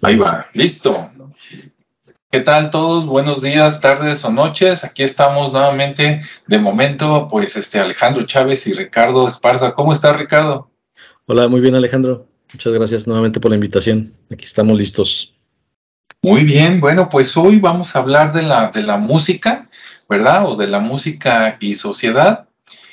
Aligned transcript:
Ahí 0.00 0.16
va, 0.16 0.46
listo. 0.54 1.10
¿Qué 2.30 2.40
tal 2.40 2.70
todos? 2.70 3.04
Buenos 3.04 3.42
días, 3.42 3.80
tardes 3.80 4.24
o 4.24 4.30
noches. 4.30 4.84
Aquí 4.84 5.02
estamos 5.02 5.52
nuevamente. 5.52 6.22
De 6.46 6.58
momento, 6.58 7.28
pues 7.30 7.56
este 7.56 7.78
Alejandro 7.78 8.24
Chávez 8.24 8.66
y 8.66 8.72
Ricardo 8.72 9.28
Esparza. 9.28 9.74
¿Cómo 9.74 9.92
está 9.92 10.14
Ricardo? 10.14 10.70
Hola, 11.26 11.48
muy 11.48 11.60
bien 11.60 11.74
Alejandro. 11.74 12.26
Muchas 12.52 12.72
gracias 12.72 13.06
nuevamente 13.06 13.38
por 13.38 13.50
la 13.50 13.56
invitación. 13.56 14.14
Aquí 14.30 14.44
estamos 14.44 14.78
listos. 14.78 15.34
Muy 16.22 16.44
bien, 16.44 16.80
bueno, 16.80 17.08
pues 17.08 17.36
hoy 17.36 17.58
vamos 17.58 17.94
a 17.94 17.98
hablar 17.98 18.32
de 18.32 18.42
la, 18.42 18.70
de 18.70 18.82
la 18.82 18.96
música, 18.96 19.68
¿verdad? 20.08 20.46
O 20.46 20.56
de 20.56 20.68
la 20.68 20.78
música 20.78 21.56
y 21.60 21.74
sociedad. 21.74 22.48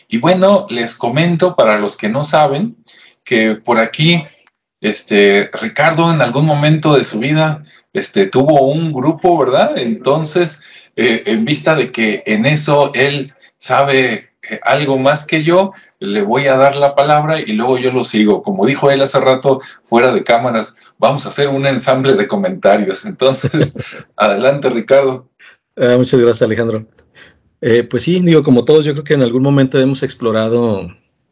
Y 0.07 0.17
bueno, 0.17 0.65
les 0.69 0.95
comento 0.95 1.55
para 1.55 1.77
los 1.77 1.95
que 1.95 2.09
no 2.09 2.23
saben 2.23 2.75
que 3.23 3.55
por 3.55 3.77
aquí, 3.79 4.23
este, 4.81 5.49
Ricardo 5.53 6.11
en 6.11 6.21
algún 6.21 6.45
momento 6.45 6.95
de 6.95 7.03
su 7.03 7.19
vida, 7.19 7.63
este, 7.93 8.27
tuvo 8.27 8.61
un 8.63 8.91
grupo, 8.93 9.37
¿verdad? 9.37 9.77
Entonces, 9.77 10.61
eh, 10.95 11.23
en 11.25 11.45
vista 11.45 11.75
de 11.75 11.91
que 11.91 12.23
en 12.25 12.45
eso 12.45 12.91
él 12.93 13.33
sabe 13.57 14.29
eh, 14.49 14.59
algo 14.63 14.97
más 14.97 15.25
que 15.25 15.43
yo, 15.43 15.73
le 15.99 16.21
voy 16.21 16.47
a 16.47 16.55
dar 16.55 16.75
la 16.77 16.95
palabra 16.95 17.41
y 17.41 17.53
luego 17.53 17.77
yo 17.77 17.91
lo 17.91 18.03
sigo. 18.03 18.41
Como 18.41 18.65
dijo 18.65 18.89
él 18.89 19.01
hace 19.01 19.19
rato, 19.19 19.61
fuera 19.83 20.13
de 20.13 20.23
cámaras, 20.23 20.77
vamos 20.97 21.25
a 21.25 21.29
hacer 21.29 21.49
un 21.49 21.65
ensamble 21.65 22.13
de 22.13 22.27
comentarios. 22.27 23.05
Entonces, 23.05 23.73
adelante, 24.15 24.69
Ricardo. 24.69 25.29
Ah, 25.75 25.95
muchas 25.97 26.19
gracias, 26.19 26.41
Alejandro. 26.41 26.85
Eh, 27.61 27.83
pues 27.83 28.03
sí, 28.03 28.21
digo, 28.21 28.43
como 28.43 28.63
todos, 28.63 28.85
yo 28.85 28.93
creo 28.93 29.03
que 29.03 29.13
en 29.13 29.23
algún 29.23 29.43
momento 29.43 29.79
hemos 29.79 30.03
explorado 30.03 30.87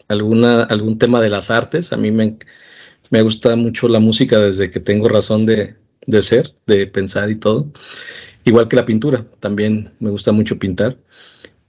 alguna, 0.09 0.63
algún 0.63 0.97
tema 0.97 1.21
de 1.21 1.29
las 1.29 1.49
artes. 1.49 1.93
A 1.93 1.97
mí 1.97 2.11
me, 2.11 2.37
me 3.09 3.21
gusta 3.21 3.55
mucho 3.55 3.87
la 3.87 3.99
música 3.99 4.39
desde 4.39 4.69
que 4.69 4.79
tengo 4.79 5.07
razón 5.09 5.45
de, 5.45 5.75
de 6.05 6.21
ser, 6.21 6.53
de 6.65 6.87
pensar 6.87 7.29
y 7.29 7.35
todo. 7.35 7.71
Igual 8.45 8.67
que 8.67 8.75
la 8.75 8.85
pintura, 8.85 9.25
también 9.39 9.91
me 9.99 10.09
gusta 10.09 10.31
mucho 10.31 10.57
pintar 10.57 10.97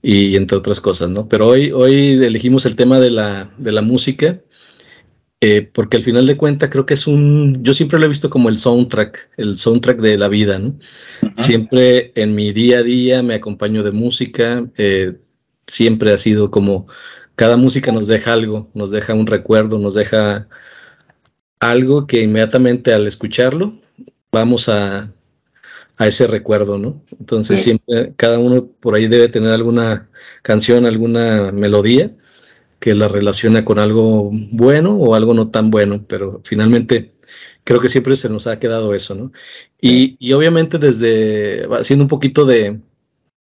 y 0.01 0.35
entre 0.35 0.57
otras 0.57 0.79
cosas, 0.79 1.09
¿no? 1.09 1.27
Pero 1.27 1.47
hoy, 1.47 1.71
hoy 1.71 2.23
elegimos 2.23 2.65
el 2.65 2.75
tema 2.75 2.99
de 2.99 3.11
la, 3.11 3.51
de 3.57 3.71
la 3.71 3.81
música 3.81 4.39
eh, 5.41 5.61
porque 5.61 5.95
al 5.95 6.03
final 6.03 6.25
de 6.25 6.35
cuentas 6.35 6.69
creo 6.69 6.85
que 6.85 6.95
es 6.95 7.07
un, 7.07 7.55
yo 7.63 7.73
siempre 7.73 7.97
lo 7.97 8.05
he 8.05 8.09
visto 8.09 8.29
como 8.29 8.49
el 8.49 8.57
soundtrack, 8.57 9.29
el 9.37 9.55
soundtrack 9.55 9.99
de 10.01 10.17
la 10.17 10.27
vida, 10.27 10.59
¿no? 10.59 10.77
Siempre 11.37 12.11
en 12.15 12.35
mi 12.35 12.51
día 12.51 12.79
a 12.79 12.83
día 12.83 13.23
me 13.23 13.35
acompaño 13.35 13.83
de 13.83 13.91
música, 13.91 14.69
eh, 14.75 15.17
siempre 15.65 16.11
ha 16.11 16.17
sido 16.17 16.51
como, 16.51 16.87
cada 17.35 17.55
música 17.55 17.93
nos 17.93 18.07
deja 18.07 18.33
algo, 18.33 18.69
nos 18.73 18.91
deja 18.91 19.13
un 19.13 19.27
recuerdo, 19.27 19.79
nos 19.79 19.93
deja 19.93 20.49
algo 21.59 22.07
que 22.07 22.21
inmediatamente 22.21 22.93
al 22.93 23.07
escucharlo 23.07 23.79
vamos 24.31 24.69
a, 24.69 25.13
a 25.97 26.07
ese 26.07 26.27
recuerdo, 26.27 26.77
¿no? 26.77 27.03
Entonces 27.19 27.61
siempre, 27.61 28.13
cada 28.15 28.39
uno 28.39 28.67
por 28.79 28.95
ahí 28.95 29.07
debe 29.07 29.27
tener 29.27 29.51
alguna 29.51 30.09
canción, 30.43 30.85
alguna 30.85 31.51
melodía 31.51 32.15
que 32.79 32.95
la 32.95 33.09
relaciona 33.09 33.65
con 33.65 33.79
algo 33.79 34.31
bueno 34.51 34.95
o 34.95 35.15
algo 35.15 35.33
no 35.33 35.49
tan 35.49 35.69
bueno, 35.69 36.05
pero 36.07 36.41
finalmente 36.45 37.13
creo 37.65 37.79
que 37.81 37.89
siempre 37.89 38.15
se 38.15 38.29
nos 38.29 38.47
ha 38.47 38.59
quedado 38.59 38.93
eso, 38.95 39.15
¿no? 39.15 39.31
Y, 39.81 40.15
y 40.19 40.33
obviamente 40.33 40.77
desde, 40.77 41.67
haciendo 41.71 42.05
un 42.05 42.09
poquito 42.09 42.45
de, 42.45 42.79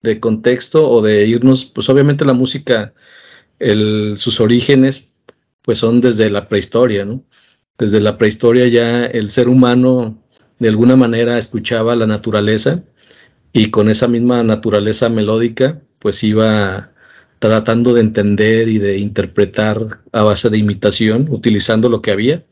de, 0.03 0.20
contexto 0.20 0.88
o 0.89 1.02
de 1.02 1.25
irnos, 1.25 1.66
pues 1.66 1.89
obviamente 1.89 2.25
la 2.25 2.33
música, 2.33 2.94
el, 3.59 4.14
sus 4.17 4.39
orígenes, 4.39 5.09
pues 5.64 5.80
son 5.80 6.02
desde 6.02 6.30
la 6.30 6.48
prehistoria, 6.48 7.05
¿no? 7.05 7.23
Desde 7.77 7.99
la 7.99 8.17
prehistoria 8.17 8.67
ya 8.67 9.05
el 9.05 9.29
ser 9.29 9.49
humano 9.49 10.17
de 10.59 10.69
alguna 10.69 10.95
manera 10.95 11.38
escuchaba 11.38 11.95
la 11.95 12.07
naturaleza 12.07 12.83
y 13.52 13.71
con 13.71 13.89
esa 13.89 14.07
misma 14.07 14.43
naturaleza 14.43 15.09
melódica, 15.09 15.81
pues 15.99 16.23
iba 16.23 16.91
tratando 17.39 17.93
de 17.93 18.02
entender 18.02 18.70
y 18.70 18.77
de 18.77 18.98
interpretar 18.98 20.02
a 20.11 20.21
base 20.23 20.49
de 20.49 20.58
imitación, 20.58 21.27
utilizando 21.30 21.89
lo 21.89 22.02
que 22.02 22.11
había, 22.11 22.45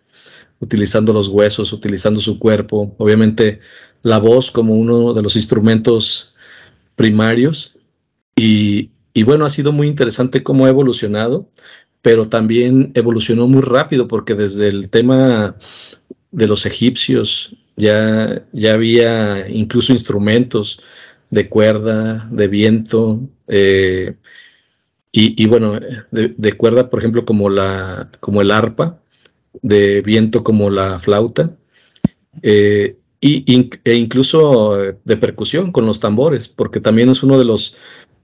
utilizando 0.60 1.14
los 1.14 1.28
huesos, 1.28 1.72
utilizando 1.72 2.20
su 2.20 2.40
cuerpo, 2.40 2.94
obviamente 2.98 3.60
la 4.04 4.18
voz 4.18 4.52
como 4.52 4.76
uno 4.76 5.14
de 5.14 5.22
los 5.22 5.36
instrumentos 5.36 6.36
primarios. 6.96 7.78
Y, 8.36 8.90
bueno, 9.24 9.46
ha 9.46 9.50
sido 9.50 9.72
muy 9.72 9.88
interesante 9.88 10.44
cómo 10.44 10.66
ha 10.66 10.70
evolucionado, 10.70 11.48
pero 12.02 12.28
también 12.30 12.92
evolucionó 12.96 13.48
muy 13.48 13.62
rápido 13.62 14.08
porque 14.08 14.36
desde 14.36 14.68
el 14.68 14.90
tema 14.90 15.56
de 16.32 16.48
los 16.48 16.66
egipcios 16.66 17.56
ya, 17.76 18.46
ya 18.54 18.74
había 18.74 19.48
incluso 19.50 19.94
instrumentos 19.94 20.82
de 21.30 21.48
cuerda, 21.50 22.28
de 22.32 22.48
viento, 22.48 23.22
eh, 23.48 24.16
y, 25.14 25.46
bueno, 25.46 25.78
de, 26.12 26.54
cuerda, 26.54 26.90
por 26.90 27.00
ejemplo, 27.00 27.26
como, 27.26 27.50
la, 27.50 28.10
como 28.22 28.42
el 28.42 28.50
arpa, 28.50 29.02
de 29.62 30.02
viento 30.02 30.42
como 30.42 30.70
la 30.70 31.00
flauta, 31.00 31.58
eh, 32.42 32.96
y, 33.20 33.44
e 33.84 33.96
incluso 33.96 34.78
de 35.04 35.18
percusión 35.18 35.74
con 35.74 35.86
los 35.86 36.00
tambores, 36.00 36.48
porque 36.48 36.80
también 36.80 37.10
es 37.10 37.24
uno 37.24 37.38
de 37.38 37.44
los 37.44 37.76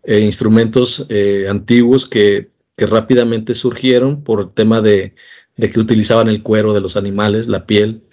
eh, 0.03 0.21
instrumentos 0.21 1.05
antiguos 1.49 2.07
que, 2.07 2.49
que, 2.77 2.85
rápidamente 2.85 3.55
surgieron 3.55 4.23
por 4.23 4.41
el 4.41 4.53
tema 4.53 4.81
de, 4.81 5.15
de, 5.57 5.69
que 5.69 5.79
utilizaban 5.79 6.29
el 6.29 6.43
cuero 6.43 6.73
de 6.73 6.81
los 6.81 6.95
animales, 6.95 7.47
la 7.47 7.65
piel, 7.65 8.03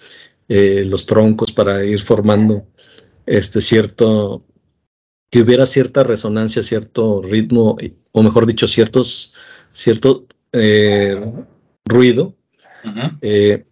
los 0.48 1.06
troncos 1.06 1.52
para 1.52 1.84
ir 1.84 2.00
formando 2.00 2.66
este 3.26 3.60
cierto 3.60 4.44
que 5.30 5.42
hubiera 5.42 5.66
cierta 5.66 6.04
resonancia, 6.04 6.62
cierto 6.62 7.20
ritmo, 7.20 7.76
o 8.12 8.22
mejor 8.22 8.46
dicho, 8.46 8.68
ciertos, 8.68 9.34
cierto 9.72 10.26
eh, 10.52 11.20
ruido 11.84 12.36
eh, 13.20 13.64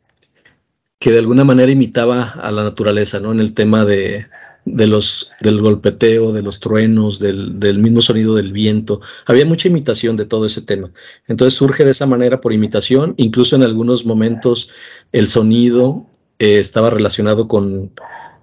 que 0.99 1.13
de 1.13 1.19
alguna 1.21 1.45
manera 1.45 1.71
imitaba 1.71 2.23
a 2.31 2.51
la 2.51 2.65
naturaleza, 2.65 3.21
¿no? 3.21 3.31
En 3.31 3.39
el 3.39 3.55
tema 3.55 3.85
de, 3.85 4.27
los, 4.65 5.33
del 5.41 5.61
golpeteo, 5.61 6.33
de 6.33 6.43
los 6.43 6.61
truenos, 6.61 7.19
del, 7.19 7.79
mismo 7.79 8.01
sonido 8.01 8.35
del 8.35 8.53
viento. 8.53 9.01
Había 9.27 9.45
mucha 9.45 9.69
imitación 9.69 10.17
de 10.17 10.27
todo 10.27 10.47
ese 10.47 10.63
tema. 10.63 10.93
Entonces 11.27 11.59
surge 11.59 11.85
de 11.85 11.91
esa 11.91 12.07
manera 12.07 12.41
por 12.41 12.53
imitación, 12.53 13.15
incluso 13.17 13.57
en 13.57 13.63
algunos 13.63 14.05
momentos 14.05 14.71
el 15.13 15.29
sonido 15.29 16.07
eh, 16.39 16.59
estaba 16.59 16.91
relacionado 16.91 17.49
con, 17.49 17.93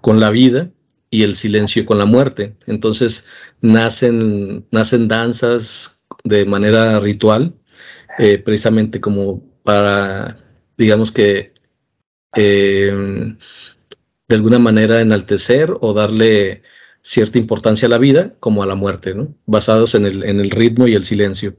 con 0.02 0.19
la 0.19 0.30
vida 0.30 0.69
y 1.09 1.24
el 1.24 1.35
silencio 1.35 1.85
con 1.85 1.97
la 1.97 2.06
muerte. 2.06 2.56
Entonces 2.68 3.28
nacen, 3.62 4.66
nacen 4.72 5.07
danzas 5.07 6.03
de 6.24 6.46
manera 6.46 7.00
ritual, 7.00 7.53
eh, 8.18 8.38
precisamente 8.38 9.00
como 9.00 9.41
para, 9.63 10.38
digamos 10.78 11.12
que, 11.12 11.53
eh, 12.36 13.36
de 14.29 14.35
alguna 14.35 14.59
manera 14.59 15.01
enaltecer 15.01 15.75
o 15.81 15.94
darle 15.94 16.62
cierta 17.01 17.38
importancia 17.40 17.88
a 17.88 17.90
la 17.90 17.97
vida 17.97 18.35
como 18.40 18.63
a 18.63 18.67
la 18.67 18.75
muerte, 18.75 19.16
¿no? 19.16 19.35
basados 19.45 19.95
en 19.95 20.06
el, 20.06 20.23
en 20.23 20.40
el 20.40 20.51
ritmo 20.51 20.88
y 20.88 20.94
el 20.94 21.03
silencio. 21.03 21.57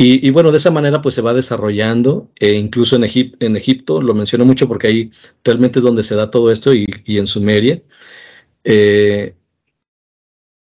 Y, 0.00 0.30
bueno, 0.30 0.52
de 0.52 0.58
esa 0.58 0.70
manera 0.70 1.00
pues 1.00 1.16
se 1.16 1.22
va 1.22 1.34
desarrollando, 1.34 2.30
e 2.36 2.52
incluso 2.52 2.94
en, 2.94 3.02
Egipto, 3.02 4.00
lo 4.00 4.14
menciono 4.14 4.44
mucho 4.44 4.68
porque 4.68 4.86
ahí 4.86 5.10
realmente 5.42 5.80
es 5.80 5.84
donde 5.84 6.04
se 6.04 6.14
da 6.14 6.30
todo 6.30 6.52
esto 6.52 6.72
y, 6.72 6.86
y 7.04 7.18
en 7.18 7.26
Sumeria, 7.26 7.82
eh, 8.62 9.34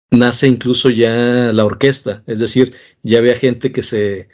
nace 0.10 0.48
incluso 0.48 0.90
ya 0.90 1.54
la 1.54 1.64
orquesta, 1.64 2.24
es 2.26 2.40
decir, 2.40 2.76
ya 3.04 3.20
había 3.20 3.36
gente 3.36 3.72
que 3.72 3.84
se 3.84 4.30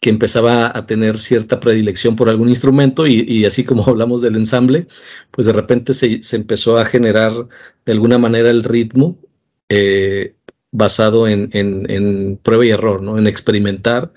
que 0.00 0.10
empezaba 0.10 0.76
a 0.76 0.86
tener 0.86 1.18
cierta 1.18 1.60
predilección 1.60 2.16
por 2.16 2.28
algún 2.28 2.48
instrumento 2.48 3.06
y, 3.06 3.44
así 3.44 3.64
como 3.64 3.84
hablamos 3.88 4.22
del 4.22 4.36
ensamble, 4.36 4.86
pues 5.30 5.46
de 5.46 5.52
repente 5.52 5.92
se, 5.92 6.20
empezó 6.32 6.78
a 6.78 6.84
generar 6.84 7.32
de 7.84 7.92
alguna 7.92 8.18
manera 8.18 8.50
el 8.50 8.64
ritmo 8.64 9.18
eh, 9.68 10.34
basado 10.70 11.28
en, 11.28 12.40
prueba 12.42 12.66
y 12.66 12.70
error, 12.70 13.02
¿no? 13.02 13.18
en 13.18 13.26
experimentar, 13.26 14.12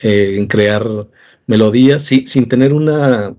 eh, 0.00 0.36
en 0.38 0.46
crear 0.46 1.08
melodías, 1.46 2.02
sin 2.04 2.48
tener 2.48 2.74
una, 2.74 3.34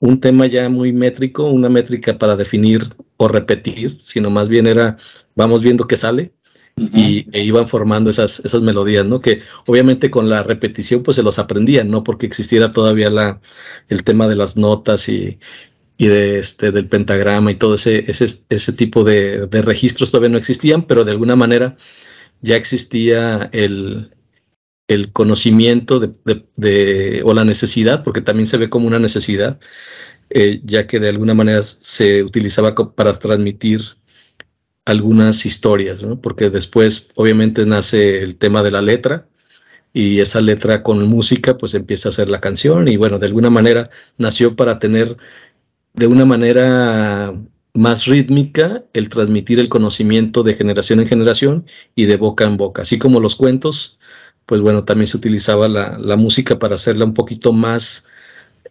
un 0.00 0.20
tema 0.20 0.46
ya 0.46 0.68
muy 0.68 0.92
métrico, 0.92 1.44
una 1.44 1.68
métrica 1.68 2.18
para 2.18 2.36
definir 2.36 2.82
o 3.18 3.28
repetir, 3.28 3.96
sino 4.00 4.30
más 4.30 4.48
bien 4.48 4.66
era, 4.66 4.96
vamos 5.36 5.62
viendo 5.62 5.86
qué 5.86 5.96
sale 5.96 6.32
y 6.80 7.26
e 7.32 7.42
iban 7.44 7.66
formando 7.66 8.10
esas, 8.10 8.40
esas 8.40 8.62
melodías, 8.62 9.04
¿no? 9.04 9.20
Que 9.20 9.40
obviamente 9.66 10.10
con 10.10 10.28
la 10.30 10.42
repetición 10.42 11.02
pues 11.02 11.16
se 11.16 11.22
los 11.22 11.38
aprendían, 11.38 11.90
no 11.90 12.02
porque 12.02 12.26
existiera 12.26 12.72
todavía 12.72 13.10
la, 13.10 13.40
el 13.88 14.02
tema 14.02 14.28
de 14.28 14.36
las 14.36 14.56
notas 14.56 15.08
y, 15.08 15.38
y 15.98 16.06
de 16.06 16.38
este, 16.38 16.72
del 16.72 16.88
pentagrama 16.88 17.52
y 17.52 17.56
todo 17.56 17.74
ese, 17.74 18.10
ese, 18.10 18.26
ese 18.48 18.72
tipo 18.72 19.04
de, 19.04 19.46
de 19.46 19.62
registros 19.62 20.10
todavía 20.10 20.30
no 20.30 20.38
existían, 20.38 20.86
pero 20.86 21.04
de 21.04 21.10
alguna 21.12 21.36
manera 21.36 21.76
ya 22.40 22.56
existía 22.56 23.50
el, 23.52 24.10
el 24.88 25.12
conocimiento 25.12 26.00
de, 26.00 27.22
o 27.24 27.34
la 27.34 27.44
necesidad, 27.44 28.02
porque 28.02 28.22
también 28.22 28.46
se 28.46 28.56
ve 28.56 28.70
como 28.70 28.86
una 28.86 28.98
necesidad, 28.98 29.60
eh, 30.30 30.60
ya 30.64 30.86
que 30.86 30.98
de 30.98 31.10
alguna 31.10 31.34
manera 31.34 31.62
se 31.62 32.24
utilizaba 32.24 32.74
para 32.74 33.12
transmitir 33.14 33.82
algunas 34.90 35.46
historias, 35.46 36.02
¿no? 36.02 36.20
porque 36.20 36.50
después 36.50 37.08
obviamente 37.14 37.64
nace 37.66 38.22
el 38.22 38.36
tema 38.36 38.62
de 38.62 38.70
la 38.70 38.82
letra 38.82 39.26
y 39.92 40.20
esa 40.20 40.40
letra 40.40 40.82
con 40.82 41.06
música 41.06 41.56
pues 41.56 41.74
empieza 41.74 42.08
a 42.08 42.12
ser 42.12 42.28
la 42.28 42.40
canción 42.40 42.88
y 42.88 42.96
bueno, 42.96 43.18
de 43.18 43.26
alguna 43.26 43.50
manera 43.50 43.90
nació 44.18 44.56
para 44.56 44.78
tener 44.78 45.16
de 45.94 46.06
una 46.06 46.24
manera 46.24 47.34
más 47.72 48.06
rítmica 48.06 48.84
el 48.92 49.08
transmitir 49.08 49.60
el 49.60 49.68
conocimiento 49.68 50.42
de 50.42 50.54
generación 50.54 51.00
en 51.00 51.06
generación 51.06 51.66
y 51.94 52.06
de 52.06 52.16
boca 52.16 52.44
en 52.44 52.56
boca, 52.56 52.82
así 52.82 52.98
como 52.98 53.20
los 53.20 53.36
cuentos, 53.36 53.98
pues 54.46 54.60
bueno, 54.60 54.84
también 54.84 55.06
se 55.06 55.16
utilizaba 55.16 55.68
la, 55.68 56.16
música 56.16 56.58
para 56.58 56.74
hacerla 56.74 57.04
un 57.04 57.14
poquito 57.14 57.52
más, 57.52 58.08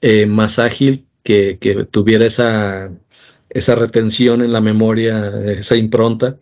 eh, 0.02 0.26
más 0.26 0.60
ágil, 0.60 1.06
que, 1.24 1.88
tuviera 1.92 2.26
esa, 2.26 2.92
esa 3.50 3.76
retención 3.76 4.42
en 4.42 4.54
la 4.54 4.62
memoria, 4.62 5.32
esa 5.52 5.76
impronta, 5.76 6.38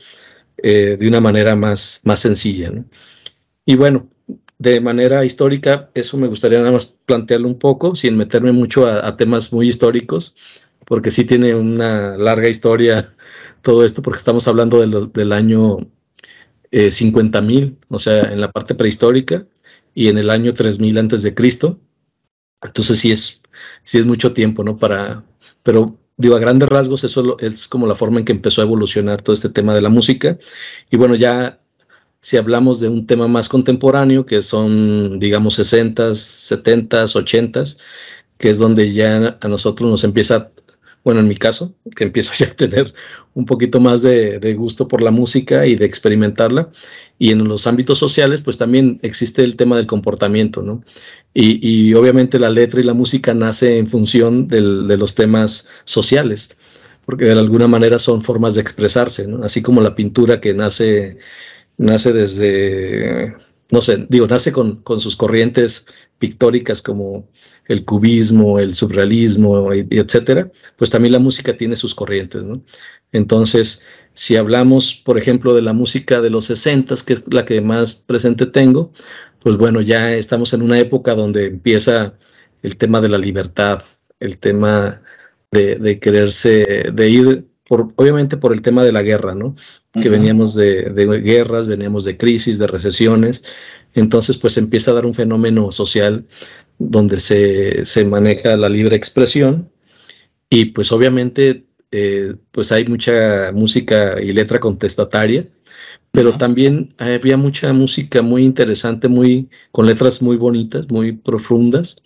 eh, 0.58 0.98
de 1.00 1.08
una 1.08 1.22
manera 1.22 1.56
más, 1.56 2.02
más 2.04 2.20
sencilla. 2.20 2.72
¿no? 2.72 2.86
Y 3.66 3.76
bueno, 3.76 4.08
de 4.58 4.82
manera 4.82 5.24
histórica, 5.26 5.92
eso 5.94 6.18
me 6.18 6.28
gustaría 6.28 6.60
nada 6.60 6.72
más 6.72 6.98
plantearlo 7.06 7.48
un 7.48 7.60
poco, 7.60 7.96
sin 7.96 8.18
meterme 8.18 8.52
mucho 8.52 8.88
a, 8.88 9.16
temas 9.18 9.54
muy 9.54 9.68
históricos, 9.68 10.36
porque 10.86 11.12
sí 11.12 11.26
tiene 11.26 11.54
una 11.56 12.18
larga 12.18 12.50
historia 12.50 13.14
todo 13.62 13.84
esto, 13.86 14.02
porque 14.02 14.18
estamos 14.18 14.48
hablando 14.48 14.80
del 14.80 15.34
año 15.34 15.78
eh, 16.72 16.90
50.000, 16.90 17.78
o 17.90 18.00
sea, 18.00 18.32
en 18.32 18.42
la 18.42 18.52
parte 18.52 18.76
prehistórica, 18.76 19.46
y 19.94 20.10
en 20.10 20.18
el 20.18 20.30
año 20.30 20.54
3000 20.54 20.98
antes 21.00 21.24
de 21.24 21.34
Cristo. 21.34 21.80
Entonces 22.62 23.00
sí 23.00 23.12
es, 23.12 23.42
sí 23.84 23.98
es 23.98 24.06
mucho 24.06 24.34
tiempo, 24.34 24.64
¿no? 24.64 24.78
Para, 24.78 25.24
pero 25.64 25.98
digo, 26.18 26.36
a 26.36 26.40
grandes 26.40 26.70
rasgos, 26.70 27.04
eso 27.04 27.38
es 27.40 27.68
como 27.68 27.88
la 27.88 27.96
forma 27.96 28.20
en 28.20 28.26
que 28.26 28.32
empezó 28.34 28.62
a 28.62 28.66
evolucionar 28.66 29.22
todo 29.22 29.34
este 29.34 29.50
tema 29.50 29.74
de 29.76 29.82
la 29.82 29.90
música. 29.90 30.38
Y 30.92 30.98
bueno, 30.98 31.16
ya 31.16 31.60
si 32.22 32.38
hablamos 32.38 32.80
de 32.80 32.90
un 32.90 33.08
tema 33.08 33.28
más 33.28 33.48
contemporáneo, 33.50 34.26
que 34.26 34.42
son, 34.42 35.20
digamos, 35.20 35.60
60s, 35.60 36.14
70s, 36.64 37.16
80s, 37.16 37.78
que 38.38 38.50
es 38.50 38.60
donde 38.60 38.92
ya 38.92 39.38
a 39.40 39.48
nosotros 39.48 39.90
nos 39.90 40.04
empieza 40.04 40.52
bueno, 41.08 41.22
en 41.22 41.28
mi 41.30 41.38
caso, 41.38 41.74
que 41.96 42.04
empiezo 42.04 42.34
ya 42.38 42.48
a 42.48 42.54
tener 42.54 42.94
un 43.34 43.46
poquito 43.46 43.80
más 43.80 44.02
de, 44.02 44.54
gusto 44.58 44.90
por 44.90 45.02
la 45.02 45.10
música 45.10 45.66
y 45.66 45.78
de 45.78 45.86
experimentarla. 45.86 46.70
Y 47.18 47.32
en 47.32 47.48
los 47.48 47.66
ámbitos 47.66 47.98
sociales, 47.98 48.42
pues 48.42 48.58
también 48.58 49.00
existe 49.04 49.42
el 49.46 49.56
tema 49.56 49.78
del 49.78 49.88
comportamiento, 49.88 50.64
¿no? 50.64 50.82
Y, 51.34 51.66
y 51.66 51.94
obviamente 51.94 52.40
la 52.40 52.50
letra 52.50 52.82
y 52.82 52.84
la 52.84 52.94
música 52.94 53.34
nace 53.34 53.78
en 53.78 53.88
función 53.88 54.50
de 54.50 54.98
los 54.98 55.16
temas 55.16 55.70
sociales, 55.86 56.50
porque 57.06 57.24
de 57.24 57.40
alguna 57.40 57.70
manera 57.70 58.00
son 58.00 58.22
formas 58.22 58.56
de 58.56 58.62
expresarse, 58.62 59.30
¿no? 59.30 59.46
Así 59.46 59.62
como 59.62 59.80
la 59.80 59.96
pintura 59.96 60.42
que 60.42 60.54
nace, 60.54 61.20
nace 61.78 62.12
desde, 62.12 63.34
no 63.72 63.82
sé, 63.82 64.06
digo, 64.10 64.28
nace 64.28 64.52
con 64.52 65.00
sus 65.00 65.16
corrientes 65.16 65.86
pictóricas 66.20 66.82
como 66.82 67.30
el 67.68 67.86
cubismo, 67.86 68.60
el 68.60 68.74
surrealismo, 68.74 69.74
y, 69.74 69.88
y 69.90 70.00
etcétera, 70.00 70.52
pues 70.78 70.90
también 70.90 71.14
la 71.14 71.20
música 71.20 71.56
tiene 71.56 71.76
sus 71.76 71.94
corrientes, 71.96 72.44
¿no? 72.44 72.62
Entonces, 73.12 73.82
si 74.14 74.36
hablamos, 74.36 74.96
por 74.96 75.18
ejemplo, 75.18 75.54
de 75.54 75.62
la 75.62 75.74
música 75.74 76.22
de 76.22 76.30
los 76.30 76.46
60, 76.46 76.96
que 77.06 77.14
es 77.14 77.24
la 77.32 77.46
que 77.46 77.62
más 77.62 77.94
presente 77.94 78.46
tengo, 78.46 78.92
pues 79.40 79.58
bueno, 79.58 79.82
ya 79.82 80.14
estamos 80.14 80.54
en 80.54 80.62
una 80.62 80.80
época 80.80 81.16
donde 81.16 81.46
empieza 81.46 82.16
el 82.64 82.78
tema 82.78 83.00
de 83.02 83.10
la 83.10 83.18
libertad, 83.18 83.82
el 84.20 84.40
tema 84.40 85.02
de, 85.52 85.76
de 85.76 86.00
quererse, 86.00 86.92
de 86.94 87.10
ir, 87.10 87.48
por, 87.68 87.94
obviamente 87.96 88.38
por 88.38 88.54
el 88.54 88.62
tema 88.62 88.84
de 88.84 88.92
la 88.92 89.04
guerra, 89.04 89.36
¿no? 89.36 89.56
Que 89.94 90.00
uh 90.00 90.02
-huh. 90.02 90.12
veníamos 90.12 90.56
de, 90.56 90.90
de, 90.90 91.06
guerras, 91.22 91.68
veníamos 91.68 92.04
de 92.06 92.18
crisis, 92.18 92.58
de 92.60 92.68
recesiones, 92.68 93.44
entonces 94.00 94.38
pues 94.38 94.58
empieza 94.58 94.92
a 94.92 94.94
dar 94.96 95.06
un 95.06 95.14
fenómeno 95.14 95.72
social 95.72 96.26
donde 96.80 97.20
se, 97.20 97.86
se 97.86 98.06
maneja 98.06 98.56
la 98.58 98.70
libre 98.70 98.96
expresión 98.96 99.70
y 100.50 100.66
pues 100.66 100.92
obviamente 100.92 101.66
eh, 101.92 102.36
pues 102.52 102.72
hay 102.72 102.86
mucha 102.86 103.52
música 103.54 104.22
y 104.22 104.34
letra 104.34 104.60
contestataria, 104.60 105.48
pero 106.12 106.30
uh 106.30 106.34
-huh. 106.34 106.38
también 106.38 106.94
había 106.98 107.38
mucha 107.38 107.74
música 107.74 108.22
muy 108.22 108.44
interesante, 108.44 109.08
muy 109.08 109.50
con 109.72 109.86
letras 109.86 110.22
muy 110.22 110.38
bonitas, 110.38 110.90
muy 110.92 111.14
profundas. 111.14 111.98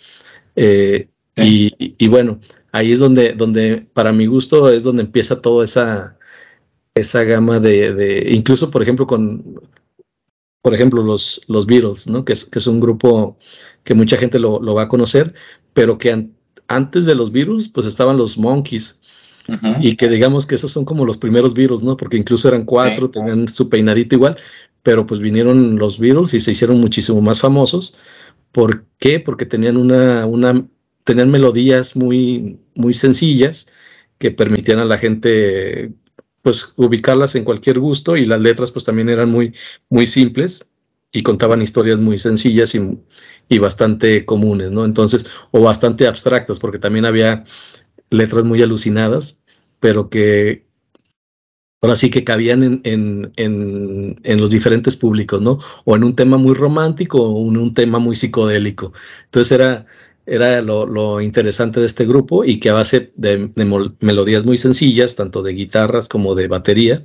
Eh, 0.56 1.10
sí. 1.36 1.74
y, 1.78 1.96
y, 1.98 2.08
bueno, 2.10 2.40
ahí 2.72 2.92
es 2.92 3.00
donde, 3.00 3.34
donde, 3.34 3.88
para 3.94 4.12
mi 4.12 4.26
gusto, 4.28 4.70
es 4.70 4.84
donde 4.84 5.04
empieza 5.04 5.42
toda 5.42 5.66
esa, 5.66 6.18
esa 6.96 7.24
gama 7.24 7.60
de, 7.60 7.94
de 7.94 8.34
incluso, 8.34 8.70
por 8.72 8.82
ejemplo, 8.84 9.08
con, 9.08 9.62
por 10.62 10.74
ejemplo, 10.74 11.04
los, 11.04 11.42
los 11.48 11.66
Beatles, 11.66 12.08
¿no? 12.08 12.24
Que 12.24 12.34
es, 12.34 12.46
que 12.46 12.60
es 12.60 12.68
un 12.68 12.80
grupo 12.80 13.38
que 13.84 13.94
mucha 13.94 14.18
gente 14.18 14.40
lo, 14.40 14.60
lo 14.62 14.75
va 14.75 14.84
a 14.84 14.88
conocer, 14.88 15.34
pero 15.74 15.98
que 15.98 16.12
an 16.12 16.34
antes 16.68 17.06
de 17.06 17.16
los 17.16 17.31
Beatles, 17.31 17.68
pues 17.68 17.86
estaban 17.86 18.18
los 18.18 18.38
Monkeys. 18.38 19.00
Uh 19.48 19.54
-huh. 19.54 19.78
Y 19.81 19.96
que 19.98 20.08
digamos 20.08 20.46
que 20.46 20.56
esos 20.56 20.72
son 20.72 20.86
como 20.86 21.06
los 21.06 21.18
primeros 21.18 21.54
Beatles, 21.54 21.81
¿no? 21.81 21.98
Porque 21.98 22.18
incluso 22.18 22.48
eran 22.48 22.63
cuatro, 22.66 23.10
tenían 23.10 23.48
su 23.50 23.68
peinadito 23.69 24.16
igual, 24.16 24.38
pero 24.84 25.06
pues 25.06 25.19
vinieron 25.19 25.78
los 25.78 26.00
Beatles 26.00 26.34
y 26.34 26.40
se 26.40 26.52
hicieron 26.52 26.80
muchísimo 26.80 27.22
más 27.22 27.42
famosos. 27.42 27.98
¿Por 28.52 28.86
qué? 29.00 29.19
Porque 29.19 29.46
tenían 29.46 29.78
una, 29.78 30.25
una 30.25 30.66
tenían 31.04 31.30
melodías 31.30 31.96
muy, 31.96 32.60
muy 32.75 32.94
sencillas 32.94 33.68
que 34.18 34.31
permitían 34.31 34.80
a 34.80 34.86
la 34.86 34.98
gente 34.98 35.92
pues 36.42 36.74
ubicarlas 36.78 37.36
en 37.36 37.44
cualquier 37.44 37.80
gusto 37.80 38.18
y 38.18 38.26
las 38.26 38.42
letras 38.42 38.72
pues 38.72 38.86
también 38.86 39.10
eran 39.10 39.30
muy, 39.30 39.54
muy 39.90 40.08
simples 40.08 40.66
y 41.12 41.24
contaban 41.24 41.62
historias 41.62 42.00
muy 42.00 42.18
sencillas 42.18 42.74
y, 42.76 43.00
y 43.50 43.60
bastante 43.60 44.26
comunes, 44.26 44.72
¿no? 44.72 44.86
Entonces, 44.86 45.26
o 45.52 45.62
bastante 45.62 46.08
abstractas, 46.08 46.60
porque 46.60 46.80
también 46.80 47.06
había 47.06 47.44
letras 48.10 48.46
muy 48.46 48.62
alucinadas, 48.62 49.40
pero 49.80 50.10
que 50.10 50.66
ahora 51.82 51.96
sí 51.96 52.10
que 52.12 52.24
cabían 52.24 52.64
en, 52.64 52.82
en, 52.84 53.32
en, 53.38 54.20
en, 54.24 54.40
los 54.40 54.52
diferentes 54.52 54.96
públicos, 54.96 55.42
¿no? 55.42 55.60
O 55.84 55.96
en 55.96 56.04
un 56.04 56.16
tema 56.16 56.38
muy 56.38 56.54
romántico 56.54 57.22
o 57.22 57.50
en 57.50 57.58
un 57.58 57.74
tema 57.74 58.00
muy 58.00 58.16
psicodélico. 58.16 58.94
Entonces 59.26 59.52
era, 59.52 59.88
era 60.25 60.62
lo, 60.62 61.21
interesante 61.21 61.79
de 61.79 61.85
este 61.85 62.06
grupo 62.06 62.45
y 62.45 62.59
que 62.59 62.69
a 62.69 62.73
base 62.73 63.12
de, 63.15 63.51
melodías 64.00 64.45
muy 64.45 64.57
sencillas, 64.57 65.15
tanto 65.15 65.41
de 65.41 65.53
guitarras 65.53 66.07
como 66.07 66.35
de 66.35 66.47
batería, 66.47 67.04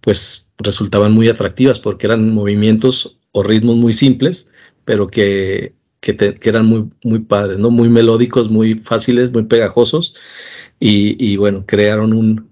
pues 0.00 0.52
resultaban 0.58 1.12
muy 1.12 1.28
atractivas 1.28 1.80
porque 1.80 2.06
eran 2.06 2.32
movimientos 2.32 3.18
o 3.32 3.42
ritmos 3.42 3.76
muy 3.76 3.92
simples, 3.92 4.50
pero 4.84 5.08
que, 5.08 5.74
que, 6.00 6.38
eran 6.42 6.66
muy, 6.66 6.90
muy 7.04 7.20
padres, 7.20 7.58
¿no? 7.58 7.70
muy 7.70 7.88
melódicos, 7.88 8.50
muy 8.50 8.74
fáciles, 8.74 9.32
muy 9.32 9.44
pegajosos 9.44 10.14
y, 10.80 11.16
y, 11.24 11.36
bueno, 11.36 11.64
crearon 11.66 12.12
un, 12.12 12.48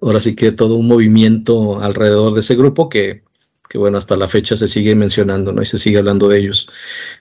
ahora 0.00 0.20
sí 0.20 0.34
que 0.36 0.52
todo 0.52 0.76
un 0.76 0.88
movimiento 0.88 1.80
alrededor 1.80 2.34
de 2.34 2.40
ese 2.40 2.56
grupo 2.56 2.88
que, 2.88 3.22
que 3.68 3.78
bueno, 3.78 3.98
hasta 3.98 4.16
la 4.16 4.28
fecha 4.28 4.56
se 4.56 4.68
sigue 4.68 4.94
mencionando, 4.94 5.52
¿no? 5.52 5.62
Y 5.62 5.66
se 5.66 5.78
sigue 5.78 5.98
hablando 5.98 6.28
de 6.28 6.38
ellos. 6.38 6.68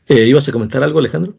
Eh, 0.07 0.25
¿Ibas 0.25 0.47
a 0.49 0.51
comentar 0.51 0.83
algo, 0.83 0.99
Alejandro? 0.99 1.35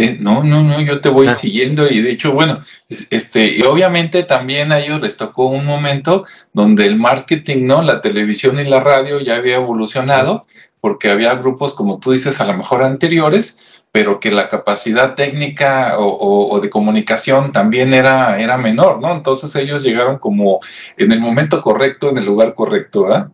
Eh, 0.00 0.16
no, 0.18 0.42
no, 0.42 0.62
no, 0.62 0.80
yo 0.80 1.02
te 1.02 1.10
voy 1.10 1.26
ah. 1.26 1.34
siguiendo 1.34 1.86
y 1.86 2.00
de 2.00 2.12
hecho, 2.12 2.32
bueno, 2.32 2.60
este, 2.88 3.58
y 3.58 3.60
obviamente 3.64 4.22
también 4.22 4.72
a 4.72 4.78
ellos 4.78 5.02
les 5.02 5.18
tocó 5.18 5.48
un 5.48 5.66
momento 5.66 6.22
donde 6.54 6.86
el 6.86 6.96
marketing, 6.96 7.66
¿no? 7.66 7.82
La 7.82 8.00
televisión 8.00 8.58
y 8.58 8.64
la 8.64 8.80
radio 8.80 9.20
ya 9.20 9.36
había 9.36 9.56
evolucionado, 9.56 10.46
porque 10.80 11.10
había 11.10 11.34
grupos, 11.34 11.74
como 11.74 12.00
tú 12.00 12.12
dices, 12.12 12.40
a 12.40 12.46
lo 12.46 12.54
mejor 12.54 12.82
anteriores, 12.82 13.58
pero 13.92 14.20
que 14.20 14.30
la 14.30 14.48
capacidad 14.48 15.14
técnica 15.16 15.98
o, 15.98 16.06
o, 16.06 16.48
o 16.48 16.60
de 16.60 16.70
comunicación 16.70 17.52
también 17.52 17.92
era, 17.92 18.40
era 18.40 18.56
menor, 18.56 19.02
¿no? 19.02 19.12
Entonces 19.12 19.54
ellos 19.54 19.82
llegaron 19.82 20.16
como 20.18 20.60
en 20.96 21.12
el 21.12 21.20
momento 21.20 21.60
correcto, 21.60 22.08
en 22.08 22.16
el 22.16 22.24
lugar 22.24 22.54
correcto, 22.54 23.02
¿verdad? 23.02 23.28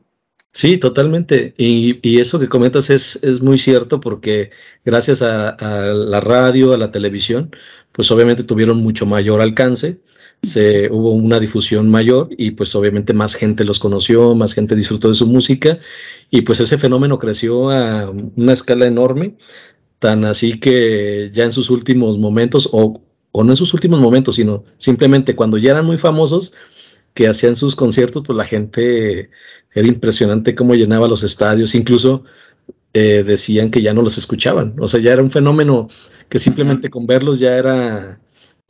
Sí, 0.56 0.78
totalmente. 0.78 1.52
Y, 1.58 1.98
y, 2.02 2.18
eso 2.18 2.38
que 2.40 2.48
comentas 2.48 2.88
es, 2.88 3.16
es 3.22 3.42
muy 3.42 3.58
cierto 3.58 4.00
porque 4.00 4.50
gracias 4.86 5.20
a, 5.20 5.54
la 5.92 6.20
radio, 6.20 6.72
a 6.72 6.78
la 6.78 6.90
televisión, 6.90 7.50
pues 7.92 8.10
obviamente 8.10 8.42
tuvieron 8.42 8.78
mucho 8.78 9.04
mayor 9.04 9.42
alcance, 9.42 10.00
se, 10.42 10.88
hubo 10.90 11.10
una 11.10 11.40
difusión 11.40 11.90
mayor 11.90 12.30
y 12.38 12.52
pues 12.52 12.75
obviamente 12.75 13.12
más 13.12 13.34
gente 13.34 13.64
los 13.66 13.78
conoció, 13.78 14.34
más 14.34 14.54
gente 14.54 14.75
disfrutó 14.75 15.08
de 15.08 15.14
su 15.14 15.26
música 15.26 15.78
y 16.30 16.40
pues 16.40 16.58
ese 16.60 16.78
fenómeno 16.78 17.18
creció 17.18 17.68
a 17.70 18.08
una 18.08 18.54
escala 18.54 18.86
enorme, 18.86 19.36
tan 19.98 20.25
así 20.25 20.58
que 20.58 21.30
ya 21.34 21.44
en 21.44 21.52
sus 21.52 21.68
últimos 21.68 22.16
momentos, 22.16 22.70
o, 22.72 23.02
o 23.32 23.44
no 23.44 23.52
en 23.52 23.56
sus 23.56 23.75
últimos 23.75 24.00
momentos, 24.00 24.36
sino 24.36 24.64
simplemente 24.78 25.36
cuando 25.36 25.58
ya 25.58 25.72
eran 25.72 25.84
muy 25.84 25.98
famosos, 25.98 26.54
que 27.16 27.28
hacían 27.28 27.56
sus 27.56 27.75
conciertos, 27.75 28.23
pues 28.26 28.37
la 28.37 28.44
gente 28.44 29.30
era 29.75 29.88
impresionante 29.88 30.54
cómo 30.54 30.75
llenaba 30.75 31.08
los 31.08 31.23
estadios, 31.23 31.75
incluso 31.75 32.25
eh, 32.92 33.25
decían 33.26 33.70
que 33.70 33.80
ya 33.80 33.94
no 33.94 34.02
los 34.02 34.18
escuchaban, 34.18 34.76
o 34.78 34.87
sea, 34.87 35.00
ya 35.00 35.14
era 35.14 35.23
un 35.23 35.30
fenómeno 35.30 35.88
que 36.28 36.38
simplemente 36.38 36.90
con 36.90 37.06
verlos 37.06 37.40
ya 37.40 37.56
era, 37.56 38.20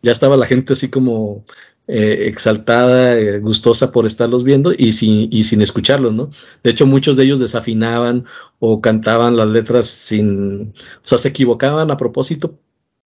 ya 0.00 0.12
estaba 0.12 0.36
la 0.36 0.46
gente 0.46 0.74
así 0.74 0.88
como 0.88 1.44
eh, 1.88 2.26
exaltada, 2.28 3.18
eh, 3.18 3.40
gustosa 3.40 3.90
por 3.90 4.06
estarlos 4.06 4.44
viendo 4.44 4.72
y 4.72 4.92
sin, 4.92 5.28
y 5.32 5.42
sin 5.42 5.60
escucharlos, 5.60 6.14
¿no? 6.14 6.30
De 6.62 6.70
hecho, 6.70 6.86
muchos 6.86 7.16
de 7.16 7.24
ellos 7.24 7.40
desafinaban 7.40 8.26
o 8.60 8.80
cantaban 8.80 9.36
las 9.36 9.48
letras 9.48 9.86
sin, 9.88 10.72
o 10.98 11.02
sea, 11.02 11.18
se 11.18 11.28
equivocaban 11.30 11.90
a 11.90 11.96
propósito, 11.96 12.60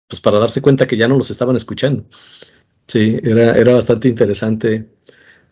pues 0.08 0.20
para 0.20 0.40
darse 0.40 0.62
cuenta 0.62 0.88
que 0.88 0.96
ya 0.96 1.06
no 1.06 1.16
los 1.16 1.30
estaban 1.30 1.54
escuchando. 1.54 2.04
Sí, 2.88 3.18
era, 3.22 3.56
era 3.56 3.72
bastante 3.72 4.08
interesante 4.08 4.88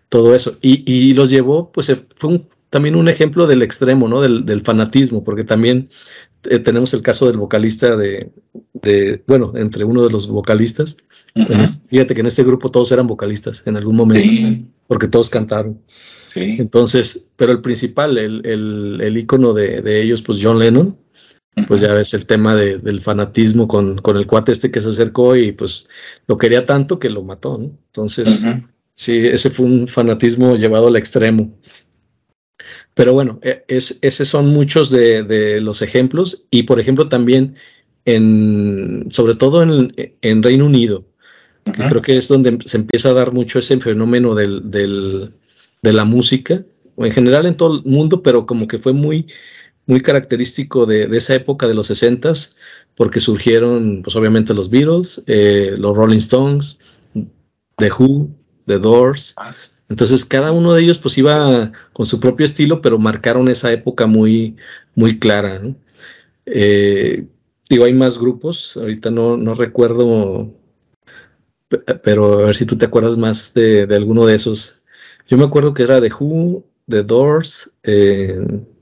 todo 0.09 0.35
eso. 0.35 0.57
Y, 0.63 0.85
y 0.91 1.15
los 1.15 1.31
llevó, 1.31 1.73
pues 1.73 1.93
fue 2.17 2.47
también 2.71 2.97
un 2.97 3.09
ejemplo 3.09 3.47
del 3.47 3.63
extremo, 3.63 4.09
¿no? 4.09 4.21
Del, 4.21 4.45
del 4.45 4.63
fanatismo, 4.63 5.25
porque 5.25 5.45
también 5.45 5.89
eh, 6.45 6.59
tenemos 6.59 6.93
el 6.95 7.03
caso 7.03 7.27
del 7.27 7.39
vocalista 7.39 7.97
de, 7.97 8.31
de, 8.75 9.23
bueno, 9.27 9.53
entre 9.57 9.85
uno 9.85 10.05
de 10.05 10.11
los 10.11 10.29
vocalistas, 10.29 10.97
fíjate 11.89 12.15
que 12.15 12.21
en 12.21 12.27
este 12.27 12.45
grupo 12.45 12.71
todos 12.71 12.91
eran 12.93 13.07
vocalistas 13.07 13.63
en 13.67 13.77
algún 13.77 13.97
momento, 13.97 14.67
porque 14.87 15.09
todos 15.09 15.31
cantaron. 15.31 15.81
Entonces, 16.35 17.31
pero 17.37 17.53
el 17.53 17.63
principal, 17.63 18.19
el, 18.19 18.45
el, 18.45 19.01
el 19.01 19.17
ícono 19.17 19.55
de, 19.55 19.81
de, 19.81 20.03
ellos, 20.03 20.21
pues 20.21 20.39
John 20.43 20.59
Lennon, 20.59 20.97
pues 21.67 21.81
ya 21.81 21.95
ves 21.95 22.13
el 22.13 22.27
tema 22.27 22.55
de, 22.55 22.77
del 22.79 23.01
fanatismo 23.01 23.67
con, 23.67 23.97
con, 23.99 24.19
el 24.19 24.27
cuate 24.27 24.53
este 24.53 24.71
que 24.71 24.83
se 24.83 24.89
acercó 24.89 25.35
y 25.35 25.53
pues 25.53 25.89
lo 26.27 26.37
quería 26.37 26.67
tanto 26.67 26.99
que 26.99 27.09
lo 27.09 27.23
mató, 27.23 27.57
¿no? 27.57 27.71
Entonces, 27.87 28.45
sí, 28.97 29.27
ese 29.29 29.51
fue 29.51 29.67
un 29.67 29.87
fanatismo 29.87 30.57
llevado 30.57 30.89
al 30.89 30.97
extremo. 30.97 31.55
Pero 32.95 33.13
bueno, 33.13 33.39
e, 33.43 33.65
es, 33.69 33.99
esos 34.03 34.27
son 34.27 34.49
muchos 34.49 34.91
de, 34.91 35.23
de, 35.23 35.61
los 35.61 35.83
ejemplos 35.83 36.47
y 36.51 36.65
por 36.65 36.81
ejemplo 36.81 37.09
también 37.09 37.57
en, 38.07 39.07
sobre 39.11 39.35
todo 39.35 39.63
en, 39.63 39.95
en 40.23 40.43
Reino 40.43 40.67
Unido, 40.67 41.05
creo 41.65 42.01
que 42.01 42.17
es 42.17 42.29
donde 42.29 42.59
se 42.65 42.79
empieza 42.79 43.11
a 43.11 43.15
dar 43.15 43.33
mucho 43.33 43.59
ese 43.59 43.79
fenómeno 43.81 44.35
del, 44.35 44.71
del, 44.71 45.33
de 45.83 45.93
la 45.93 46.05
música, 46.05 46.65
en 46.97 47.13
general 47.13 47.47
en 47.47 47.57
todo 47.57 47.77
el 47.77 47.85
mundo, 47.85 48.23
pero 48.23 48.47
como 48.47 48.67
que 48.67 48.79
fue 48.79 48.93
muy, 48.93 49.27
muy 49.87 50.01
característico 50.01 50.87
de, 50.87 51.07
de 51.07 51.19
esa 51.19 51.35
época 51.35 51.69
de 51.69 51.75
los 51.75 51.89
60 51.89 52.33
porque 52.95 53.21
surgieron, 53.21 54.01
pues 54.03 54.17
obviamente 54.17 54.55
los 54.55 54.71
Beatles, 54.71 55.23
eh, 55.27 55.75
los 55.79 55.97
Rolling 55.97 56.19
Stones, 56.19 56.79
The 57.77 57.91
Who, 57.93 58.31
The 58.67 58.79
Doors. 58.79 59.35
Ah. 59.37 59.55
Entonces 59.89 60.25
cada 60.25 60.53
uno 60.53 60.75
de 60.75 60.83
ellos 60.83 60.99
pues 60.99 61.17
iba 61.19 61.73
con 61.93 62.07
su 62.07 62.19
propio 62.21 62.45
estilo, 62.45 62.81
pero 62.81 62.99
marcaron 62.99 63.49
esa 63.49 63.73
época 63.73 64.07
muy, 64.07 64.57
muy 64.95 65.19
clara. 65.19 65.61
¿no? 65.61 65.77
Eh, 66.45 67.27
digo, 67.69 67.85
hay 67.85 67.95
más 67.95 68.19
grupos, 68.19 68.77
ahorita 68.77 69.11
no, 69.11 69.37
no 69.37 69.55
recuerdo 69.55 70.53
pero 71.69 72.41
a 72.41 72.45
ver 72.45 72.55
si 72.57 72.67
tú 72.67 72.77
te 72.77 72.87
acuerdas 72.87 73.17
más 73.17 73.53
de, 73.55 73.87
de, 73.87 73.97
alguno 73.97 74.27
de 74.27 74.35
esos. 74.35 74.83
Yo 75.27 75.37
me 75.37 75.45
acuerdo 75.45 75.75
que 75.75 75.83
era 75.83 76.01
de 76.01 76.13
Who, 76.13 76.65
The 76.89 77.03
Doors. 77.03 77.75
Eh, 77.83 78.39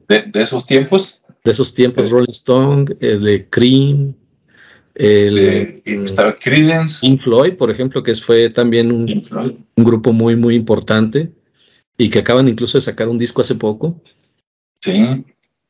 ¿De, 0.08 0.22
¿De, 0.30 0.42
esos 0.42 0.66
tiempos? 0.66 1.22
De 1.42 1.50
esos 1.50 1.72
tiempos, 1.72 2.10
Rolling 2.10 2.30
Stone, 2.30 2.84
el 3.00 3.22
de 3.22 3.48
Cream. 3.48 4.14
El, 4.94 5.38
este, 5.38 6.04
estaba 6.04 6.34
Creedence. 6.36 7.00
Pink 7.00 7.22
Floyd, 7.22 7.54
por 7.54 7.70
ejemplo, 7.70 8.02
que 8.02 8.14
fue 8.14 8.50
también 8.50 8.92
un, 8.92 9.24
un, 9.76 9.84
grupo 9.84 10.12
muy, 10.12 10.36
muy 10.36 10.54
importante 10.54 11.32
y 11.98 12.10
que 12.10 12.20
acaban 12.20 12.48
incluso 12.48 12.78
de 12.78 12.82
sacar 12.82 13.08
un 13.08 13.18
disco 13.18 13.40
hace 13.40 13.56
poco. 13.56 14.00
Sí. 14.80 15.24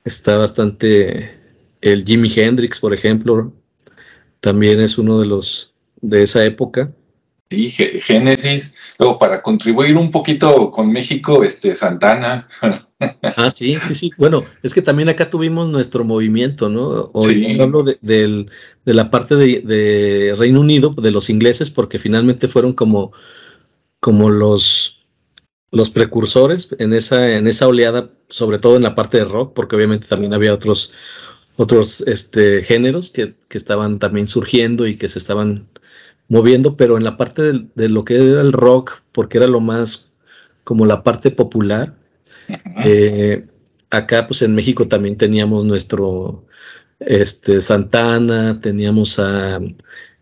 Está 0.04 0.37
bastante. 0.37 1.40
El 1.81 2.04
Jimi 2.04 2.31
Hendrix, 2.35 2.78
por 2.78 2.93
ejemplo, 2.93 3.52
también 4.40 4.81
es 4.81 4.99
uno 4.99 5.21
de 5.21 5.26
los 5.26 5.75
de 6.00 6.23
esa 6.23 6.45
época. 6.45 6.93
Sí, 7.50 7.71
Génesis. 7.71 8.75
Luego, 8.99 9.19
para 9.19 9.43
contribuir 9.43 9.97
un 9.97 10.11
poquito 10.11 10.71
con 10.71 10.90
México, 10.90 11.45
este 11.45 11.75
Santana. 11.75 12.49
Ah, 13.37 13.50
sí, 13.50 13.76
sí, 13.80 13.94
sí. 13.94 14.11
Bueno, 14.16 14.44
es 14.62 14.75
que 14.75 14.82
también 14.82 15.08
acá 15.08 15.30
tuvimos 15.30 15.68
nuestro 15.68 16.04
movimiento, 16.04 16.68
¿no? 16.68 17.11
Hoy 17.12 17.44
sí. 17.44 17.61
hablo 17.61 17.82
de, 17.82 17.99
de, 18.00 18.46
de, 18.84 18.94
la 18.94 19.11
parte 19.11 19.37
de, 19.37 19.61
de, 19.61 20.34
Reino 20.37 20.61
Unido, 20.61 20.90
de 20.90 21.11
los 21.11 21.30
ingleses, 21.30 21.70
porque 21.70 21.99
finalmente 21.99 22.49
fueron 22.49 22.73
como, 22.73 23.12
como 24.00 24.30
los, 24.30 25.06
los 25.70 25.90
precursores 25.90 26.75
en 26.78 26.92
esa, 26.92 27.37
en 27.37 27.46
esa 27.46 27.66
oleada, 27.66 28.11
sobre 28.28 28.58
todo 28.58 28.76
en 28.76 28.82
la 28.82 28.94
parte 28.94 29.18
de 29.18 29.25
rock, 29.25 29.54
porque 29.54 29.76
obviamente 29.76 30.06
también 30.06 30.34
había 30.34 30.52
otros, 30.52 30.94
otros 31.56 32.02
este, 32.02 32.62
géneros 32.62 33.11
que, 33.11 33.34
que 33.49 33.58
estaban 33.58 33.99
también 33.99 34.28
surgiendo 34.28 34.87
y 34.87 34.96
que 34.96 35.08
se 35.08 35.18
estaban 35.18 35.68
moviendo, 36.28 36.76
pero 36.76 36.96
en 36.96 37.04
la 37.04 37.16
parte 37.16 37.42
de, 37.42 37.66
de, 37.75 37.88
lo 37.88 38.04
que 38.04 38.16
era 38.16 38.40
el 38.40 38.52
rock, 38.52 39.02
porque 39.12 39.38
era 39.38 39.46
lo 39.46 39.61
más 39.61 40.12
como 40.64 40.87
la 40.87 41.02
parte 41.02 41.30
popular. 41.30 41.94
Eh, 42.85 43.47
acá, 43.89 44.27
pues 44.27 44.43
en 44.43 44.55
México 44.55 44.87
también 44.87 45.17
teníamos 45.17 45.65
nuestro 45.65 46.45
este, 46.99 47.61
Santana, 47.61 48.61
teníamos 48.61 49.19
a 49.19 49.61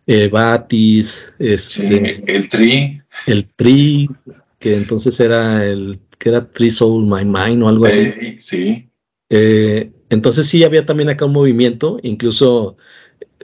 eh, 0.06 0.28
Batis, 0.28 1.34
este, 1.38 1.86
sí, 1.86 2.00
el 2.26 2.48
Tri. 2.48 3.00
El 3.26 3.48
Tri, 3.48 4.10
que 4.58 4.74
entonces 4.76 5.18
era 5.18 5.64
el 5.64 5.98
que 6.18 6.28
era 6.28 6.48
Tri 6.48 6.70
Soul 6.70 7.06
My 7.06 7.24
Mind 7.24 7.62
o 7.62 7.68
algo 7.68 7.86
así. 7.86 8.12
Sí. 8.12 8.36
sí. 8.38 8.90
Eh, 9.30 9.90
entonces 10.10 10.46
sí 10.46 10.62
había 10.62 10.84
también 10.84 11.08
acá 11.08 11.24
un 11.24 11.32
movimiento, 11.32 11.98
incluso 12.02 12.76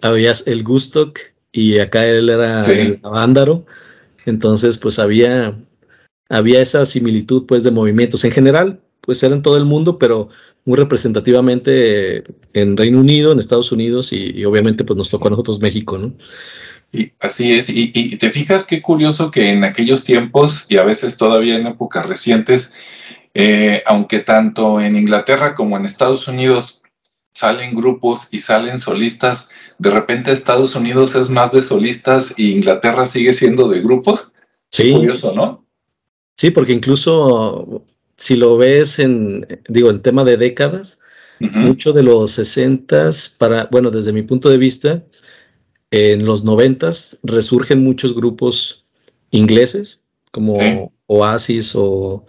había 0.03 0.33
el 0.47 0.63
Gustock, 0.63 1.19
y 1.51 1.79
acá 1.79 2.07
él 2.07 2.29
era 2.29 2.63
sí. 2.63 2.73
el 2.73 3.01
Avándaro. 3.03 3.67
Entonces, 4.27 4.79
pues 4.79 4.99
había, 4.99 5.59
había 6.29 6.61
esa 6.61 6.87
similitud 6.87 7.47
pues 7.47 7.65
de 7.65 7.71
movimientos. 7.71 8.25
En 8.25 8.33
general, 8.33 8.81
pues 9.01 9.23
era 9.23 9.35
en 9.35 9.43
todo 9.43 9.57
el 9.57 9.65
mundo, 9.65 9.99
pero 9.99 10.29
muy 10.65 10.77
representativamente 10.77 12.25
en 12.53 12.77
Reino 12.77 13.01
Unido, 13.01 13.33
en 13.33 13.39
Estados 13.39 13.73
Unidos 13.73 14.13
y, 14.13 14.33
y 14.39 14.45
obviamente 14.45 14.85
pues 14.85 14.97
nos 14.97 15.11
tocó 15.11 15.29
a 15.29 15.31
nosotros 15.31 15.61
México, 15.61 15.97
¿no? 15.97 16.13
Y 16.93 17.13
así 17.21 17.53
es, 17.53 17.69
y, 17.69 17.91
y, 17.95 18.17
te 18.17 18.31
fijas 18.31 18.65
qué 18.65 18.81
curioso 18.81 19.31
que 19.31 19.51
en 19.51 19.63
aquellos 19.63 20.05
tiempos 20.05 20.65
y 20.71 20.79
a 20.79 20.85
veces 20.85 21.19
todavía 21.19 21.57
en 21.57 21.67
épocas 21.67 22.07
recientes, 22.07 22.73
eh, 23.35 23.83
aunque 23.87 24.21
tanto 24.21 24.81
en 24.81 24.97
Inglaterra 24.97 25.55
como 25.55 25.77
en 25.77 25.85
Estados 25.85 26.27
Unidos 26.29 26.83
salen 27.35 27.75
grupos 27.75 28.29
y 28.31 28.41
salen 28.41 28.79
solistas, 28.79 29.51
de 29.79 29.91
repente 29.91 30.33
Estados 30.33 30.75
Unidos 30.75 31.15
es 31.15 31.29
más 31.29 31.53
de 31.53 31.61
solistas 31.61 32.33
y 32.39 32.53
Inglaterra 32.53 33.05
sigue 33.05 33.35
siendo 33.35 33.69
de 33.69 33.81
grupos. 33.81 34.33
Sí. 34.71 34.93
Curioso, 34.93 35.35
¿no? 35.35 35.68
Sí, 36.39 36.53
porque 36.53 36.73
incluso 36.73 37.85
si 38.17 38.37
lo 38.37 38.57
ves 38.57 39.01
en, 39.01 39.47
digo, 39.69 39.91
en 39.91 40.01
tema 40.01 40.25
de 40.25 40.37
décadas, 40.37 41.01
uh 41.41 41.45
-huh. 41.45 41.67
mucho 41.67 41.93
de 41.93 42.05
los 42.05 42.31
60 42.31 43.11
para, 43.39 43.69
bueno, 43.73 43.91
desde 43.91 44.13
mi 44.13 44.23
punto 44.23 44.49
de 44.49 44.59
vista, 44.59 45.03
en 45.91 46.25
los 46.25 46.45
90 46.45 46.91
resurgen 47.25 47.83
muchos 47.83 48.15
grupos 48.15 48.87
ingleses, 49.33 50.05
como 50.31 50.55
sí. 50.55 50.79
Oasis 51.07 51.73
o 51.75 52.25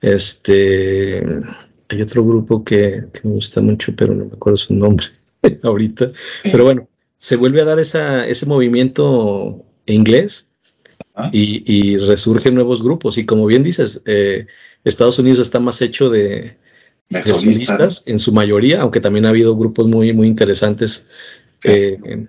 este, 0.00 1.24
hay 1.90 2.02
otro 2.02 2.24
grupo 2.24 2.64
que, 2.64 3.04
que, 3.12 3.20
me 3.22 3.34
gusta 3.34 3.60
mucho, 3.60 3.94
pero 3.94 4.14
no 4.14 4.24
me 4.24 4.32
acuerdo 4.32 4.56
su 4.56 4.74
nombre 4.74 5.06
ahorita. 5.62 6.10
Pero 6.42 6.64
bueno, 6.64 6.88
se 7.18 7.36
vuelve 7.36 7.60
a 7.60 7.66
dar 7.66 7.78
esa, 7.78 8.26
ese 8.26 8.46
movimiento 8.46 9.64
inglés 9.86 10.53
y, 11.32 11.62
y, 11.66 11.98
resurgen 11.98 12.54
nuevos 12.54 12.82
grupos. 12.82 13.18
Y 13.18 13.26
como 13.26 13.46
bien 13.46 13.62
dices, 13.62 14.02
eh, 14.06 14.46
Estados 14.84 15.18
Unidos 15.18 15.38
está 15.38 15.60
más 15.60 15.80
hecho 15.80 16.10
de, 16.10 16.56
de, 17.08 17.22
solistas 17.22 18.04
en 18.06 18.18
su 18.18 18.32
mayoría, 18.32 18.82
aunque 18.82 19.00
también 19.00 19.26
ha 19.26 19.30
habido 19.30 19.56
grupos 19.56 19.86
muy, 19.86 20.12
muy 20.12 20.26
interesantes. 20.26 21.10
Sí. 21.60 21.70
Eh, 21.70 22.26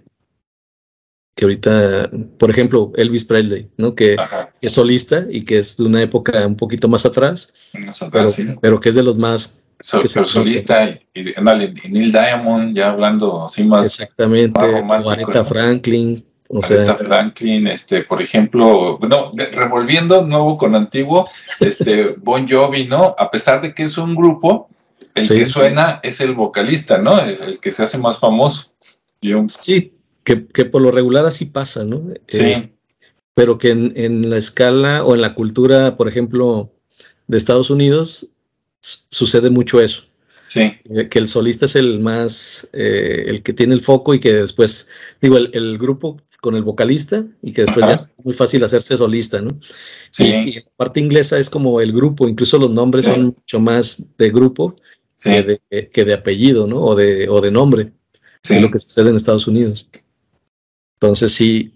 que 1.35 1.43
ahorita, 1.43 2.09
por 2.37 2.49
ejemplo, 2.49 2.93
Elvis 2.95 3.25
Presley, 3.25 3.69
¿no? 3.75 3.93
Que, 3.93 4.15
que, 4.59 4.67
es 4.67 4.71
solista 4.71 5.25
y 5.29 5.43
que 5.43 5.57
es 5.57 5.75
de 5.75 5.83
una 5.83 6.01
época 6.01 6.47
un 6.47 6.55
poquito 6.55 6.87
más 6.87 7.05
atrás, 7.05 7.53
más 7.73 8.01
atrás 8.01 8.35
pero, 8.37 8.51
sí. 8.51 8.57
pero, 8.61 8.79
que 8.79 8.89
es 8.89 8.95
de 8.95 9.03
los 9.03 9.17
más... 9.17 9.61
So, 9.81 9.99
que 9.99 10.07
pero 10.13 10.25
solista 10.25 10.89
y, 10.89 11.01
y, 11.13 11.89
Neil 11.89 12.13
Diamond, 12.13 12.77
ya 12.77 12.91
hablando 12.91 13.43
así 13.43 13.65
más... 13.65 13.85
Exactamente, 13.85 14.81
más 14.83 15.05
Aretha. 15.05 15.43
Franklin. 15.43 16.23
O 16.47 16.61
sea, 16.61 16.95
Franklin, 16.95 17.67
este, 17.67 18.03
por 18.03 18.21
ejemplo, 18.21 18.99
no, 19.09 19.31
revolviendo 19.51 20.25
nuevo 20.25 20.57
con 20.57 20.75
antiguo, 20.75 21.25
este, 21.59 22.09
Bon 22.17 22.47
Jovi, 22.47 22.85
¿no? 22.85 23.15
A 23.17 23.31
pesar 23.31 23.61
de 23.61 23.73
que 23.73 23.83
es 23.83 23.97
un 23.97 24.13
grupo, 24.13 24.69
el 25.15 25.23
sí. 25.23 25.35
que 25.35 25.45
suena 25.47 25.99
es 26.03 26.21
el 26.21 26.35
vocalista, 26.35 26.99
¿no? 26.99 27.19
El, 27.19 27.41
el 27.41 27.59
que 27.59 27.71
se 27.71 27.83
hace 27.83 27.97
más 27.97 28.19
famoso. 28.19 28.71
Yo, 29.21 29.45
sí, 29.47 29.93
que, 30.23 30.45
que, 30.47 30.65
por 30.65 30.81
lo 30.81 30.91
regular 30.91 31.25
así 31.25 31.45
pasa, 31.45 31.83
¿no? 31.83 32.01
Sí. 32.27 32.51
Es, 32.51 32.69
pero 33.33 33.57
que 33.57 33.69
en, 33.69 33.93
en, 33.95 34.29
la 34.29 34.37
escala 34.37 35.03
o 35.03 35.15
en 35.15 35.21
la 35.21 35.33
cultura, 35.33 35.97
por 35.97 36.07
ejemplo, 36.07 36.71
de 37.27 37.37
Estados 37.37 37.69
Unidos, 37.69 38.27
sucede 38.81 39.49
mucho 39.49 39.81
eso. 39.81 40.03
Sí. 40.47 40.73
Que 41.09 41.19
el 41.19 41.27
solista 41.27 41.65
es 41.65 41.75
el 41.75 41.99
más, 41.99 42.69
eh, 42.71 43.25
el 43.27 43.43
que 43.43 43.51
tiene 43.51 43.73
el 43.73 43.81
foco 43.81 44.13
y 44.13 44.19
que 44.19 44.31
después, 44.31 44.89
digo, 45.21 45.37
el, 45.37 45.49
el, 45.53 45.77
grupo 45.77 46.17
con 46.45 46.55
el 46.55 46.61
vocalista 46.61 47.25
y 47.41 47.53
que 47.53 47.63
después 47.63 47.87
ya 47.87 47.93
es 47.95 48.13
muy 48.23 48.35
fácil 48.35 48.63
hacerse 48.63 48.95
solista, 48.95 49.41
¿no? 49.41 49.49
Sí. 50.11 50.25
Y, 50.25 50.51
la 50.51 50.71
parte 50.77 50.99
inglesa 50.99 51.39
es 51.39 51.49
como 51.49 51.81
el 51.81 51.91
grupo, 51.91 52.27
incluso 52.27 52.59
los 52.59 52.69
nombres 52.69 53.05
son 53.05 53.25
mucho 53.35 53.59
más 53.59 54.09
de 54.19 54.29
grupo 54.29 54.75
que, 55.19 55.59
de, 55.71 55.89
que, 55.89 56.05
de, 56.05 56.13
apellido, 56.13 56.67
¿no? 56.67 56.83
O 56.83 56.93
de, 56.95 57.27
o 57.29 57.41
de 57.41 57.49
nombre, 57.49 57.93
sí. 58.43 58.53
es 58.53 58.61
lo 58.61 58.69
que 58.69 58.77
sucede 58.77 59.09
en 59.09 59.15
Estados 59.15 59.47
Unidos. 59.47 59.89
Entonces 60.97 61.31
sí, 61.31 61.73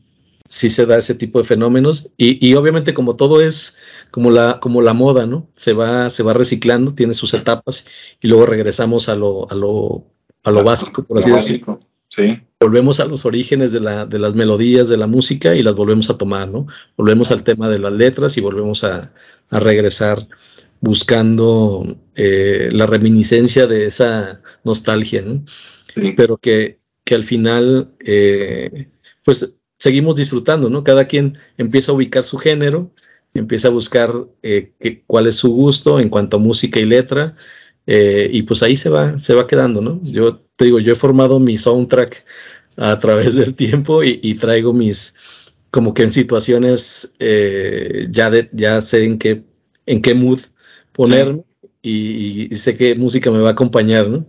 sí 0.47 0.69
se 0.69 0.85
da 0.85 0.97
ese 0.97 1.15
tipo 1.15 1.39
de 1.39 1.45
fenómenos 1.45 2.11
y, 2.15 2.47
y, 2.47 2.53
obviamente 2.53 2.93
como 2.93 3.15
todo 3.15 3.41
es 3.41 3.75
como 4.11 4.29
la, 4.29 4.59
como 4.59 4.83
la 4.83 4.93
moda, 4.93 5.25
¿no? 5.25 5.49
Se 5.55 5.73
va, 5.73 6.11
se 6.11 6.21
va 6.21 6.35
reciclando, 6.35 6.93
tiene 6.93 7.15
sus 7.15 7.33
etapas 7.33 7.87
y 8.21 8.27
luego 8.27 8.45
regresamos 8.45 9.09
a 9.09 9.15
lo, 9.15 9.49
a 9.49 9.55
lo, 9.55 10.05
a 10.43 10.51
lo 10.51 10.63
básico, 10.63 11.03
por 11.03 11.17
así 11.17 11.31
decirlo. 11.31 11.79
Sí. 12.07 12.39
Volvemos 12.61 12.99
a 12.99 13.05
los 13.05 13.25
orígenes 13.25 13.71
de, 13.71 13.79
la, 13.79 14.05
de 14.05 14.19
las 14.19 14.35
melodías 14.35 14.89
de 14.89 14.97
la 14.97 15.07
música 15.07 15.55
y 15.55 15.63
las 15.63 15.75
volvemos 15.75 16.09
a 16.09 16.17
tomar, 16.17 16.49
¿no? 16.49 16.67
Volvemos 16.97 17.31
al 17.31 17.43
tema 17.43 17.69
de 17.69 17.79
las 17.79 17.93
letras 17.93 18.37
y 18.37 18.41
volvemos 18.41 18.83
a, 18.83 19.13
a 19.49 19.59
regresar 19.59 20.27
buscando 20.81 21.97
eh, 22.15 22.69
la 22.71 22.85
reminiscencia 22.85 23.65
de 23.65 23.85
esa 23.85 24.41
nostalgia, 24.63 25.21
¿no? 25.21 25.43
Sí. 25.93 26.13
Pero 26.15 26.37
que, 26.37 26.79
que 27.03 27.15
al 27.15 27.23
final, 27.23 27.93
eh, 28.01 28.89
pues 29.23 29.59
seguimos 29.77 30.17
disfrutando, 30.17 30.69
¿no? 30.69 30.83
Cada 30.83 31.05
quien 31.05 31.37
empieza 31.57 31.91
a 31.91 31.95
ubicar 31.95 32.23
su 32.23 32.37
género, 32.37 32.91
empieza 33.33 33.69
a 33.69 33.71
buscar 33.71 34.13
eh, 34.43 34.73
que, 34.79 35.03
cuál 35.05 35.27
es 35.27 35.35
su 35.35 35.51
gusto 35.53 35.99
en 35.99 36.09
cuanto 36.09 36.37
a 36.37 36.39
música 36.39 36.79
y 36.79 36.85
letra, 36.85 37.35
eh, 37.87 38.29
y 38.31 38.43
pues 38.43 38.61
ahí 38.63 38.75
se 38.75 38.89
va, 38.89 39.17
se 39.17 39.33
va 39.33 39.47
quedando, 39.47 39.81
¿no? 39.81 40.01
Yo 40.03 40.43
te 40.59 40.65
digo, 40.65 40.79
yo 40.79 40.91
he 40.91 40.95
formado 40.95 41.39
mi 41.39 41.57
soundtrack 41.57 42.25
a 42.75 42.99
través 42.99 43.35
del 43.35 43.55
tiempo 43.55 44.03
y, 44.03 44.19
y 44.21 44.35
traigo 44.35 44.73
mis, 44.73 45.15
como 45.71 45.93
que 45.93 46.03
en 46.03 46.11
situaciones 46.11 47.15
eh, 47.19 48.07
ya, 48.09 48.29
de, 48.29 48.49
ya 48.51 48.81
sé 48.81 49.05
en 49.05 49.17
qué, 49.17 49.45
en 49.85 50.01
qué 50.01 50.13
mood 50.13 50.41
ponerme 50.91 51.43
sí. 51.61 51.69
y, 51.81 52.53
y, 52.53 52.55
sé 52.55 52.73
qué 52.73 52.93
música 52.95 53.31
me 53.31 53.39
va 53.39 53.49
a 53.49 53.51
acompañar, 53.53 54.09
¿no? 54.09 54.27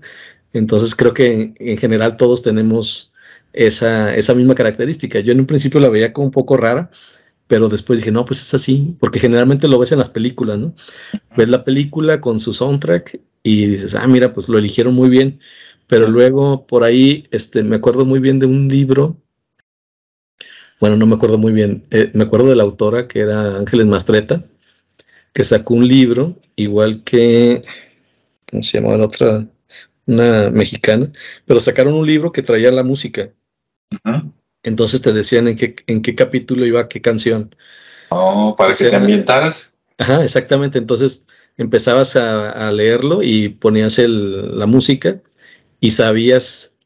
Entonces 0.53 0.95
creo 0.95 1.15
que 1.15 1.33
en, 1.33 1.55
en 1.59 1.77
general 1.77 2.17
todos 2.17 2.43
tenemos 2.43 3.13
esa, 3.53 4.15
esa 4.15 4.33
misma 4.33 4.55
característica. 4.55 5.19
Yo 5.19 5.33
en 5.33 5.41
un 5.41 5.47
principio 5.47 5.81
la 5.81 5.89
veía 5.89 6.13
como 6.13 6.27
un 6.27 6.33
poco 6.33 6.57
rara, 6.57 6.93
pero 7.49 7.69
después 7.69 7.99
dije, 7.99 8.13
no, 8.13 8.25
pues 8.25 8.41
es 8.41 8.55
así, 8.55 8.97
porque 9.01 9.19
generalmente 9.19 9.67
lo 9.67 9.81
ves 9.81 9.91
en 9.91 9.99
las 9.99 10.11
películas, 10.11 10.61
¿no? 10.61 10.77
Ves 11.37 11.49
la 11.49 11.65
película 11.65 12.21
con 12.21 12.39
su 12.39 12.53
soundtrack 12.53 13.19
y 13.43 13.67
dices, 13.67 13.97
ah, 13.97 14.07
mira, 14.07 14.33
pues 14.33 14.49
lo 14.49 14.59
eligieron 14.59 14.95
muy 14.95 15.09
bien, 15.09 15.41
pero 15.91 16.07
luego 16.07 16.69
por 16.69 16.85
ahí, 16.85 17.27
este, 17.33 17.65
me 17.65 17.75
acuerdo 17.75 18.05
muy 18.05 18.21
bien 18.21 18.39
de 18.39 18.47
un 18.47 18.69
libro, 18.69 19.17
bueno, 20.79 20.97
no 20.97 21.05
me 21.05 21.17
acuerdo 21.17 21.37
muy 21.37 21.53
bien, 21.53 21.83
eh, 21.91 22.13
me 22.15 22.23
acuerdo 22.23 22.49
de 22.49 22.55
la 22.55 22.63
autora 22.63 23.09
que 23.09 23.19
era 23.19 23.57
Ángeles 23.57 23.87
Mastreta, 23.87 24.45
que 25.33 25.43
sacó 25.43 25.75
un 25.75 25.89
libro, 25.89 26.39
igual 26.55 27.03
que, 27.03 27.65
¿cómo 28.49 28.63
se 28.63 28.79
llamaba 28.79 28.99
la 28.99 29.07
otra? 29.07 29.47
Una 30.07 30.51
mexicana, 30.51 31.11
pero 31.45 31.59
sacaron 31.59 31.95
un 31.95 32.07
libro 32.07 32.31
que 32.31 32.43
traía 32.43 32.71
la 32.71 32.85
música. 32.85 33.31
Uh 33.91 33.97
-huh. 34.09 34.33
Entonces 34.63 35.03
te 35.03 35.13
decían 35.13 35.49
en 35.49 35.57
qué, 35.57 35.75
en 35.89 36.03
qué 36.03 36.15
capítulo 36.15 36.65
iba 36.67 36.89
qué 36.89 37.01
canción. 37.01 37.53
Oh, 38.11 38.55
para 38.57 38.75
que 38.75 38.91
te 38.91 38.95
ambientaras. 38.97 39.73
Ajá, 39.99 40.23
exactamente. 40.23 40.79
Entonces 40.79 41.27
empezabas 41.57 42.15
a, 42.15 42.69
a 42.69 42.71
leerlo 42.73 43.23
y 43.23 43.49
ponías 43.49 43.99
el, 43.99 44.57
la 44.57 44.67
música 44.67 45.21
y 45.81 45.91
sabías 45.91 46.77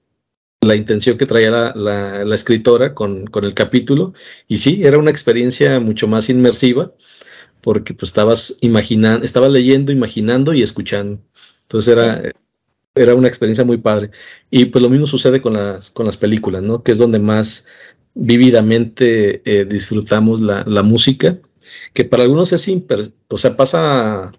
la 0.60 0.76
intención 0.76 1.18
que 1.18 1.26
traía 1.26 1.50
la, 1.50 1.72
la, 1.74 2.24
la 2.24 2.34
escritora 2.34 2.94
con, 2.94 3.26
con, 3.26 3.44
el 3.44 3.54
capítulo. 3.54 4.14
Y 4.48 4.56
sí, 4.56 4.82
era 4.84 4.98
una 4.98 5.10
experiencia 5.10 5.78
mucho 5.80 6.08
más 6.08 6.30
inmersiva 6.30 6.92
porque 7.64 7.94
pues 7.94 8.10
estabas 8.10 8.58
imaginando, 8.60 9.24
estabas 9.24 9.50
leyendo, 9.50 9.90
imaginando 9.90 10.52
y 10.52 10.62
escuchando. 10.62 11.18
Entonces 11.62 11.92
era, 11.92 12.22
era 12.94 13.14
una 13.14 13.26
experiencia 13.26 13.64
muy 13.64 13.78
padre. 13.78 14.10
Y 14.50 14.66
pues 14.66 14.82
lo 14.82 14.90
mismo 14.90 15.06
sucede 15.06 15.40
con 15.40 15.54
las, 15.54 15.90
con 15.90 16.04
las 16.04 16.18
películas, 16.18 16.62
¿no? 16.62 16.82
Que 16.82 16.92
es 16.92 16.98
donde 16.98 17.18
más 17.18 17.66
vívidamente 18.14 19.42
eh, 19.44 19.64
disfrutamos 19.64 20.42
la, 20.42 20.62
la, 20.66 20.82
música, 20.82 21.38
que 21.94 22.04
para 22.04 22.24
algunos 22.24 22.52
es 22.52 22.60
sin, 22.60 22.86
o 23.28 23.38
sea, 23.38 23.56
pasa 23.56 24.30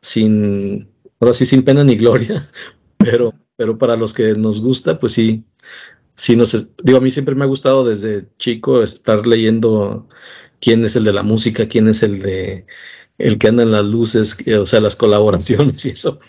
sin, 0.00 0.88
ahora 1.20 1.34
sí, 1.34 1.44
sin 1.46 1.62
pena 1.64 1.84
ni 1.84 1.96
gloria, 1.96 2.50
pero, 2.96 3.34
pero 3.56 3.78
para 3.78 3.96
los 3.96 4.14
que 4.14 4.34
nos 4.34 4.60
gusta, 4.60 4.98
pues 4.98 5.12
sí, 5.12 5.44
sí 6.16 6.36
nos, 6.36 6.68
digo, 6.82 6.98
a 6.98 7.00
mí 7.00 7.10
siempre 7.10 7.34
me 7.34 7.44
ha 7.44 7.48
gustado 7.48 7.84
desde 7.84 8.26
chico 8.38 8.82
estar 8.82 9.26
leyendo 9.26 10.08
quién 10.60 10.84
es 10.84 10.96
el 10.96 11.04
de 11.04 11.12
la 11.12 11.22
música, 11.22 11.68
quién 11.68 11.88
es 11.88 12.02
el 12.02 12.20
de, 12.20 12.66
el 13.18 13.38
que 13.38 13.48
anda 13.48 13.62
en 13.62 13.72
las 13.72 13.84
luces, 13.84 14.36
o 14.58 14.66
sea, 14.66 14.80
las 14.80 14.96
colaboraciones 14.96 15.84
y 15.86 15.90
eso. 15.90 16.20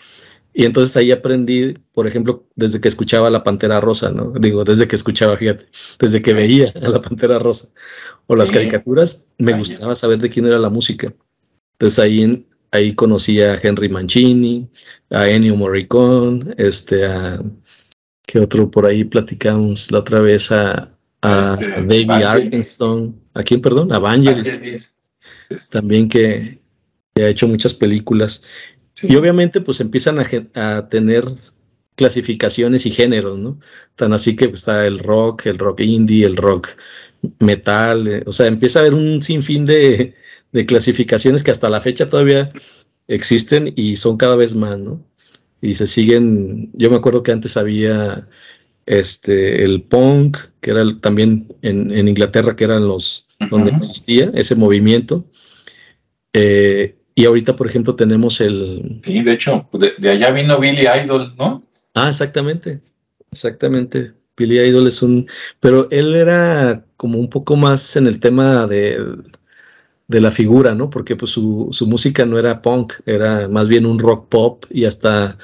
Y 0.56 0.64
entonces 0.64 0.96
ahí 0.96 1.10
aprendí, 1.10 1.74
por 1.92 2.06
ejemplo, 2.06 2.46
desde 2.54 2.80
que 2.80 2.86
escuchaba 2.86 3.28
la 3.28 3.42
Pantera 3.42 3.80
Rosa, 3.80 4.12
¿no? 4.12 4.32
Digo, 4.38 4.62
desde 4.62 4.86
que 4.86 4.94
escuchaba, 4.94 5.36
fíjate, 5.36 5.66
desde 5.98 6.22
que 6.22 6.32
veía 6.32 6.72
a 6.80 6.88
la 6.88 7.00
Pantera 7.00 7.40
Rosa 7.40 7.68
o 8.28 8.36
las 8.36 8.48
sí. 8.48 8.54
caricaturas, 8.54 9.26
me 9.38 9.52
Ay, 9.52 9.58
gustaba 9.58 9.96
saber 9.96 10.20
de 10.20 10.30
quién 10.30 10.46
era 10.46 10.60
la 10.60 10.70
música. 10.70 11.12
Entonces 11.72 11.98
ahí, 11.98 12.46
ahí 12.70 12.94
conocí 12.94 13.40
a 13.40 13.58
Henry 13.62 13.88
Mancini, 13.88 14.68
a 15.10 15.28
Ennio 15.28 15.56
Morricone, 15.56 16.54
este, 16.58 17.06
a, 17.06 17.42
¿qué 18.26 18.38
otro 18.38 18.70
por 18.70 18.86
ahí 18.86 19.04
platicamos 19.04 19.90
la 19.90 20.00
otra 20.00 20.20
vez? 20.20 20.50
A, 20.52 20.90
a 21.22 21.40
este, 21.40 21.68
David 21.68 22.24
Arkenstone, 22.24 23.14
¿a 23.34 23.42
quién, 23.42 23.60
perdón? 23.60 23.92
A 23.92 23.98
Vangelis. 23.98 24.46
Vangelis. 24.46 24.94
También 25.70 26.08
que, 26.08 26.60
que 27.14 27.24
ha 27.24 27.28
hecho 27.28 27.48
muchas 27.48 27.72
películas. 27.72 28.44
Sí. 28.94 29.08
Y 29.10 29.16
obviamente 29.16 29.60
pues 29.60 29.80
empiezan 29.80 30.18
a, 30.18 30.26
a, 30.54 30.88
tener 30.88 31.24
clasificaciones 31.96 32.86
y 32.86 32.90
géneros, 32.90 33.38
¿no? 33.38 33.58
Tan 33.94 34.12
así 34.12 34.36
que 34.36 34.46
está 34.46 34.86
el 34.86 34.98
rock, 34.98 35.46
el 35.46 35.58
rock 35.58 35.80
indie, 35.80 36.26
el 36.26 36.36
rock 36.36 36.68
metal, 37.38 38.06
eh, 38.06 38.22
o 38.26 38.32
sea, 38.32 38.46
empieza 38.46 38.78
a 38.78 38.82
haber 38.82 38.94
un 38.94 39.22
sinfín 39.22 39.64
de, 39.64 40.14
de, 40.54 40.66
clasificaciones 40.66 41.42
que 41.42 41.50
hasta 41.50 41.68
la 41.68 41.80
fecha 41.80 42.08
todavía 42.08 42.48
existen 43.08 43.72
y 43.76 43.96
son 43.96 44.16
cada 44.16 44.36
vez 44.36 44.54
más, 44.54 44.78
¿no? 44.78 45.04
Y 45.60 45.74
se 45.74 45.86
siguen, 45.86 46.70
yo 46.74 46.90
me 46.90 46.96
acuerdo 46.96 47.22
que 47.22 47.32
antes 47.32 47.56
había 47.56 48.28
este, 48.86 49.64
el 49.64 49.82
punk, 49.82 50.38
que 50.60 50.70
era 50.70 50.82
el, 50.82 51.00
también 51.00 51.48
en, 51.62 51.90
en, 51.90 52.08
Inglaterra, 52.08 52.54
que 52.54 52.64
eran 52.64 52.86
los, 52.86 53.28
uh 53.40 53.44
-huh. 53.44 53.50
donde 53.50 53.70
existía 53.70 54.30
ese 54.34 54.54
movimiento. 54.54 55.24
Eh, 56.32 56.96
y 57.14 57.24
ahorita, 57.24 57.56
por 57.56 57.66
ejemplo, 57.66 57.94
tenemos 57.94 58.40
el... 58.40 59.00
Sí, 59.04 59.22
de 59.22 59.32
hecho, 59.32 59.68
de, 59.72 59.94
de, 59.98 60.10
allá 60.10 60.30
vino 60.32 60.58
Billy 60.58 60.86
Idol, 61.04 61.34
¿no? 61.38 61.62
Ah, 61.94 62.08
exactamente, 62.08 62.80
exactamente. 63.30 64.12
Billy 64.36 64.58
Idol 64.58 64.88
es 64.88 65.00
un... 65.00 65.28
Pero 65.60 65.88
él 65.90 66.14
era 66.14 66.84
como 66.96 67.18
un 67.18 67.30
poco 67.30 67.56
más 67.56 67.96
en 67.96 68.06
el 68.06 68.18
tema 68.18 68.66
de, 68.66 68.98
de 70.08 70.20
la 70.20 70.30
figura, 70.30 70.74
¿no? 70.74 70.90
Porque 70.90 71.16
pues 71.16 71.32
su, 71.32 71.68
su, 71.72 71.86
música 71.86 72.26
no 72.26 72.38
era 72.38 72.62
punk, 72.62 72.94
era 73.06 73.48
más 73.48 73.68
bien 73.68 73.86
un 73.86 73.98
rock 73.98 74.28
pop 74.28 74.64
y 74.70 74.84
hasta, 74.84 75.38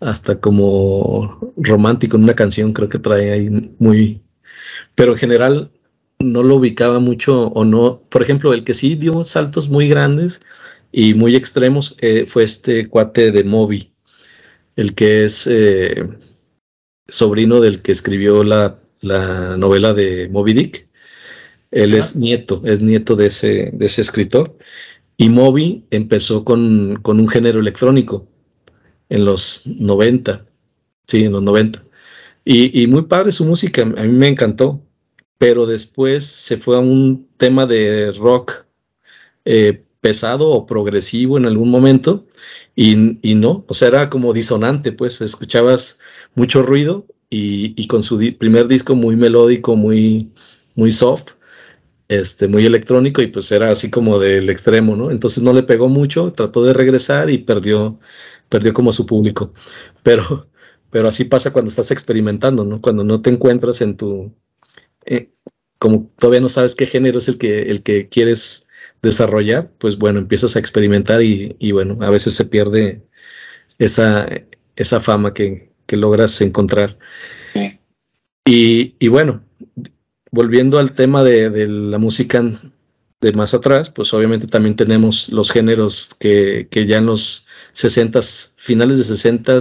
hasta 0.00 0.40
como 0.40 1.52
romántico 1.56 2.16
en 2.16 2.24
una 2.24 2.34
canción 2.34 2.72
creo 2.72 2.88
que 2.88 2.98
trae 2.98 3.32
ahí 3.32 3.74
muy... 3.78 4.22
Pero 4.94 5.12
en 5.12 5.18
general 5.18 5.70
no 6.22 6.42
lo 6.42 6.56
ubicaba 6.56 7.00
mucho 7.00 7.48
o 7.48 7.64
no. 7.64 8.02
Por 8.08 8.22
ejemplo, 8.22 8.52
el 8.54 8.64
que 8.64 8.74
sí 8.74 8.94
dio 8.96 9.24
saltos 9.24 9.68
muy 9.68 9.88
grandes 9.88 10.40
y 10.92 11.14
muy 11.14 11.36
extremos 11.36 11.96
eh, 12.00 12.26
fue 12.26 12.44
este 12.44 12.88
cuate 12.88 13.32
de 13.32 13.44
Moby, 13.44 13.92
el 14.76 14.94
que 14.94 15.24
es 15.24 15.46
eh, 15.50 16.08
sobrino 17.08 17.60
del 17.60 17.82
que 17.82 17.92
escribió 17.92 18.44
la, 18.44 18.78
la, 19.00 19.56
novela 19.56 19.92
de 19.94 20.28
Moby 20.28 20.52
Dick. 20.54 20.88
Él 21.72 21.94
es 21.94 22.16
nieto, 22.16 22.62
es 22.64 22.80
nieto 22.80 23.16
de 23.16 23.26
ese, 23.26 23.70
de 23.72 23.86
ese 23.86 24.02
escritor. 24.02 24.56
Y 25.16 25.28
Moby 25.28 25.84
empezó 25.90 26.44
con, 26.44 26.98
con, 27.02 27.18
un 27.18 27.28
género 27.28 27.60
electrónico 27.60 28.28
en 29.08 29.24
los 29.24 29.66
90, 29.66 30.46
sí, 31.06 31.24
en 31.24 31.32
los 31.32 31.42
90. 31.42 31.84
Y, 32.44 32.82
y 32.82 32.86
muy 32.86 33.02
padre 33.02 33.32
su 33.32 33.44
música, 33.44 33.82
a 33.82 33.84
mí 33.86 34.12
me 34.12 34.28
encantó, 34.28 34.82
pero 35.38 35.66
después 35.66 36.24
se 36.24 36.56
fue 36.56 36.76
a 36.76 36.80
un 36.80 37.28
tema 37.36 37.66
de 37.66 38.12
rock 38.12 38.64
eh, 39.44 39.84
pesado 40.00 40.48
o 40.50 40.66
progresivo 40.66 41.38
en 41.38 41.46
algún 41.46 41.70
momento 41.70 42.26
y, 42.74 43.18
y, 43.28 43.34
no, 43.34 43.64
o 43.68 43.74
sea, 43.74 43.88
era 43.88 44.10
como 44.10 44.32
disonante, 44.32 44.92
pues 44.92 45.20
escuchabas 45.20 46.00
mucho 46.34 46.62
ruido 46.62 47.06
y, 47.30 47.80
y 47.80 47.86
con 47.86 48.02
su 48.02 48.18
di 48.18 48.32
primer 48.32 48.68
disco 48.68 48.94
muy 48.94 49.16
melódico, 49.16 49.76
muy, 49.76 50.32
muy 50.74 50.92
soft, 50.92 51.32
este, 52.12 52.48
muy 52.48 52.66
electrónico 52.66 53.22
y 53.22 53.28
pues 53.28 53.50
era 53.52 53.70
así 53.70 53.90
como 53.90 54.18
del 54.18 54.50
extremo, 54.50 54.96
¿no? 54.96 55.10
Entonces 55.10 55.42
no 55.42 55.52
le 55.52 55.62
pegó 55.62 55.88
mucho, 55.88 56.32
trató 56.32 56.64
de 56.64 56.74
regresar 56.74 57.30
y 57.30 57.38
perdió, 57.38 57.98
perdió 58.48 58.72
como 58.72 58.92
su 58.92 59.06
público, 59.06 59.54
pero, 60.02 60.48
pero 60.90 61.08
así 61.08 61.24
pasa 61.24 61.52
cuando 61.52 61.70
estás 61.70 61.90
experimentando, 61.90 62.64
¿no? 62.64 62.80
Cuando 62.80 63.04
no 63.04 63.20
te 63.22 63.30
encuentras 63.30 63.80
en 63.80 63.96
tu... 63.96 64.34
Eh, 65.06 65.30
como 65.78 66.12
todavía 66.18 66.40
no 66.40 66.48
sabes 66.48 66.76
qué 66.76 66.86
género 66.86 67.18
es 67.18 67.28
el 67.28 67.38
que, 67.38 67.62
el 67.62 67.82
que 67.82 68.08
quieres 68.08 68.68
desarrollar, 69.02 69.70
pues 69.78 69.98
bueno, 69.98 70.20
empiezas 70.20 70.54
a 70.54 70.60
experimentar 70.60 71.22
y, 71.22 71.72
bueno, 71.72 71.98
a 72.00 72.10
veces 72.10 72.34
se 72.34 72.44
pierde 72.44 73.02
esa, 73.78 74.28
esa 74.76 75.00
fama 75.00 75.34
que, 75.34 75.70
logras 75.94 76.40
encontrar. 76.40 76.96
Y, 78.46 79.08
bueno, 79.08 79.44
volviendo 80.32 80.78
al 80.80 80.92
tema 80.92 81.22
de, 81.22 81.68
la 81.68 81.98
música 81.98 82.42
de 83.20 83.32
más 83.32 83.54
atrás, 83.54 83.90
pues 83.90 84.12
obviamente 84.12 84.48
también 84.48 84.74
tenemos 84.74 85.28
los 85.28 85.52
géneros 85.52 86.16
que, 86.18 86.66
ya 86.72 86.98
en 86.98 87.06
los 87.06 87.46
60 87.74 88.20
finales 88.56 88.98
de 88.98 89.04
60 89.04 89.58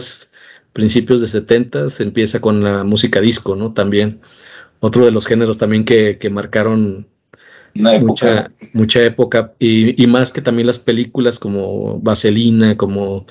principios 0.73 1.21
de 1.21 1.27
70 1.27 1.87
empieza 1.99 2.39
con 2.39 2.63
la 2.63 2.83
música 2.83 3.19
disco, 3.19 3.55
¿no? 3.55 3.73
También 3.73 4.21
otro 4.79 5.05
de 5.05 5.11
los 5.11 5.27
géneros 5.27 5.59
también 5.59 5.85
que, 5.85 6.17
que 6.17 6.31
marcaron 6.31 7.07
Mucha, 7.73 8.51
mucha 8.73 9.01
época 9.01 9.53
y, 9.57 10.03
y, 10.03 10.05
más 10.05 10.33
que 10.33 10.41
también 10.41 10.67
las 10.67 10.79
películas 10.79 11.39
como 11.39 12.01
Vaselina, 12.01 12.75
como 12.75 13.27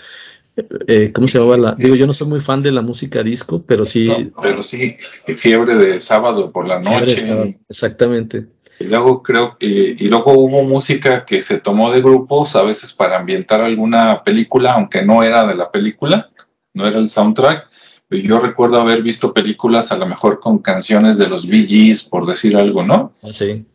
eh, 0.86 1.12
¿cómo 1.12 1.28
se 1.28 1.38
llamaba 1.38 1.56
la? 1.56 1.74
Digo, 1.74 1.94
yo 1.94 2.06
no 2.06 2.12
soy 2.12 2.28
muy 2.28 2.40
fan 2.40 2.62
de 2.62 2.72
la 2.72 2.82
música 2.82 3.22
disco, 3.22 3.62
pero 3.66 3.84
sí. 3.84 4.30
pero 4.40 4.62
sí, 4.62 4.96
fiebre 5.36 5.74
de 5.76 6.00
sábado 6.00 6.50
por 6.50 6.66
la 6.66 6.80
noche. 6.80 7.56
exactamente. 7.68 8.46
Y 8.78 8.84
luego 8.84 9.22
creo 9.22 9.56
que, 9.58 9.66
y 9.66 10.08
luego 10.08 10.32
hubo 10.32 10.62
música 10.62 11.24
que 11.24 11.42
se 11.42 11.58
tomó 11.58 11.92
de 11.92 12.00
grupos, 12.00 12.56
a 12.56 12.62
veces 12.62 12.92
para 12.94 13.18
ambientar 13.18 13.60
alguna 13.60 14.24
película, 14.24 14.72
aunque 14.72 15.02
no 15.02 15.22
era 15.22 15.46
de 15.46 15.54
la 15.54 15.70
película, 15.70 16.30
no 16.72 16.86
era 16.86 16.98
el 16.98 17.08
soundtrack. 17.08 17.68
Yo 18.08 18.40
recuerdo 18.40 18.80
haber 18.80 19.02
visto 19.02 19.32
películas 19.32 19.92
a 19.92 19.96
lo 19.96 20.06
mejor 20.06 20.40
con 20.40 20.58
canciones 20.58 21.18
de 21.18 21.28
los 21.28 21.46
Bee 21.46 21.66
Gees, 21.66 22.02
por 22.02 22.26
decir 22.26 22.56
algo, 22.56 22.82
¿no? 22.82 23.12
Ah, 23.22 23.32
sí 23.32 23.66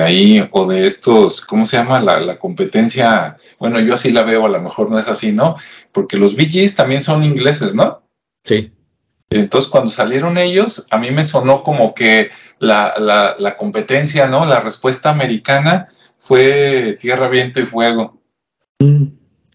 ahí, 0.00 0.48
o 0.52 0.66
de 0.66 0.86
estos, 0.86 1.40
¿cómo 1.40 1.64
se 1.66 1.76
llama? 1.76 2.00
La, 2.00 2.18
la, 2.20 2.38
competencia, 2.38 3.36
bueno, 3.58 3.80
yo 3.80 3.94
así 3.94 4.10
la 4.10 4.22
veo, 4.22 4.46
a 4.46 4.48
lo 4.48 4.60
mejor 4.60 4.90
no 4.90 4.98
es 4.98 5.08
así, 5.08 5.32
¿no? 5.32 5.56
Porque 5.92 6.16
los 6.16 6.34
VGs 6.34 6.74
también 6.74 7.02
son 7.02 7.22
ingleses, 7.22 7.74
¿no? 7.74 8.02
Sí. 8.42 8.72
Entonces, 9.30 9.70
cuando 9.70 9.90
salieron 9.90 10.36
ellos, 10.38 10.86
a 10.90 10.98
mí 10.98 11.10
me 11.10 11.24
sonó 11.24 11.62
como 11.62 11.94
que 11.94 12.30
la, 12.58 12.94
la, 12.98 13.36
la 13.38 13.56
competencia, 13.56 14.26
¿no? 14.26 14.44
La 14.44 14.60
respuesta 14.60 15.10
americana 15.10 15.88
fue 16.16 16.96
tierra, 17.00 17.28
viento 17.28 17.60
y 17.60 17.66
fuego. 17.66 18.22
Mm, 18.78 19.06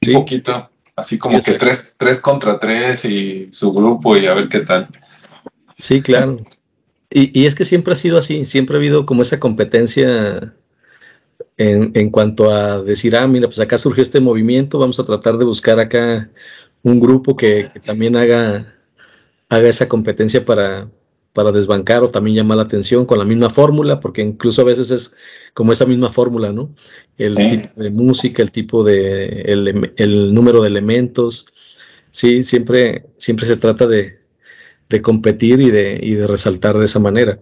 Un 0.07 0.13
poquito, 0.13 0.69
así 0.95 1.17
como 1.17 1.39
que 1.39 1.53
tres, 1.53 1.93
tres 1.97 2.19
contra 2.19 2.59
tres 2.59 3.05
y 3.05 3.47
su 3.51 3.71
grupo 3.71 4.17
y 4.17 4.25
a 4.27 4.33
ver 4.33 4.49
qué 4.49 4.59
tal. 4.61 4.87
Sí, 5.77 6.01
claro. 6.01 6.43
Y, 7.09 7.45
es 7.45 7.55
que 7.55 7.63
siempre 7.63 7.93
ha 7.93 7.95
sido 7.95 8.17
así, 8.17 8.43
siempre 8.43 8.75
ha 8.75 8.79
habido 8.79 9.05
como 9.05 9.21
esa 9.21 9.39
competencia 9.39 10.53
en, 11.57 12.11
cuanto 12.11 12.51
a 12.51 12.81
decir, 12.83 13.15
ah, 13.15 13.27
mira, 13.27 13.47
pues 13.47 13.59
acá 13.59 13.77
surgió 13.77 14.03
este 14.03 14.19
movimiento, 14.19 14.77
vamos 14.77 14.99
a 14.99 15.05
tratar 15.05 15.37
de 15.37 15.45
buscar 15.45 15.79
acá 15.79 16.29
un 16.83 16.99
grupo 16.99 17.35
que, 17.35 17.71
también 17.83 18.15
haga, 18.15 18.75
haga 19.49 19.67
esa 19.67 19.89
competencia 19.89 20.45
para, 20.45 20.89
para 21.33 21.51
desbancar 21.51 22.03
o 22.03 22.07
también 22.07 22.37
llamar 22.37 22.57
la 22.57 22.63
atención 22.63 23.05
con 23.05 23.17
la 23.17 23.25
misma 23.25 23.49
fórmula, 23.49 23.99
porque 23.99 24.21
incluso 24.21 24.61
a 24.61 24.65
veces 24.65 24.91
es 24.91 25.15
como 25.55 25.71
esa 25.71 25.85
misma 25.85 26.09
fórmula, 26.09 26.53
¿no? 26.53 26.73
El 27.17 27.35
tipo 27.35 27.81
de 27.81 27.89
música, 27.89 28.43
el 28.43 28.51
tipo 28.51 28.83
de, 28.83 29.41
el, 29.41 29.93
el 29.97 30.33
número 30.33 30.61
de 30.61 30.69
elementos, 30.69 31.47
sí, 32.11 32.43
siempre, 32.43 33.07
siempre 33.17 33.47
se 33.47 33.57
trata 33.57 33.87
de, 33.87 34.19
de 34.89 35.01
competir 35.01 35.59
y 35.61 35.71
de, 35.71 35.99
y 36.01 36.13
de 36.15 36.27
resaltar 36.27 36.77
de 36.77 36.85
esa 36.85 36.99
manera. 36.99 37.39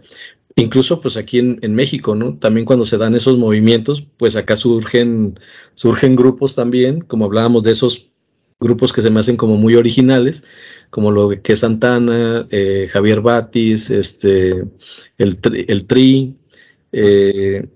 Incluso 0.57 1.01
pues 1.01 1.17
aquí 1.17 1.39
en, 1.39 1.59
en, 1.61 1.75
México, 1.75 2.15
¿no? 2.15 2.37
También 2.37 2.65
cuando 2.65 2.85
se 2.85 2.97
dan 2.97 3.13
esos 3.13 3.37
movimientos, 3.37 4.07
pues 4.17 4.37
acá 4.37 4.55
surgen, 4.55 5.37
surgen 5.73 6.15
grupos 6.15 6.55
también, 6.55 7.01
como 7.01 7.25
hablábamos 7.25 7.63
de 7.63 7.71
esos 7.71 8.11
grupos 8.59 8.93
que 8.93 9.01
se 9.01 9.09
me 9.09 9.19
hacen 9.19 9.37
como 9.37 9.57
muy 9.57 9.75
originales, 9.75 10.45
como 10.89 11.11
lo 11.11 11.29
que 11.29 11.53
es 11.53 11.59
Santana, 11.59 12.47
eh, 12.51 12.87
Javier 12.89 13.21
Batis, 13.21 13.89
este, 13.89 14.65
el, 15.17 15.39
el 15.67 15.87
Tri, 15.87 16.37
eh, 16.91 17.67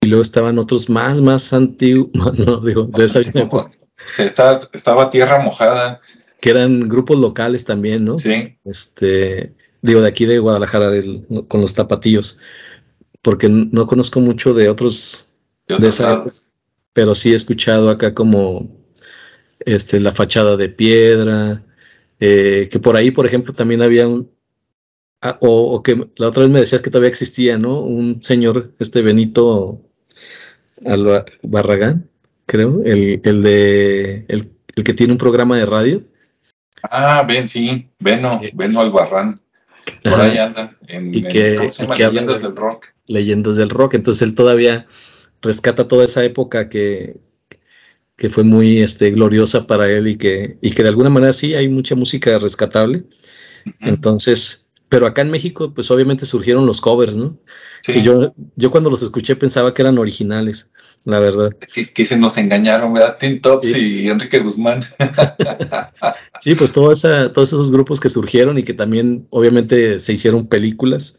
y 0.00 0.06
luego 0.06 0.22
estaban 0.22 0.58
otros 0.58 0.90
más, 0.90 1.20
más 1.20 1.52
antiguos, 1.52 2.10
no, 2.38 2.58
digo, 2.60 2.84
de 2.84 3.04
esa 3.04 3.20
época. 3.20 3.70
estaba 4.18 5.10
Tierra 5.10 5.38
Mojada, 5.40 6.00
que 6.40 6.50
eran 6.50 6.88
grupos 6.88 7.18
locales 7.18 7.64
también, 7.64 8.04
¿no? 8.04 8.18
Sí. 8.18 8.58
Este, 8.64 9.54
digo, 9.82 10.00
de 10.00 10.08
aquí 10.08 10.26
de 10.26 10.38
Guadalajara, 10.38 10.90
con 11.48 11.60
los 11.60 11.74
tapatillos, 11.74 12.38
porque 13.22 13.48
no 13.48 13.86
conozco 13.86 14.20
mucho 14.20 14.54
de 14.54 14.68
otros 14.68 15.34
de, 15.66 15.88
esa, 15.88 16.24
pero 16.92 17.14
sí 17.14 17.32
he 17.32 17.34
escuchado 17.34 17.90
acá 17.90 18.14
como 18.14 18.68
este, 19.60 20.00
la 20.00 20.12
fachada 20.12 20.56
de 20.56 20.68
piedra, 20.68 21.62
eh, 22.20 22.68
que 22.70 22.78
por 22.78 22.96
ahí, 22.96 23.10
por 23.10 23.26
ejemplo, 23.26 23.52
también 23.52 23.82
había 23.82 24.08
un, 24.08 24.30
ah, 25.22 25.38
o, 25.40 25.82
que 25.82 26.08
la 26.16 26.28
otra 26.28 26.42
vez 26.42 26.50
me 26.50 26.60
decías 26.60 26.82
que 26.82 26.90
todavía 26.90 27.10
existía, 27.10 27.58
¿no? 27.58 27.80
Un 27.80 28.22
señor, 28.22 28.72
este 28.78 29.02
Benito 29.02 29.82
Barragán, 31.42 32.08
creo, 32.46 32.82
el, 32.84 33.20
el 33.24 33.42
de, 33.42 34.24
el, 34.28 34.50
el 34.76 34.84
que 34.84 34.94
tiene 34.94 35.12
un 35.12 35.18
programa 35.18 35.56
de 35.56 35.66
radio 35.66 36.02
Ah, 36.82 37.22
ven, 37.26 37.48
sí, 37.48 37.88
Beno, 37.98 38.30
Beno 38.54 38.80
Albarrán. 38.80 39.40
Por 40.02 40.20
ahí 40.20 40.38
anda. 40.38 40.76
En, 40.86 41.14
y 41.14 41.22
que, 41.22 41.70
Leyendas 41.98 42.42
del 42.42 42.56
Rock. 42.56 42.86
Leyendas 43.06 43.56
del 43.56 43.70
Rock. 43.70 43.94
Entonces 43.94 44.28
él 44.28 44.34
todavía 44.34 44.86
rescata 45.42 45.88
toda 45.88 46.04
esa 46.04 46.24
época 46.24 46.68
que, 46.68 47.16
que 48.16 48.28
fue 48.28 48.44
muy 48.44 48.80
este, 48.80 49.10
gloriosa 49.10 49.66
para 49.66 49.90
él 49.90 50.08
y 50.08 50.16
que, 50.16 50.58
y 50.60 50.72
que 50.72 50.82
de 50.82 50.88
alguna 50.88 51.10
manera 51.10 51.32
sí 51.32 51.54
hay 51.54 51.68
mucha 51.68 51.94
música 51.94 52.38
rescatable. 52.38 53.04
Entonces, 53.80 54.67
pero 54.88 55.06
acá 55.06 55.22
en 55.22 55.30
México, 55.30 55.72
pues 55.74 55.90
obviamente 55.90 56.26
surgieron 56.26 56.66
los 56.66 56.80
covers, 56.80 57.16
¿no? 57.16 57.38
Y 57.86 58.02
yo, 58.02 58.34
yo 58.56 58.70
cuando 58.70 58.90
los 58.90 59.02
escuché 59.02 59.36
pensaba 59.36 59.72
que 59.72 59.82
eran 59.82 59.98
originales 59.98 60.72
la 61.04 61.20
verdad. 61.20 61.56
Que, 61.94 62.04
se 62.04 62.18
nos 62.18 62.36
engañaron, 62.36 62.92
¿verdad? 62.92 63.16
Tim 63.18 63.40
Tops 63.40 63.74
y 63.76 64.08
Enrique 64.08 64.40
Guzmán. 64.40 64.84
sí, 66.40 66.54
pues 66.54 66.72
todos 66.72 67.04
esos 67.04 67.72
grupos 67.72 68.00
que 68.00 68.08
surgieron 68.08 68.58
y 68.58 68.62
que 68.62 68.74
también 68.74 69.26
obviamente 69.30 70.00
se 70.00 70.12
hicieron 70.12 70.46
películas 70.46 71.18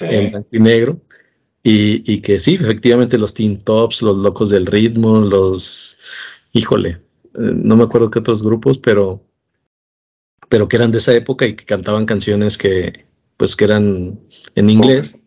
en 0.00 0.30
blanco 0.30 0.48
y 0.50 0.60
negro. 0.60 1.00
Y, 1.62 2.20
que 2.22 2.40
sí, 2.40 2.54
efectivamente 2.54 3.18
los 3.18 3.34
Teen 3.34 3.60
Tops, 3.60 4.02
los 4.02 4.16
Locos 4.16 4.50
del 4.50 4.66
Ritmo, 4.66 5.20
los... 5.20 5.98
Híjole, 6.52 6.88
eh, 6.88 7.00
no 7.34 7.76
me 7.76 7.84
acuerdo 7.84 8.10
qué 8.10 8.20
otros 8.20 8.42
grupos, 8.42 8.78
pero, 8.78 9.22
pero 10.48 10.66
que 10.66 10.76
eran 10.76 10.90
de 10.90 10.98
esa 10.98 11.14
época 11.14 11.46
y 11.46 11.52
que 11.52 11.66
cantaban 11.66 12.06
canciones 12.06 12.56
que 12.56 13.04
pues 13.38 13.56
que 13.56 13.64
eran 13.64 14.20
en 14.56 14.68
inglés 14.68 15.18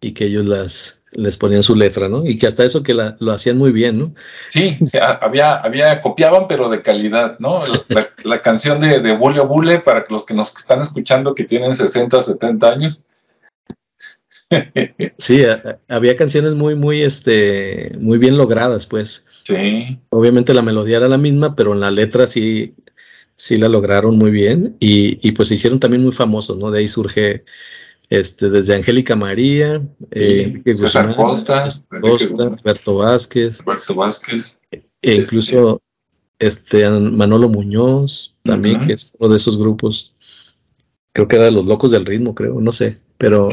y 0.00 0.12
que 0.12 0.26
ellos 0.26 0.46
las, 0.46 1.02
les 1.12 1.36
ponían 1.36 1.62
su 1.62 1.74
letra, 1.74 2.08
¿no? 2.08 2.24
Y 2.24 2.38
que 2.38 2.46
hasta 2.46 2.64
eso 2.64 2.82
que 2.82 2.94
lo 2.94 3.32
hacían 3.32 3.56
muy 3.56 3.72
bien, 3.72 3.98
¿no? 3.98 4.14
Sí, 4.48 4.78
había, 5.20 5.56
había, 5.56 6.00
copiaban, 6.00 6.46
pero 6.46 6.68
de 6.68 6.82
calidad, 6.82 7.38
¿no? 7.38 7.60
La, 8.24 8.42
canción 8.42 8.80
de, 8.80 9.00
de 9.00 9.16
Bule 9.16 9.40
Bule, 9.40 9.80
para 9.80 10.04
los 10.08 10.24
que 10.24 10.34
nos 10.34 10.54
están 10.56 10.82
escuchando 10.82 11.34
que 11.34 11.44
tienen 11.44 11.74
60, 11.74 12.22
70 12.22 12.68
años. 12.68 13.06
Sí, 15.18 15.42
había 15.88 16.16
canciones 16.16 16.54
muy, 16.54 16.76
muy, 16.76 17.02
este, 17.02 17.92
muy 17.98 18.18
bien 18.18 18.36
logradas, 18.36 18.86
pues. 18.86 19.26
Sí. 19.42 19.98
Obviamente 20.10 20.54
la 20.54 20.62
melodía 20.62 20.98
era 20.98 21.08
la 21.08 21.18
misma, 21.18 21.56
pero 21.56 21.72
en 21.72 21.80
la 21.80 21.90
letra 21.90 22.26
sí, 22.26 22.74
sí 23.36 23.58
la 23.58 23.68
lograron 23.68 24.16
muy 24.16 24.30
bien 24.30 24.76
y, 24.80 25.26
y 25.26 25.32
pues 25.32 25.48
se 25.48 25.54
hicieron 25.54 25.80
también 25.80 26.02
muy 26.02 26.12
famosos, 26.12 26.58
¿no? 26.58 26.70
De 26.70 26.80
ahí 26.80 26.88
surge 26.88 27.44
este, 28.10 28.50
desde 28.50 28.74
Angélica 28.74 29.16
María, 29.16 29.82
eh, 30.10 30.62
César 30.64 31.16
Costa, 31.16 31.66
Roberto 31.90 32.96
Vázquez, 32.96 33.58
Vázquez, 33.94 34.60
e 34.70 35.14
incluso 35.14 35.80
este, 36.38 36.88
Manolo 36.88 37.48
Muñoz, 37.48 38.36
también, 38.42 38.86
que 38.86 38.92
es 38.92 39.16
uno 39.18 39.30
de 39.30 39.36
esos 39.36 39.56
grupos, 39.56 40.16
creo 41.12 41.28
que 41.28 41.36
era 41.36 41.46
de 41.46 41.52
los 41.52 41.66
locos 41.66 41.90
del 41.90 42.04
ritmo, 42.04 42.34
creo, 42.34 42.60
no 42.60 42.72
sé, 42.72 42.98
pero, 43.18 43.50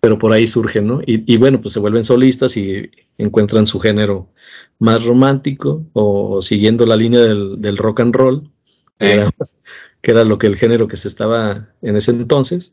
pero 0.00 0.18
por 0.18 0.32
ahí 0.32 0.46
surgen, 0.46 0.86
¿no? 0.86 1.00
Y, 1.06 1.36
bueno, 1.36 1.60
pues 1.60 1.72
se 1.72 1.80
vuelven 1.80 2.04
solistas 2.04 2.56
y 2.56 2.90
encuentran 3.18 3.66
su 3.66 3.80
género 3.80 4.28
más 4.78 5.04
romántico 5.04 5.84
o, 5.94 6.42
siguiendo 6.42 6.86
la 6.86 6.96
línea 6.96 7.20
del, 7.20 7.76
rock 7.76 8.00
and 8.00 8.14
roll, 8.14 8.50
que 10.02 10.10
era 10.10 10.24
lo 10.24 10.38
que 10.38 10.46
el 10.46 10.56
género 10.56 10.88
que 10.88 10.96
se 10.96 11.08
estaba 11.08 11.68
en 11.82 11.96
ese 11.96 12.12
entonces 12.12 12.72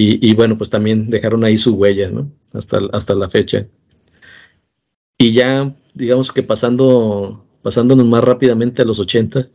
y, 0.00 0.32
bueno, 0.34 0.56
pues 0.56 0.70
también 0.70 1.10
dejaron 1.10 1.44
ahí 1.44 1.56
su 1.56 1.74
huella, 1.74 2.08
¿no? 2.08 2.30
Hasta, 2.52 2.78
hasta 2.92 3.16
la 3.16 3.28
fecha. 3.28 3.66
Y 5.18 5.32
ya, 5.32 5.74
digamos 5.92 6.30
que 6.30 6.44
pasando, 6.44 7.44
pasándonos 7.62 8.06
más 8.06 8.22
rápidamente 8.22 8.82
a 8.82 8.84
los 8.84 9.00
80, 9.00 9.50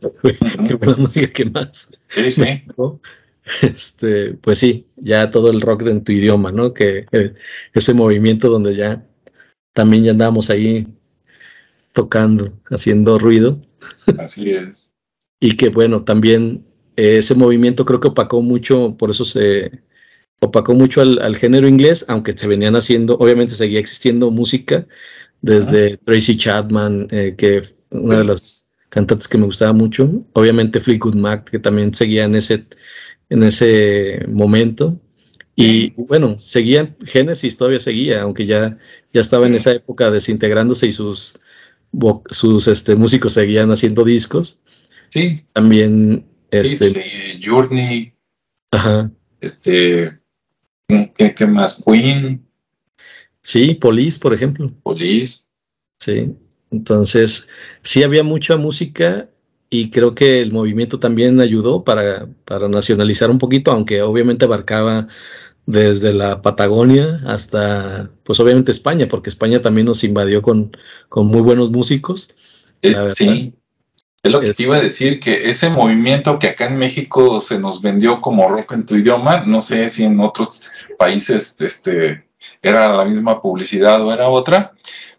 que 0.68 0.76
fue 0.76 0.86
la 0.86 0.96
música 0.96 1.28
que 1.28 1.46
más. 1.46 1.96
Sí, 2.08 2.30
sí. 2.30 2.42
este, 3.62 4.34
pues 4.34 4.58
sí, 4.58 4.86
ya 4.96 5.30
todo 5.30 5.50
el 5.50 5.62
rock 5.62 5.88
en 5.88 6.04
tu 6.04 6.12
idioma, 6.12 6.52
¿no? 6.52 6.74
Que 6.74 7.06
eh, 7.12 7.32
ese 7.72 7.94
movimiento 7.94 8.50
donde 8.50 8.76
ya 8.76 9.02
también 9.72 10.04
ya 10.04 10.10
andamos 10.10 10.50
ahí 10.50 10.86
tocando, 11.92 12.52
haciendo 12.66 13.18
ruido. 13.18 13.62
Así 14.18 14.50
es. 14.50 14.93
Y 15.40 15.56
que 15.56 15.68
bueno, 15.68 16.04
también 16.04 16.64
eh, 16.96 17.18
ese 17.18 17.34
movimiento 17.34 17.84
creo 17.84 18.00
que 18.00 18.08
opacó 18.08 18.42
mucho, 18.42 18.96
por 18.98 19.10
eso 19.10 19.24
se 19.24 19.82
opacó 20.40 20.74
mucho 20.74 21.00
al, 21.00 21.36
género 21.36 21.68
inglés, 21.68 22.04
aunque 22.08 22.32
se 22.32 22.46
venían 22.46 22.76
haciendo, 22.76 23.16
obviamente 23.18 23.54
seguía 23.54 23.80
existiendo 23.80 24.30
música 24.30 24.86
desde 25.42 25.96
Tracy 25.98 26.36
Chapman, 26.36 27.08
eh, 27.10 27.34
que 27.36 27.62
una 27.90 28.18
de 28.18 28.24
las 28.24 28.74
cantantes 28.88 29.28
que 29.28 29.38
me 29.38 29.46
gustaba 29.46 29.72
mucho, 29.72 30.22
obviamente 30.34 30.80
Fleetwood 30.80 31.14
Mac, 31.14 31.50
que 31.50 31.58
también 31.58 31.92
seguía 31.92 32.24
en 32.24 32.34
ese, 32.34 32.64
en 33.28 33.42
ese 33.42 34.24
momento. 34.28 34.98
Y 35.56 35.90
bueno, 35.96 36.38
seguía, 36.38 36.94
Genesis 37.04 37.56
todavía 37.56 37.80
seguía, 37.80 38.22
aunque 38.22 38.46
ya, 38.46 38.78
ya 39.12 39.20
estaba 39.20 39.46
en 39.46 39.54
esa 39.54 39.72
época 39.72 40.10
desintegrándose 40.10 40.86
y 40.86 40.92
sus, 40.92 41.38
sus 42.30 42.68
este, 42.68 42.96
músicos 42.96 43.32
seguían 43.34 43.70
haciendo 43.70 44.04
discos. 44.04 44.60
Sí. 45.14 45.46
También 45.52 46.26
este, 46.50 46.88
sí, 46.88 47.40
Journey. 47.40 48.12
Ajá. 48.72 49.12
Este, 49.40 50.18
¿qué, 50.88 51.46
más? 51.46 51.80
Queen. 51.86 52.44
Sí, 53.40 53.74
Police, 53.74 54.18
por 54.18 54.34
ejemplo. 54.34 54.72
Police. 54.82 55.44
Sí. 56.00 56.34
Entonces, 56.72 57.48
sí 57.82 58.02
había 58.02 58.24
mucha 58.24 58.56
música 58.56 59.28
y 59.70 59.90
creo 59.90 60.16
que 60.16 60.42
el 60.42 60.50
movimiento 60.50 60.98
también 60.98 61.40
ayudó 61.40 61.84
para, 61.84 62.28
para 62.44 62.68
nacionalizar 62.68 63.30
un 63.30 63.38
poquito, 63.38 63.70
aunque 63.70 64.02
obviamente 64.02 64.46
abarcaba 64.46 65.06
desde 65.66 66.12
la 66.12 66.42
Patagonia 66.42 67.22
hasta, 67.24 68.10
pues 68.24 68.40
obviamente 68.40 68.72
España, 68.72 69.06
porque 69.06 69.30
España 69.30 69.62
también 69.62 69.86
nos 69.86 70.02
invadió 70.02 70.42
con, 70.42 70.76
con 71.08 71.28
muy 71.28 71.40
buenos 71.40 71.70
músicos. 71.70 72.34
Eh, 72.82 72.96
sí, 73.14 73.54
es 74.24 74.32
lo 74.32 74.40
que 74.40 74.54
te 74.54 74.62
iba 74.62 74.76
a 74.76 74.80
decir, 74.80 75.20
que 75.20 75.50
ese 75.50 75.68
movimiento 75.68 76.38
que 76.38 76.48
acá 76.48 76.64
en 76.64 76.78
México 76.78 77.42
se 77.42 77.58
nos 77.58 77.82
vendió 77.82 78.22
como 78.22 78.48
rock 78.48 78.72
en 78.72 78.86
tu 78.86 78.96
idioma, 78.96 79.44
no 79.44 79.60
sé 79.60 79.86
si 79.88 80.02
en 80.02 80.18
otros 80.18 80.70
países 80.98 81.60
este, 81.60 82.24
era 82.62 82.90
la 82.96 83.04
misma 83.04 83.42
publicidad 83.42 84.02
o 84.02 84.14
era 84.14 84.30
otra, 84.30 84.72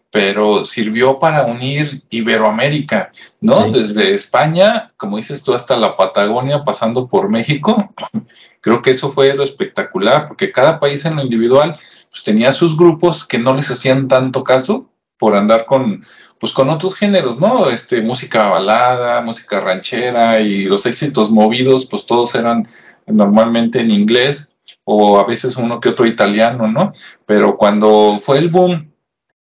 pero 0.10 0.66
sirvió 0.66 1.20
para 1.20 1.46
unir 1.46 2.02
Iberoamérica, 2.10 3.12
¿no? 3.42 3.70
Desde 3.70 4.16
España, 4.16 4.92
como 4.98 5.18
dices 5.18 5.44
tú, 5.44 5.54
hasta 5.54 5.78
la 5.78 5.96
Patagonia, 5.96 6.64
pasando 6.64 7.08
por 7.08 7.30
México. 7.30 7.94
Creo 8.60 8.82
que 8.82 8.90
eso 8.90 9.12
fue 9.12 9.36
lo 9.36 9.44
espectacular, 9.44 10.28
porque 10.28 10.52
cada 10.52 10.80
país 10.80 11.06
en 11.06 11.18
lo 11.18 11.22
individual 11.22 11.78
pues, 12.10 12.24
tenía 12.24 12.52
sus 12.52 12.76
grupos 12.76 13.24
que 13.24 13.38
no 13.38 13.54
les 13.54 13.70
hacían 13.70 14.08
tanto 14.08 14.44
caso 14.44 14.90
por 15.20 15.36
andar 15.36 15.66
con 15.66 16.04
pues 16.46 16.54
con 16.54 16.70
otros 16.70 16.96
géneros, 16.96 17.40
¿no? 17.40 17.72
Este, 17.72 18.04
música 18.04 18.48
balada, 18.48 19.20
música 19.22 19.60
ranchera 19.62 20.42
y 20.42 20.66
los 20.66 20.86
éxitos 20.86 21.32
movidos, 21.32 21.88
pues 21.88 22.06
todos 22.06 22.36
eran 22.36 22.68
normalmente 23.08 23.80
en 23.80 23.90
inglés 23.90 24.56
o 24.84 25.20
a 25.20 25.26
veces 25.26 25.56
uno 25.56 25.80
que 25.80 25.90
otro 25.90 26.06
italiano, 26.06 26.68
¿no? 26.68 26.94
Pero 27.26 27.58
cuando 27.58 28.20
fue 28.22 28.38
el 28.38 28.50
boom, 28.50 28.92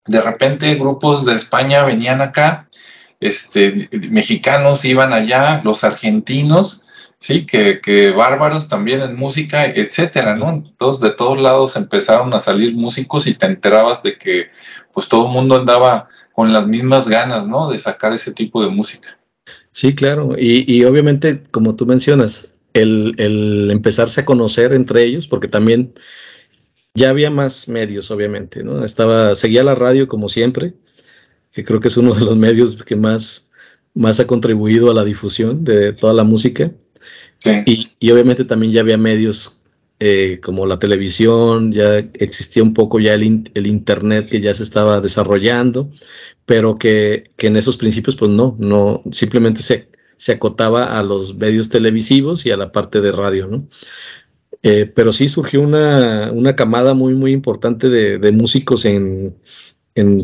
de 0.07 0.23
repente 0.23 0.75
grupos 0.77 1.27
de 1.27 1.35
España 1.35 1.85
venían 1.85 2.23
acá, 2.23 2.65
este, 3.21 3.91
mexicanos 4.11 4.83
iban 4.87 5.13
allá, 5.13 5.61
los 5.65 5.85
argentinos, 5.85 6.87
sí, 7.19 7.45
que, 7.45 7.83
que 7.83 8.11
bárbaros 8.11 8.71
también 8.71 9.03
en 9.03 9.17
música, 9.17 9.67
etcétera, 9.67 10.35
¿no? 10.35 10.49
Entonces 10.49 11.03
de 11.03 11.11
todos 11.11 11.39
lados 11.39 11.77
empezaron 11.77 12.33
a 12.33 12.41
salir 12.41 12.75
músicos 12.75 13.27
y 13.27 13.35
te 13.35 13.45
enterabas 13.45 14.03
de 14.03 14.17
que 14.17 14.47
pues 14.95 15.11
todo 15.11 15.27
el 15.27 15.33
mundo 15.33 15.57
andaba 15.57 16.09
con 16.37 16.53
las 16.53 16.67
mismas 16.67 17.09
ganas, 17.09 17.49
¿no? 17.49 17.71
De 17.71 17.79
sacar 17.79 18.13
ese 18.13 18.31
tipo 18.31 18.63
de 18.63 18.69
música. 18.69 19.19
Sí, 19.73 19.95
claro. 19.95 20.37
Y, 20.39 20.85
obviamente, 20.85 21.43
como 21.51 21.75
tú 21.77 21.87
mencionas, 21.87 22.53
el, 22.75 23.71
empezarse 23.71 24.21
a 24.21 24.27
conocer 24.27 24.75
entre 24.75 25.03
ellos, 25.03 25.27
porque 25.27 25.49
también 25.49 25.95
ya 26.93 27.09
había 27.09 27.31
más 27.31 27.69
medios, 27.69 28.11
obviamente, 28.11 28.63
¿no? 28.63 28.85
Estaba, 28.85 29.35
seguía 29.35 29.65
la 29.65 29.75
radio 29.75 30.09
como 30.09 30.29
siempre, 30.29 30.75
que 31.53 31.65
creo 31.65 31.81
que 31.81 31.89
es 31.89 31.97
uno 31.97 32.13
de 32.13 32.27
los 32.27 32.37
medios 32.37 32.85
que 32.85 32.97
más, 32.97 33.51
más 33.95 34.21
ha 34.21 34.27
contribuido 34.27 34.91
a 34.91 34.95
la 34.95 35.05
difusión 35.05 35.65
de 35.65 35.95
toda 35.95 36.13
la 36.13 36.25
música. 36.25 36.71
Y, 37.65 37.93
y, 37.99 38.11
obviamente 38.11 38.45
también 38.45 38.73
ya 38.73 38.83
había 38.83 38.99
medios 38.99 39.63
eh, 39.99 40.41
como 40.43 40.67
la 40.67 40.79
televisión, 40.79 41.73
ya 41.73 41.99
existía 41.99 42.63
un 42.63 42.75
poco 42.75 43.01
ya 43.01 43.15
el, 43.15 43.23
Internet 43.67 44.29
que 44.29 44.41
ya 44.41 44.55
se 44.55 44.63
estaba 44.63 45.01
desarrollando, 45.01 45.91
pero 46.45 46.77
que, 46.77 47.31
en 47.39 47.57
esos 47.57 47.77
principios 47.79 48.17
pues 48.17 48.31
no, 48.31 48.57
no, 48.59 49.03
simplemente 49.11 49.63
se, 49.63 49.89
se, 50.17 50.33
acotaba 50.33 50.99
a 50.99 51.03
los 51.03 51.37
medios 51.37 51.71
televisivos 51.71 52.45
y 52.45 52.51
a 52.51 52.59
la 52.59 52.73
parte 52.73 53.01
de 53.01 53.13
radio, 53.13 53.47
¿no? 53.47 53.69
Eh, 54.63 54.85
pero 54.85 55.13
sí 55.13 55.29
surgió 55.29 55.61
una, 55.63 56.57
camada 56.57 56.93
muy, 56.93 57.15
muy 57.15 57.33
importante 57.33 57.89
de, 57.89 58.33
músicos 58.33 58.85
en, 58.85 59.37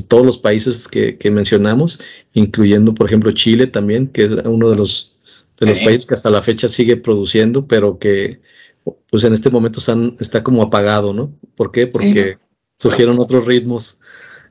todos 0.09 0.27
los 0.27 0.37
países 0.37 0.87
que, 0.89 1.31
mencionamos, 1.31 1.99
incluyendo, 2.35 2.93
por 2.93 3.07
ejemplo, 3.07 3.31
Chile 3.33 3.69
también, 3.69 4.09
que 4.09 4.25
es 4.25 4.33
uno 4.45 4.69
de 4.71 4.77
los, 4.77 5.17
de 5.59 5.67
los 5.67 5.79
países 5.79 6.07
que 6.07 6.15
hasta 6.15 6.29
la 6.29 6.43
fecha 6.43 6.69
sigue 6.69 6.97
produciendo, 6.97 7.67
pero 7.67 7.99
que, 7.99 8.41
pues 9.11 9.25
en 9.25 9.33
este 9.33 9.51
momento 9.51 9.79
están, 9.79 10.17
está 10.21 10.43
como 10.43 10.63
apagado, 10.63 11.13
¿no? 11.13 11.33
¿Por 11.55 11.71
qué? 11.71 11.87
Porque 11.87 12.39
surgieron 12.77 13.19
otros 13.19 13.47
ritmos 13.47 14.01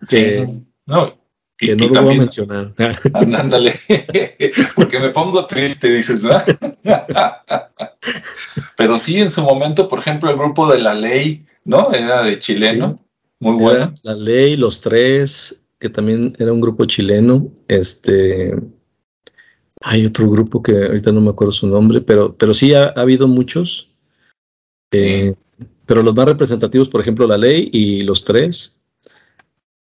que, 0.07 0.61
no, 0.85 1.17
que 1.57 1.75
no 1.75 1.87
lo 1.87 2.03
voy 2.03 2.15
a 2.15 2.19
mencionar. 2.19 2.73
Ándale, 3.13 3.73
porque 4.75 4.99
me 4.99 5.09
pongo 5.09 5.45
triste, 5.45 5.89
dices, 5.91 6.21
¿verdad? 6.21 6.45
Pero 8.77 8.97
sí, 8.97 9.19
en 9.19 9.29
su 9.29 9.41
momento, 9.41 9.87
por 9.87 9.99
ejemplo, 9.99 10.29
el 10.29 10.37
grupo 10.37 10.71
de 10.71 10.79
La 10.79 10.93
Ley, 10.93 11.45
¿no? 11.65 11.91
Era 11.91 12.23
de 12.23 12.39
chileno, 12.39 12.99
muy 13.39 13.55
bueno. 13.55 13.93
La 14.03 14.15
Ley, 14.15 14.55
Los 14.57 14.81
Tres, 14.81 15.61
que 15.79 15.89
también 15.89 16.35
era 16.39 16.53
un 16.53 16.61
grupo 16.61 16.85
chileno, 16.85 17.47
este... 17.67 18.55
Hay 19.83 20.05
otro 20.05 20.29
grupo 20.29 20.61
que 20.61 20.73
ahorita 20.73 21.11
no 21.11 21.21
me 21.21 21.31
acuerdo 21.31 21.51
su 21.51 21.67
nombre, 21.67 22.01
pero, 22.01 22.35
pero 22.37 22.53
sí 22.53 22.75
ha 22.75 22.89
habido 22.89 23.27
muchos 23.27 23.90
eh, 24.91 25.35
pero 25.85 26.03
los 26.03 26.15
más 26.15 26.25
representativos, 26.25 26.89
por 26.89 27.01
ejemplo, 27.01 27.27
la 27.27 27.37
ley 27.37 27.69
y 27.71 28.03
los 28.03 28.23
tres, 28.23 28.77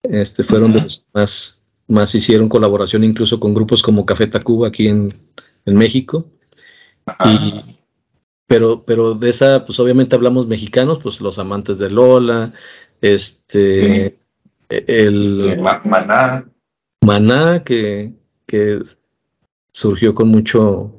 este, 0.04 0.44
fueron 0.44 0.72
de 0.74 0.82
los 0.82 1.06
más, 1.14 1.64
más 1.88 2.16
hicieron 2.16 2.50
colaboración 2.50 3.04
incluso 3.04 3.40
con 3.40 3.54
grupos 3.54 3.82
como 3.82 4.06
Café 4.06 4.28
Tacuba 4.28 4.70
aquí 4.70 4.88
en, 4.88 5.14
México. 5.66 6.26
pero, 8.48 8.84
pero 8.84 9.14
de 9.14 9.30
esa, 9.30 9.66
pues 9.66 9.80
obviamente 9.80 10.16
hablamos 10.16 10.48
mexicanos, 10.48 10.98
pues 11.02 11.22
los 11.22 11.38
amantes 11.38 11.78
de 11.78 11.92
Lola, 11.92 12.54
este, 13.02 14.18
el 14.70 15.38
este, 15.38 15.58
Maná. 15.58 16.50
Maná, 17.06 17.64
que, 17.64 18.14
que 18.48 18.80
surgió 19.72 20.14
con 20.14 20.30
mucho, 20.30 20.99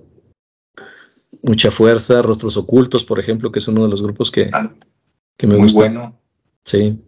mucha 1.43 1.71
fuerza, 1.71 2.23
Rostros 2.23 2.57
Ocultos, 2.57 3.05
por 3.05 3.19
ejemplo, 3.19 3.51
que 3.51 3.59
es 3.59 3.69
uno 3.69 3.85
de 3.85 3.89
los 3.89 4.03
grupos 4.03 4.31
que, 4.31 4.51
ah, 4.53 4.73
que 5.37 5.47
me 5.47 5.57
gusta. 5.57 5.81
Muy 5.81 5.89
bueno. 5.89 6.21
Sí. 6.65 6.99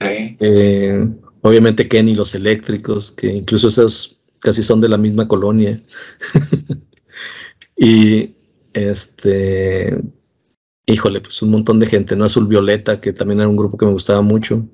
Eh, 0.00 1.08
obviamente 1.42 1.88
Kenny 1.88 2.14
los 2.14 2.34
eléctricos, 2.34 3.12
que 3.12 3.28
incluso 3.28 3.68
esos 3.68 4.18
casi 4.40 4.62
son 4.62 4.80
de 4.80 4.88
la 4.88 4.98
misma 4.98 5.26
colonia. 5.28 5.82
y 7.76 8.34
este, 8.72 9.98
híjole, 10.86 11.20
pues 11.20 11.42
un 11.42 11.50
montón 11.50 11.78
de 11.78 11.86
gente, 11.86 12.16
¿no? 12.16 12.24
Azul 12.24 12.46
Violeta, 12.46 13.00
que 13.00 13.12
también 13.12 13.40
era 13.40 13.48
un 13.48 13.56
grupo 13.56 13.76
que 13.76 13.86
me 13.86 13.92
gustaba 13.92 14.22
mucho. 14.22 14.66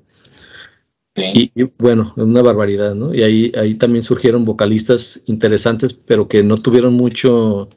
Y, 1.15 1.51
y, 1.53 1.63
bueno, 1.77 2.11
una 2.17 2.41
barbaridad, 2.41 2.95
¿no? 2.95 3.13
Y 3.13 3.21
ahí, 3.21 3.51
ahí 3.55 3.75
también 3.75 4.03
surgieron 4.03 4.45
vocalistas 4.45 5.21
interesantes, 5.27 5.93
pero 5.93 6.27
que 6.27 6.43
no 6.43 6.57
tuvieron 6.57 6.93
mucho, 6.95 7.69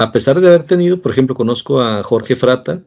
a 0.00 0.12
pesar 0.12 0.40
de 0.40 0.46
haber 0.48 0.62
tenido, 0.62 1.02
por 1.02 1.12
ejemplo, 1.12 1.34
conozco 1.34 1.82
a 1.82 2.02
Jorge 2.02 2.34
Frata, 2.34 2.82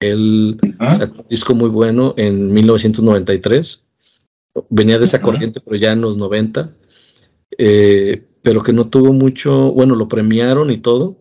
él 0.00 0.58
sacó 0.90 1.20
un 1.22 1.28
disco 1.28 1.54
muy 1.54 1.68
bueno 1.70 2.14
en 2.16 2.52
1993, 2.52 3.84
venía 4.68 4.98
de 4.98 5.04
esa 5.04 5.22
corriente, 5.22 5.60
pero 5.60 5.76
ya 5.76 5.92
en 5.92 6.00
los 6.00 6.16
90, 6.16 6.74
eh, 7.58 8.24
pero 8.42 8.64
que 8.64 8.72
no 8.72 8.88
tuvo 8.88 9.12
mucho, 9.12 9.70
bueno, 9.70 9.94
lo 9.94 10.08
premiaron 10.08 10.72
y 10.72 10.78
todo, 10.78 11.16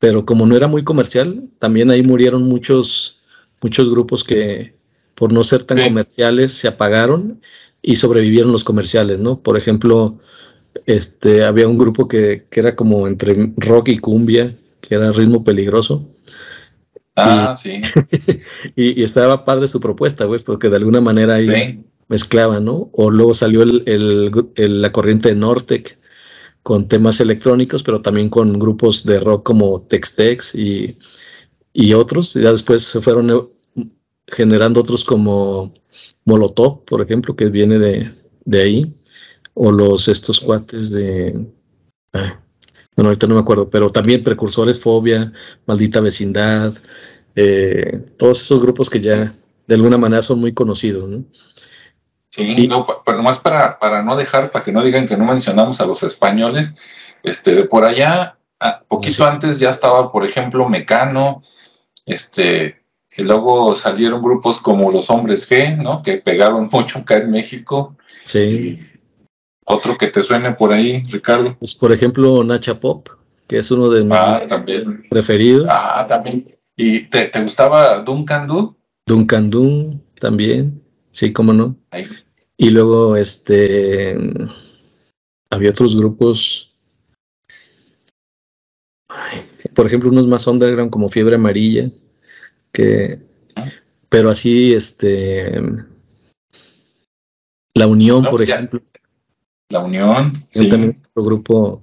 pero 0.00 0.26
como 0.26 0.44
no 0.44 0.54
era 0.54 0.68
muy 0.68 0.84
comercial, 0.84 1.48
también 1.58 1.90
ahí 1.90 2.02
murieron 2.02 2.42
muchos, 2.42 3.22
muchos 3.62 3.88
grupos 3.88 4.22
que 4.22 4.74
por 5.14 5.32
no 5.32 5.44
ser 5.44 5.64
tan 5.64 5.82
comerciales 5.82 6.52
se 6.52 6.68
apagaron 6.68 7.40
y 7.80 7.96
sobrevivieron 7.96 8.52
los 8.52 8.64
comerciales, 8.64 9.18
¿no? 9.18 9.40
Por 9.40 9.56
ejemplo, 9.56 10.18
este, 10.86 11.44
había 11.44 11.68
un 11.68 11.78
grupo 11.78 12.08
que, 12.08 12.46
era 12.50 12.76
como 12.76 13.06
entre 13.06 13.52
rock 13.56 13.88
y 13.88 13.98
cumbia, 13.98 14.56
que 14.80 14.94
era 14.94 15.12
ritmo 15.12 15.44
peligroso. 15.44 16.08
Ah, 17.16 17.54
sí. 17.56 17.80
y, 18.76 19.02
estaba 19.02 19.44
padre 19.44 19.66
su 19.66 19.80
propuesta, 19.80 20.26
pues, 20.26 20.42
porque 20.42 20.68
de 20.68 20.76
alguna 20.76 21.00
manera 21.00 21.36
ahí 21.36 21.84
mezclaba, 22.08 22.60
¿no? 22.60 22.90
O 22.92 23.10
luego 23.10 23.34
salió 23.34 23.64
la 23.64 24.92
corriente 24.92 25.30
de 25.30 25.36
Nortec 25.36 25.98
con 26.62 26.88
temas 26.88 27.20
electrónicos, 27.20 27.82
pero 27.82 28.02
también 28.02 28.28
con 28.28 28.58
grupos 28.58 29.04
de 29.04 29.20
rock 29.20 29.44
como 29.44 29.82
Tex-Tex 29.82 30.54
y, 30.54 30.98
y 31.72 31.92
otros. 31.92 32.34
Y 32.36 32.42
ya 32.42 32.50
después 32.50 32.82
se 32.82 33.00
fueron 33.00 33.30
eh, 33.30 33.86
generando 34.26 34.80
otros 34.80 35.04
como 35.04 35.72
Molotov, 36.24 36.84
por 36.84 37.00
ejemplo, 37.02 37.36
que 37.36 37.50
viene 37.50 37.78
de, 37.78 38.12
de 38.44 38.60
ahí. 38.60 38.94
O 39.58 39.72
los 39.72 40.06
estos 40.08 40.38
cuates 40.38 40.92
de. 40.92 41.32
bueno, 42.12 43.08
ahorita 43.08 43.26
no 43.26 43.34
me 43.34 43.40
acuerdo, 43.40 43.70
pero 43.70 43.88
también 43.88 44.22
precursores, 44.22 44.78
Fobia, 44.78 45.32
Maldita 45.66 46.00
Vecindad, 46.00 46.74
eh, 47.34 48.00
todos 48.18 48.42
esos 48.42 48.60
grupos 48.60 48.90
que 48.90 49.00
ya 49.00 49.34
de 49.66 49.74
alguna 49.74 49.96
manera 49.98 50.20
son 50.20 50.40
muy 50.40 50.52
conocidos. 50.52 51.08
¿no? 51.08 51.24
Sí, 52.30 52.68
no, 52.68 52.86
pero 53.04 53.16
nomás 53.16 53.38
para, 53.38 53.78
para 53.78 54.02
no 54.02 54.14
dejar, 54.14 54.50
para 54.50 54.62
que 54.62 54.72
no 54.72 54.82
digan 54.82 55.06
que 55.06 55.16
no 55.16 55.24
mencionamos 55.24 55.80
a 55.80 55.86
los 55.86 56.02
españoles, 56.02 56.76
este, 57.22 57.54
de 57.54 57.64
por 57.64 57.86
allá, 57.86 58.36
poquito 58.88 59.24
antes 59.24 59.58
ya 59.58 59.70
estaba, 59.70 60.12
por 60.12 60.24
ejemplo, 60.24 60.68
Mecano, 60.68 61.42
este, 62.04 62.82
y 63.16 63.22
luego 63.22 63.74
salieron 63.74 64.20
grupos 64.20 64.58
como 64.58 64.90
los 64.90 65.08
Hombres 65.10 65.50
G, 65.50 65.76
¿no? 65.76 66.02
Que 66.02 66.18
pegaron 66.18 66.68
mucho 66.72 66.98
acá 66.98 67.16
en 67.16 67.30
México. 67.30 67.96
Sí. 68.24 68.82
Otro 69.68 69.98
que 69.98 70.06
te 70.06 70.22
suene 70.22 70.52
por 70.52 70.72
ahí, 70.72 71.02
Ricardo. 71.10 71.56
Pues 71.58 71.74
por 71.74 71.92
ejemplo, 71.92 72.44
Nacha 72.44 72.78
Pop, 72.78 73.08
que 73.48 73.58
es 73.58 73.70
uno 73.72 73.90
de 73.90 74.04
mis 74.04 74.16
ah, 74.16 74.46
preferidos. 75.10 75.66
Ah, 75.68 76.06
también. 76.08 76.56
¿Y 76.76 77.08
te, 77.08 77.26
te 77.26 77.42
gustaba 77.42 78.00
Duncan 78.02 78.46
Du? 78.46 78.76
Duncan 79.06 79.50
Du 79.50 80.00
también, 80.20 80.82
sí, 81.10 81.32
cómo 81.32 81.52
no. 81.52 81.76
Y 82.56 82.70
luego, 82.70 83.16
este, 83.16 84.16
había 85.50 85.70
otros 85.70 85.96
grupos, 85.96 86.72
por 89.74 89.86
ejemplo, 89.86 90.10
unos 90.10 90.28
más 90.28 90.46
underground 90.46 90.90
como 90.90 91.08
Fiebre 91.08 91.34
Amarilla, 91.34 91.90
que, 92.72 93.18
pero 94.08 94.30
así, 94.30 94.74
este, 94.74 95.60
La 97.74 97.88
Unión, 97.88 98.24
por 98.24 98.42
ejemplo. 98.42 98.80
La 99.68 99.80
Unión, 99.80 100.32
sí. 100.50 100.68
También 100.68 100.94
otro 101.10 101.24
grupo. 101.24 101.82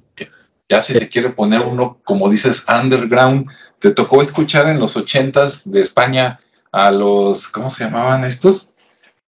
Ya 0.70 0.82
si 0.82 0.94
se 0.94 1.10
quiere 1.10 1.30
poner 1.30 1.62
uno, 1.62 2.00
como 2.04 2.30
dices, 2.30 2.66
underground, 2.68 3.48
te 3.80 3.92
tocó 3.92 4.22
escuchar 4.22 4.68
en 4.68 4.80
los 4.80 4.96
ochentas 4.96 5.70
de 5.70 5.82
España 5.82 6.40
a 6.72 6.90
los, 6.90 7.48
¿cómo 7.50 7.70
se 7.70 7.84
llamaban 7.84 8.24
estos? 8.24 8.74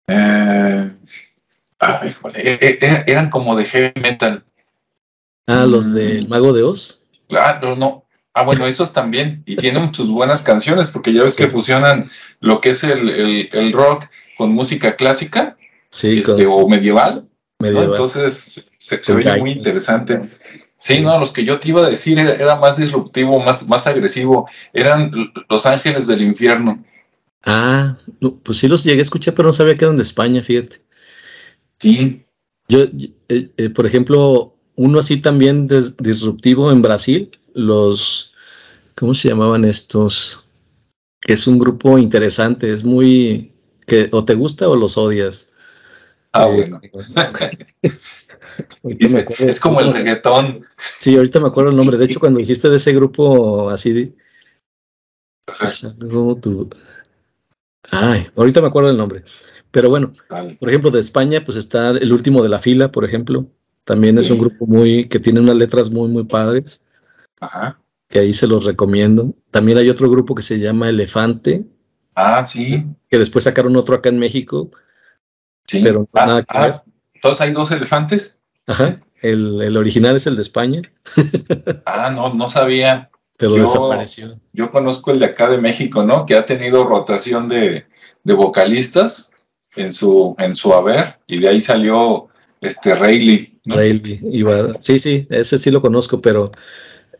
Eh, 0.08 0.92
Ah, 1.82 2.06
híjole, 2.08 2.40
e, 2.40 2.78
e, 2.80 3.04
eran 3.08 3.32
como 3.32 3.56
de 3.56 3.66
heavy 3.66 4.00
metal. 4.00 4.44
Ah, 5.48 5.66
los 5.66 5.88
mm. 5.88 5.96
del 5.96 6.28
Mago 6.28 6.54
de 6.54 6.62
Oz. 6.62 7.04
Claro, 7.28 7.76
no. 7.76 8.06
Ah, 8.36 8.44
bueno, 8.44 8.68
esos 8.68 8.94
también. 8.94 9.42
Y 9.48 9.56
tienen 9.56 9.94
sus 9.94 10.10
buenas 10.10 10.44
canciones, 10.44 10.92
porque 10.92 11.12
ya 11.12 11.24
ves 11.24 11.36
que 11.36 11.48
fusionan 11.48 12.10
lo 12.40 12.62
que 12.62 12.70
es 12.70 12.84
el, 12.84 13.74
rock 13.74 14.06
con 14.38 14.54
música 14.54 14.96
clásica 14.96 15.58
sí, 15.90 16.20
este, 16.20 16.46
o 16.46 16.68
medieval. 16.70 17.28
Entonces 17.64 18.66
se, 18.78 19.04
se 19.04 19.14
veía 19.14 19.38
muy 19.38 19.52
interesante. 19.52 20.22
Sí, 20.82 21.00
no, 21.00 21.20
los 21.20 21.32
que 21.32 21.46
yo 21.46 21.60
te 21.60 21.70
iba 21.70 21.86
a 21.86 21.90
decir 21.90 22.18
era, 22.18 22.56
más 22.56 22.78
disruptivo, 22.78 23.40
más, 23.40 23.68
más 23.68 23.86
agresivo. 23.86 24.50
Eran 24.74 25.12
Los 25.48 25.68
Ángeles 25.68 26.08
del 26.08 26.24
Infierno. 26.24 26.84
Ah, 27.46 27.98
pues 28.44 28.58
sí 28.58 28.68
los 28.68 28.84
llegué 28.84 29.00
a 29.00 29.04
escuchar, 29.04 29.36
pero 29.36 29.48
no 29.48 29.54
sabía 29.54 29.76
que 29.76 29.86
eran 29.86 29.98
de 29.98 30.02
España, 30.02 30.42
fíjate. 30.42 30.82
Sí. 31.80 32.24
Yo, 32.68 32.86
eh, 33.30 33.52
eh, 33.58 33.70
por 33.70 33.86
ejemplo, 33.86 34.56
uno 34.76 35.00
así 35.00 35.18
también 35.18 35.68
disruptivo 36.00 36.72
en 36.72 36.82
Brasil, 36.82 37.30
los, 37.54 38.34
¿cómo 38.96 39.14
se 39.14 39.30
llamaban 39.30 39.66
estos? 39.66 40.44
Que 41.20 41.34
es 41.34 41.46
un 41.46 41.60
grupo 41.60 42.00
interesante, 42.00 42.74
es 42.74 42.84
muy, 42.84 43.52
que 43.86 44.10
o 44.12 44.26
te 44.26 44.34
gusta 44.34 44.68
o 44.68 44.76
los 44.76 44.98
odias. 44.98 45.51
Ah, 46.34 46.48
eh, 46.48 46.56
bueno. 46.56 46.82
es, 49.40 49.60
como 49.60 49.82
el 49.82 49.94
reggaetón. 49.94 50.66
Sí, 51.00 51.16
ahorita 51.16 51.40
me 51.40 51.48
acuerdo 51.48 51.72
el 51.72 51.76
nombre. 51.76 51.98
De 51.98 52.06
hecho, 52.06 52.20
cuando 52.20 52.40
dijiste 52.40 52.70
de 52.70 52.78
ese 52.78 52.94
grupo 52.94 53.70
así, 53.70 54.16
Ay, 57.92 58.28
ahorita 58.36 58.62
me 58.62 58.68
acuerdo 58.68 58.90
del 58.90 58.98
nombre. 58.98 59.24
Pero 59.72 59.90
bueno, 59.90 60.14
por 60.60 60.70
ejemplo, 60.70 60.92
de 60.92 61.00
España, 61.00 61.44
pues 61.44 61.58
está 61.58 61.90
el 61.90 62.12
último 62.12 62.44
de 62.44 62.50
la 62.50 62.60
fila, 62.60 62.92
por 62.92 63.06
ejemplo. 63.06 63.48
También 63.84 64.18
es 64.18 64.30
un 64.30 64.40
grupo 64.40 64.68
muy 64.68 65.08
que 65.08 65.20
tiene 65.20 65.40
unas 65.40 65.56
letras 65.56 65.90
muy, 65.90 66.08
muy 66.08 66.26
padres. 66.26 66.82
Ajá. 67.40 67.80
Que 68.08 68.20
ahí 68.20 68.34
se 68.34 68.48
los 68.48 68.66
recomiendo. 68.66 69.34
También 69.50 69.78
hay 69.78 69.90
otro 69.90 70.10
grupo 70.10 70.36
que 70.36 70.42
se 70.42 70.60
llama 70.60 70.90
Elefante. 70.90 71.66
Ah, 72.16 72.46
sí. 72.46 72.86
Que 73.10 73.18
después 73.18 73.46
sacaron 73.46 73.76
otro 73.76 73.96
acá 73.96 74.10
en 74.10 74.20
México. 74.20 74.70
Sí. 75.72 75.80
Pero 75.82 76.08
ah, 76.14 76.26
nada 76.26 76.44
que 76.44 76.58
ah, 76.58 76.84
¿Todos 77.22 77.40
hay 77.40 77.54
dos 77.54 77.72
elefantes? 77.72 78.40
Ajá. 78.68 79.00
El, 79.22 79.78
original 79.78 80.16
es 80.16 80.28
el 80.28 80.36
de 80.36 80.42
España. 80.42 80.82
ah, 81.86 82.12
no, 82.14 82.34
no 82.34 82.50
sabía. 82.50 83.10
Pero 83.38 83.54
desapareció. 83.54 84.38
Yo 84.52 84.70
conozco 84.70 85.12
el 85.12 85.20
de 85.20 85.28
acá 85.28 85.48
de 85.48 85.58
México, 85.58 86.04
¿no? 86.04 86.26
Que 86.26 86.36
ha 86.36 86.46
tenido 86.46 86.84
rotación 86.84 87.48
de, 87.48 87.84
de 88.24 88.34
vocalistas 88.34 89.32
en 89.78 89.94
su, 89.94 90.36
en 90.40 90.58
su 90.58 90.74
haber, 90.74 91.18
y 91.26 91.40
de 91.40 91.48
ahí 91.48 91.62
salió 91.62 92.28
este 92.60 92.94
Rayleigh. 92.94 93.60
Rayleigh, 93.66 94.76
sí, 94.80 95.00
sí, 95.00 95.26
ese 95.30 95.58
sí 95.58 95.72
lo 95.72 95.82
conozco, 95.82 96.22
pero 96.22 96.52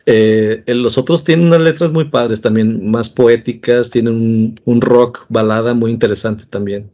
eh, 0.06 0.62
los 0.66 0.98
otros 0.98 1.24
tienen 1.24 1.46
unas 1.46 1.60
letras 1.60 1.92
muy 1.92 2.04
padres 2.06 2.40
también, 2.40 2.90
más 2.90 3.08
poéticas, 3.08 3.90
tienen 3.90 4.54
un, 4.64 4.80
rock 4.80 5.24
balada 5.28 5.74
muy 5.74 5.90
interesante 5.90 6.44
también. 6.44 6.90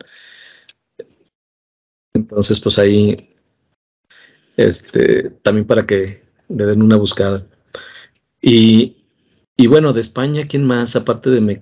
Entonces, 2.18 2.59
pues 2.61 2.78
ahí, 2.78 3.16
este, 4.57 5.31
también 5.42 5.66
para 5.66 5.87
que 5.87 6.22
le 6.48 6.66
den 6.66 6.83
una 6.83 6.96
buscada. 6.96 7.46
Y, 8.42 8.96
y 9.57 9.66
bueno, 9.68 9.92
de 9.92 10.00
España, 10.00 10.46
¿quién 10.48 10.64
más? 10.64 10.96
Aparte 10.96 11.31
de, 11.31 11.61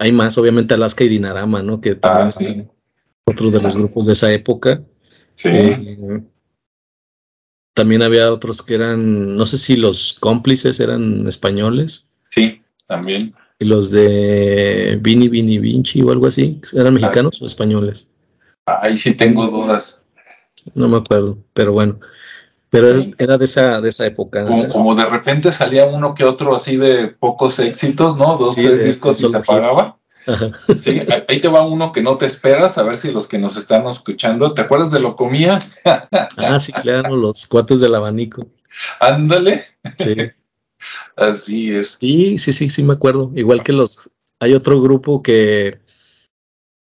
hay 0.00 0.12
más, 0.12 0.38
obviamente 0.38 0.74
Alaska 0.74 1.04
y 1.04 1.08
Dinarama, 1.08 1.62
¿no? 1.62 1.80
Que 1.80 1.96
también 1.96 2.68
ah, 2.68 2.72
otro 3.24 3.50
de 3.50 3.60
los 3.60 3.76
grupos 3.76 4.06
de 4.06 4.12
esa 4.12 4.32
época. 4.32 4.82
Sí. 5.34 5.48
Eh, 5.48 6.22
también 7.74 8.02
había 8.02 8.32
otros 8.32 8.62
que 8.62 8.74
eran, 8.74 9.36
no 9.36 9.46
sé 9.46 9.58
si 9.58 9.76
los 9.76 10.16
cómplices 10.18 10.80
eran 10.80 11.26
españoles. 11.26 12.08
Sí, 12.30 12.60
también. 12.86 13.34
Y 13.60 13.64
los 13.64 13.90
de 13.90 14.98
Vini 15.00 15.28
Vini 15.28 15.58
Vinci 15.58 16.02
o 16.02 16.10
algo 16.10 16.26
así, 16.26 16.60
¿eran 16.72 16.94
mexicanos 16.94 17.42
o 17.42 17.46
españoles? 17.46 18.08
Ahí 18.80 18.96
sí 18.96 19.14
tengo 19.14 19.46
dudas. 19.46 20.04
No 20.74 20.88
me 20.88 20.98
acuerdo, 20.98 21.38
pero 21.52 21.72
bueno. 21.72 21.98
Pero 22.70 23.06
era 23.16 23.38
de 23.38 23.44
esa, 23.46 23.80
de 23.80 23.88
esa 23.88 24.06
época. 24.06 24.44
Como, 24.70 24.94
de 24.94 25.06
repente 25.06 25.50
salía 25.50 25.86
uno 25.86 26.14
que 26.14 26.24
otro 26.24 26.54
así 26.54 26.76
de 26.76 27.08
pocos 27.08 27.58
éxitos, 27.58 28.16
¿no? 28.16 28.36
Dos, 28.36 28.56
tres 28.56 28.84
discos 28.84 29.22
y 29.22 29.28
se 29.28 29.36
apagaba. 29.38 29.98
Sí, 30.82 31.00
ahí 31.28 31.40
te 31.40 31.48
va 31.48 31.66
uno 31.66 31.92
que 31.92 32.02
no 32.02 32.18
te 32.18 32.26
esperas, 32.26 32.76
a 32.76 32.82
ver 32.82 32.98
si 32.98 33.10
los 33.10 33.26
que 33.26 33.38
nos 33.38 33.56
están 33.56 33.86
escuchando, 33.86 34.52
¿te 34.52 34.60
acuerdas 34.60 34.90
de 34.90 35.00
lo 35.00 35.16
comía? 35.16 35.58
ah, 35.84 36.60
sí, 36.60 36.72
claro, 36.72 37.16
los 37.16 37.46
cuates 37.46 37.80
del 37.80 37.94
abanico. 37.94 38.46
Ándale. 39.00 39.64
Sí. 39.96 40.16
Así 41.16 41.72
es. 41.72 41.96
Sí, 41.98 42.36
sí, 42.38 42.52
sí, 42.52 42.68
sí, 42.68 42.82
me 42.82 42.92
acuerdo. 42.92 43.32
Igual 43.34 43.62
que 43.62 43.72
los, 43.72 44.10
hay 44.40 44.52
otro 44.52 44.80
grupo 44.82 45.22
que, 45.22 45.78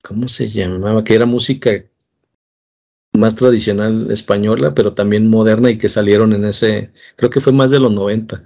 ¿cómo 0.03 0.29
se 0.29 0.49
llamaba? 0.49 1.05
Que 1.05 1.15
era 1.15 1.27
música 1.27 1.85
más 3.13 3.37
tradicional 3.37 4.11
española, 4.11 4.75
pero 4.75 4.95
también 4.95 5.29
moderna 5.29 5.71
y 5.71 5.79
que 5.79 5.89
salieron 5.89 6.33
en 6.33 6.45
ese, 6.45 6.93
creo 7.17 7.31
que 7.31 7.41
fue 7.41 7.53
más 7.53 7.71
de 7.71 7.81
los 7.81 7.93
90. 7.93 8.43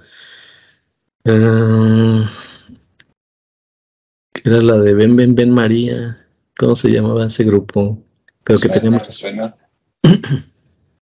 Era 4.44 4.60
la 4.60 4.78
de 4.78 4.94
Ven, 4.94 5.16
Ven, 5.16 5.34
Ven 5.34 5.50
María. 5.50 6.26
¿Cómo 6.58 6.74
se 6.74 6.90
llamaba 6.90 7.26
ese 7.26 7.44
grupo? 7.44 8.02
Creo 8.44 8.58
que 8.58 8.68
teníamos. 8.68 9.06
Suena. 9.06 9.56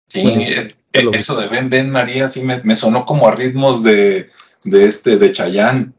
Sí, 0.08 0.20
eh, 0.20 0.68
eh, 0.92 1.06
eso 1.14 1.38
de 1.38 1.48
Ven, 1.48 1.70
Ven 1.70 1.90
María 1.90 2.28
sí 2.28 2.42
me, 2.42 2.76
sonó 2.76 3.06
como 3.06 3.30
a 3.30 3.32
ritmos 3.34 3.82
de, 3.82 4.30
de 4.66 4.86
este, 4.86 5.16
de 5.16 5.32
Chayán. 5.32 5.94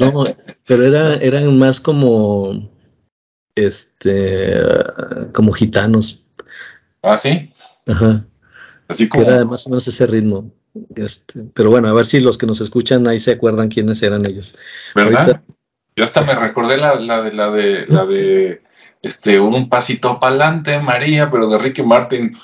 No, 0.00 0.24
pero 0.66 0.84
era, 0.84 1.14
eran 1.14 1.56
más 1.56 1.78
como 1.78 2.68
este 3.56 4.54
como 5.32 5.52
gitanos. 5.52 6.22
Ah, 7.02 7.18
sí. 7.18 7.52
Ajá. 7.86 8.24
Así 8.88 9.08
como. 9.08 9.24
era 9.24 9.44
más 9.44 9.66
o 9.66 9.70
menos 9.70 9.88
ese 9.88 10.06
ritmo. 10.06 10.52
Este, 10.94 11.42
pero 11.54 11.70
bueno, 11.70 11.88
a 11.88 11.92
ver 11.92 12.06
si 12.06 12.20
los 12.20 12.38
que 12.38 12.46
nos 12.46 12.60
escuchan 12.60 13.08
ahí 13.08 13.18
se 13.18 13.32
acuerdan 13.32 13.68
quiénes 13.68 14.02
eran 14.02 14.26
ellos. 14.26 14.56
¿Verdad? 14.94 15.42
Yo 15.96 16.04
hasta 16.04 16.22
me 16.22 16.34
recordé 16.34 16.76
la, 16.76 16.94
la, 16.96 17.22
de 17.22 17.32
la 17.32 17.50
de 17.50 17.86
la 17.88 18.04
de 18.04 18.62
este 19.00 19.40
un 19.40 19.68
pasito 19.68 20.20
para 20.20 20.34
adelante, 20.34 20.78
María, 20.78 21.30
pero 21.30 21.48
de 21.48 21.58
Ricky 21.58 21.82
Martin. 21.82 22.36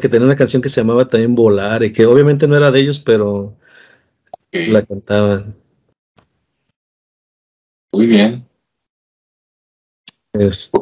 que 0.00 0.08
tenía 0.08 0.26
una 0.26 0.36
canción 0.36 0.60
que 0.60 0.68
se 0.68 0.80
llamaba 0.80 1.06
también 1.06 1.36
Volar, 1.36 1.84
y 1.84 1.92
que 1.92 2.04
obviamente 2.04 2.48
no 2.48 2.56
era 2.56 2.72
de 2.72 2.80
ellos, 2.80 2.98
pero 2.98 3.56
la 4.50 4.82
cantaban. 4.84 5.54
Muy 7.92 8.06
bien. 8.06 8.47
Este. 10.38 10.78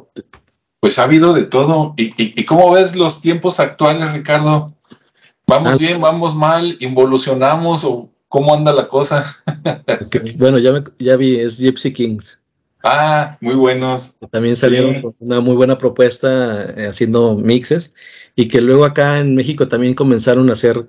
Pues 0.80 0.98
ha 0.98 1.04
habido 1.04 1.32
de 1.32 1.44
todo. 1.44 1.94
¿Y, 1.96 2.12
y, 2.16 2.44
cómo 2.44 2.72
ves 2.72 2.94
los 2.94 3.20
tiempos 3.20 3.58
actuales, 3.60 4.12
Ricardo? 4.12 4.74
¿Vamos 5.46 5.72
ah, 5.74 5.76
bien, 5.76 6.00
vamos 6.00 6.34
mal, 6.34 6.76
involucionamos 6.80 7.84
o 7.84 8.10
cómo 8.28 8.54
anda 8.54 8.72
la 8.72 8.88
cosa? 8.88 9.36
Bueno, 10.36 10.58
ya, 10.58 10.84
ya 10.98 11.16
vi, 11.16 11.40
es 11.40 11.58
Gypsy 11.58 11.92
Kings. 11.92 12.40
Ah, 12.82 13.36
muy 13.40 13.54
buenos. 13.54 14.16
También 14.30 14.54
salieron 14.54 15.02
con 15.02 15.14
una 15.18 15.40
muy 15.40 15.56
buena 15.56 15.76
propuesta 15.76 16.72
eh, 16.76 16.86
haciendo 16.86 17.34
mixes 17.34 17.94
y 18.36 18.46
que 18.46 18.60
luego 18.60 18.84
acá 18.84 19.18
en 19.18 19.34
México 19.34 19.66
también 19.66 19.94
comenzaron 19.94 20.48
a 20.50 20.52
hacer 20.52 20.88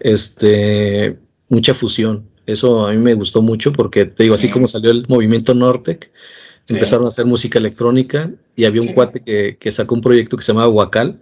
este 0.00 1.18
mucha 1.48 1.72
fusión. 1.72 2.28
Eso 2.46 2.86
a 2.86 2.90
mí 2.90 2.98
me 2.98 3.14
gustó 3.14 3.42
mucho 3.42 3.72
porque 3.72 4.06
te 4.06 4.24
digo, 4.24 4.34
así 4.34 4.50
como 4.50 4.66
salió 4.66 4.90
el 4.90 5.04
movimiento 5.08 5.54
Nortec, 5.54 6.10
empezaron 6.68 7.06
a 7.06 7.08
hacer 7.08 7.26
música 7.26 7.58
electrónica 7.58 8.30
y 8.54 8.64
había 8.64 8.82
un 8.82 8.88
cuate 8.88 9.22
que, 9.58 9.72
sacó 9.72 9.94
un 9.94 10.00
proyecto 10.00 10.36
que 10.36 10.42
se 10.42 10.52
llamaba 10.52 10.68
Huacal, 10.68 11.20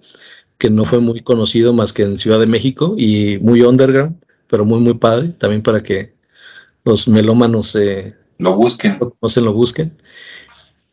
que 0.58 0.70
no 0.70 0.84
fue 0.84 1.00
muy 1.00 1.20
conocido 1.20 1.72
más 1.72 1.92
que 1.92 2.02
en 2.02 2.16
Ciudad 2.16 2.40
de 2.40 2.46
México 2.46 2.94
y 2.96 3.38
muy 3.40 3.62
underground, 3.62 4.16
pero 4.48 4.64
muy, 4.64 4.80
muy 4.80 4.94
padre, 4.94 5.28
también 5.38 5.62
para 5.62 5.82
que 5.82 6.14
los 6.84 7.08
melómanos 7.08 7.76
lo 8.38 8.54
busquen. 8.54 8.98
No 9.20 9.28
se 9.28 9.40
lo 9.40 9.52
busquen. 9.52 9.96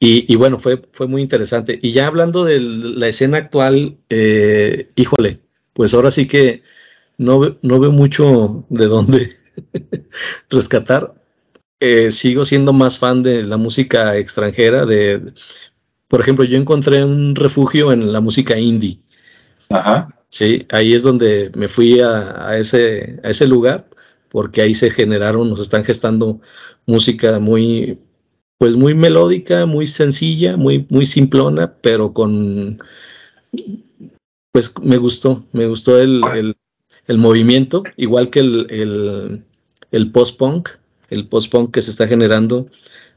Y, 0.03 0.35
bueno, 0.35 0.57
fue, 0.57 0.81
fue 0.93 1.05
muy 1.05 1.21
interesante. 1.21 1.77
Y 1.79 1.91
ya 1.91 2.07
hablando 2.07 2.43
de 2.43 2.59
la 2.59 3.07
escena 3.07 3.37
actual, 3.37 3.99
eh, 4.09 4.89
híjole, 4.95 5.41
pues 5.73 5.93
ahora 5.93 6.09
sí 6.09 6.27
que 6.27 6.63
no, 7.19 7.57
no 7.61 7.79
veo 7.79 7.91
mucho 7.91 8.65
de 8.69 8.87
dónde 8.87 9.37
rescatar. 10.49 11.20
Eh, 11.83 12.11
sigo 12.11 12.45
siendo 12.45 12.73
más 12.73 12.99
fan 12.99 13.23
de 13.23 13.43
la 13.43 13.57
música 13.57 14.15
extranjera. 14.15 14.85
De, 14.85 15.19
por 16.07 16.21
ejemplo, 16.21 16.45
yo 16.45 16.55
encontré 16.55 17.03
un 17.03 17.35
refugio 17.35 17.91
en 17.91 18.13
la 18.13 18.21
música 18.21 18.57
indie. 18.57 18.99
Ajá. 19.69 20.15
Sí, 20.29 20.67
ahí 20.69 20.93
es 20.93 21.01
donde 21.01 21.51
me 21.55 21.67
fui 21.67 21.99
a, 21.99 22.55
ese, 22.57 23.19
a 23.23 23.29
ese 23.31 23.47
lugar, 23.47 23.89
porque 24.29 24.61
ahí 24.61 24.75
se 24.75 24.91
generaron, 24.91 25.49
nos 25.49 25.59
están 25.59 25.83
gestando 25.83 26.39
música 26.85 27.39
muy, 27.39 27.97
pues 28.59 28.75
muy 28.75 28.93
melódica, 28.93 29.65
muy 29.65 29.87
sencilla, 29.87 30.57
muy, 30.57 30.85
muy 30.89 31.07
simplona, 31.07 31.73
pero 31.81 32.13
con, 32.13 32.79
pues 34.51 34.71
me 34.81 34.97
gustó, 34.97 35.43
me 35.51 35.65
gustó 35.65 35.99
el, 35.99 36.21
el, 37.07 37.17
movimiento, 37.17 37.83
igual 37.97 38.29
que 38.29 38.39
el, 38.39 38.67
el, 38.69 39.43
el 39.91 40.11
post-punk 40.11 40.69
el 41.11 41.27
post-punk 41.27 41.71
que 41.71 41.81
se 41.83 41.91
está 41.91 42.07
generando 42.07 42.67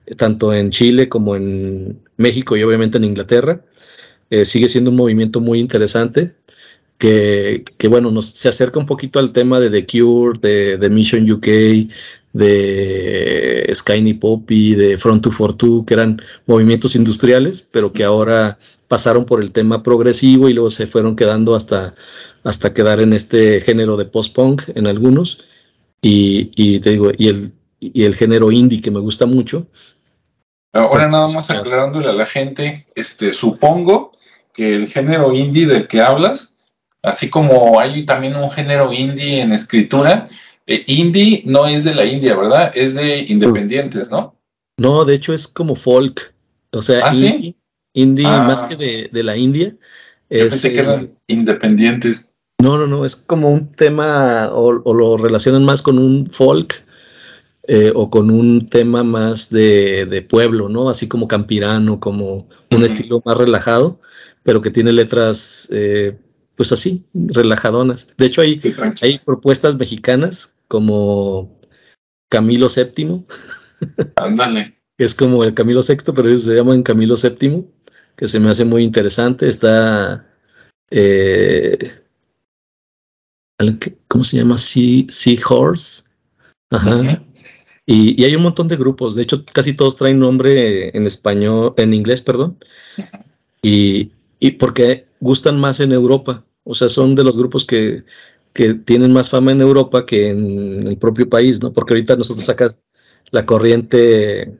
eh, 0.06 0.14
tanto 0.14 0.52
en 0.52 0.70
Chile 0.70 1.08
como 1.08 1.36
en 1.36 1.98
México 2.18 2.56
y 2.56 2.62
obviamente 2.62 2.98
en 2.98 3.04
Inglaterra. 3.04 3.64
Eh, 4.30 4.44
sigue 4.44 4.68
siendo 4.68 4.90
un 4.90 4.96
movimiento 4.96 5.40
muy 5.40 5.60
interesante 5.60 6.34
que, 6.98 7.88
bueno, 7.88 8.10
nos, 8.10 8.26
se 8.26 8.48
acerca 8.48 8.78
un 8.78 8.86
poquito 8.86 9.18
al 9.18 9.32
tema 9.32 9.60
de 9.60 9.70
The 9.70 9.86
Cure, 9.86 10.38
de, 10.40 10.90
Mission 10.90 11.30
UK, 11.30 11.46
de 12.32 13.70
Skyny 13.74 14.14
Poppy, 14.14 14.74
de 14.74 14.96
Front 14.96 15.24
242, 15.24 15.84
que 15.86 15.94
eran 15.94 16.22
movimientos 16.46 16.96
industriales, 16.96 17.62
pero 17.70 17.92
que 17.92 18.04
ahora 18.04 18.58
pasaron 18.88 19.24
por 19.26 19.42
el 19.42 19.50
tema 19.50 19.82
progresivo 19.82 20.48
y 20.48 20.54
luego 20.54 20.70
se 20.70 20.86
fueron 20.86 21.16
quedando 21.16 21.54
hasta, 21.54 21.94
hasta 22.42 22.72
quedar 22.72 23.00
en 23.00 23.12
este 23.12 23.60
género 23.60 23.96
de 23.96 24.06
post-punk 24.06 24.62
en 24.74 24.86
algunos. 24.86 25.44
Y, 26.00 26.80
te 26.80 26.90
digo, 26.90 27.12
y 27.16 27.28
el, 27.28 27.52
y 27.92 28.04
el 28.04 28.14
género 28.14 28.50
indie 28.52 28.80
que 28.80 28.90
me 28.90 29.00
gusta 29.00 29.26
mucho. 29.26 29.66
Ahora 30.72 31.06
nada 31.06 31.28
más 31.28 31.50
aclarándole 31.50 32.08
a 32.08 32.12
la 32.12 32.26
gente, 32.26 32.86
este, 32.96 33.32
supongo 33.32 34.10
que 34.52 34.74
el 34.74 34.88
género 34.88 35.32
indie 35.32 35.66
del 35.66 35.86
que 35.86 36.00
hablas, 36.00 36.56
así 37.02 37.30
como 37.30 37.78
hay 37.78 38.04
también 38.06 38.34
un 38.34 38.50
género 38.50 38.92
indie 38.92 39.40
en 39.40 39.52
escritura, 39.52 40.28
eh, 40.66 40.82
indie 40.86 41.42
no 41.46 41.66
es 41.66 41.84
de 41.84 41.94
la 41.94 42.04
India, 42.04 42.34
¿verdad? 42.36 42.72
Es 42.74 42.94
de 42.94 43.20
independientes, 43.20 44.10
¿no? 44.10 44.34
No, 44.76 45.04
de 45.04 45.14
hecho 45.14 45.32
es 45.32 45.46
como 45.46 45.76
folk. 45.76 46.34
O 46.72 46.82
sea, 46.82 47.06
¿Ah, 47.06 47.12
indie, 47.92 48.26
ah. 48.26 48.42
más 48.42 48.64
que 48.64 48.74
de, 48.74 49.22
la 49.22 49.36
India. 49.36 49.76
Es, 50.28 50.62
que 50.62 50.78
eran 50.78 51.16
independientes. 51.28 52.32
No, 52.60 52.78
no, 52.78 52.88
no, 52.88 53.04
es 53.04 53.14
como 53.14 53.50
un 53.50 53.70
tema 53.72 54.48
o, 54.52 54.82
o, 54.84 54.94
lo 54.94 55.16
relacionan 55.16 55.64
más 55.64 55.82
con 55.82 55.98
un 55.98 56.26
folk 56.32 56.84
eh, 57.66 57.92
o 57.94 58.10
con 58.10 58.30
un 58.30 58.66
tema 58.66 59.02
más 59.02 59.48
de, 59.48 60.26
pueblo, 60.28 60.68
¿no? 60.68 60.90
Así 60.90 61.08
como 61.08 61.28
campirano, 61.28 61.98
como 61.98 62.46
un 62.70 62.84
estilo 62.84 63.22
más 63.24 63.38
relajado, 63.38 64.00
pero 64.42 64.60
que 64.60 64.70
tiene 64.70 64.92
letras, 64.92 65.66
eh, 65.70 66.18
pues 66.56 66.72
así, 66.72 67.04
relajadonas. 67.14 68.08
De 68.18 68.26
hecho, 68.26 68.42
hay, 68.42 68.60
hay 69.00 69.18
propuestas 69.18 69.76
mexicanas 69.76 70.54
como 70.68 71.58
Camilo 72.28 72.66
VII. 72.68 73.24
Ándale. 74.16 74.76
que 74.98 75.04
es 75.04 75.14
como 75.14 75.42
el 75.42 75.54
Camilo 75.54 75.80
VI, 75.80 76.12
pero 76.14 76.28
ellos 76.28 76.42
se 76.42 76.54
llaman 76.54 76.82
Camilo 76.82 77.14
VII, 77.16 77.64
que 78.16 78.28
se 78.28 78.40
me 78.40 78.50
hace 78.50 78.66
muy 78.66 78.82
interesante. 78.82 79.48
Está... 79.48 80.30
Eh, 80.90 81.78
¿Cómo 84.08 84.22
se 84.22 84.36
llama? 84.36 84.58
Sea, 84.58 85.06
Horse. 85.48 86.02
Ajá. 86.70 87.24
Y, 87.86 88.24
hay 88.24 88.34
un 88.34 88.42
montón 88.42 88.66
de 88.68 88.76
grupos, 88.76 89.14
de 89.14 89.22
hecho 89.22 89.44
casi 89.44 89.74
todos 89.74 89.96
traen 89.96 90.18
nombre 90.18 90.96
en 90.96 91.06
español, 91.06 91.74
en 91.76 91.92
inglés, 91.92 92.22
perdón, 92.22 92.58
y, 93.60 94.12
y 94.40 94.52
porque 94.52 95.06
gustan 95.20 95.60
más 95.60 95.80
en 95.80 95.92
Europa, 95.92 96.44
o 96.64 96.74
sea, 96.74 96.88
son 96.88 97.14
de 97.14 97.24
los 97.24 97.36
grupos 97.36 97.66
que, 97.66 98.04
que 98.54 98.72
tienen 98.72 99.12
más 99.12 99.28
fama 99.28 99.52
en 99.52 99.60
Europa 99.60 100.06
que 100.06 100.30
en 100.30 100.86
el 100.86 100.96
propio 100.96 101.28
país, 101.28 101.62
¿no? 101.62 101.74
Porque 101.74 101.92
ahorita 101.92 102.16
nosotros 102.16 102.46
sacas 102.46 102.78
la 103.30 103.44
corriente 103.44 104.56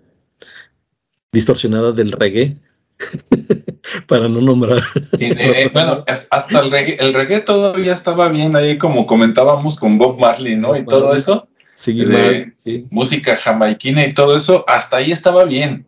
distorsionada 1.32 1.92
del 1.92 2.12
reggae, 2.12 2.58
para 4.06 4.28
no 4.28 4.42
nombrar. 4.42 4.82
Eh, 5.18 5.70
bueno, 5.72 6.04
hasta 6.06 6.60
el 6.60 6.70
reggae, 6.70 6.96
el 7.00 7.14
reggae 7.14 7.40
todavía 7.40 7.94
estaba 7.94 8.28
bien 8.28 8.54
ahí, 8.54 8.76
como 8.76 9.06
comentábamos 9.06 9.76
con 9.76 9.96
Bob 9.96 10.20
Marley, 10.20 10.56
¿no? 10.56 10.76
y 10.76 10.84
todo 10.84 11.14
eso 11.14 11.48
sí. 11.74 12.86
música 12.90 13.36
jamaiquina 13.36 14.06
y 14.06 14.12
todo 14.12 14.36
eso, 14.36 14.64
hasta 14.68 14.98
ahí 14.98 15.12
estaba 15.12 15.44
bien, 15.44 15.86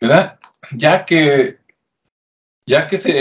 ¿verdad? 0.00 0.38
Ya 0.72 1.04
que, 1.04 1.58
ya 2.66 2.86
que 2.86 2.96
se, 2.96 3.12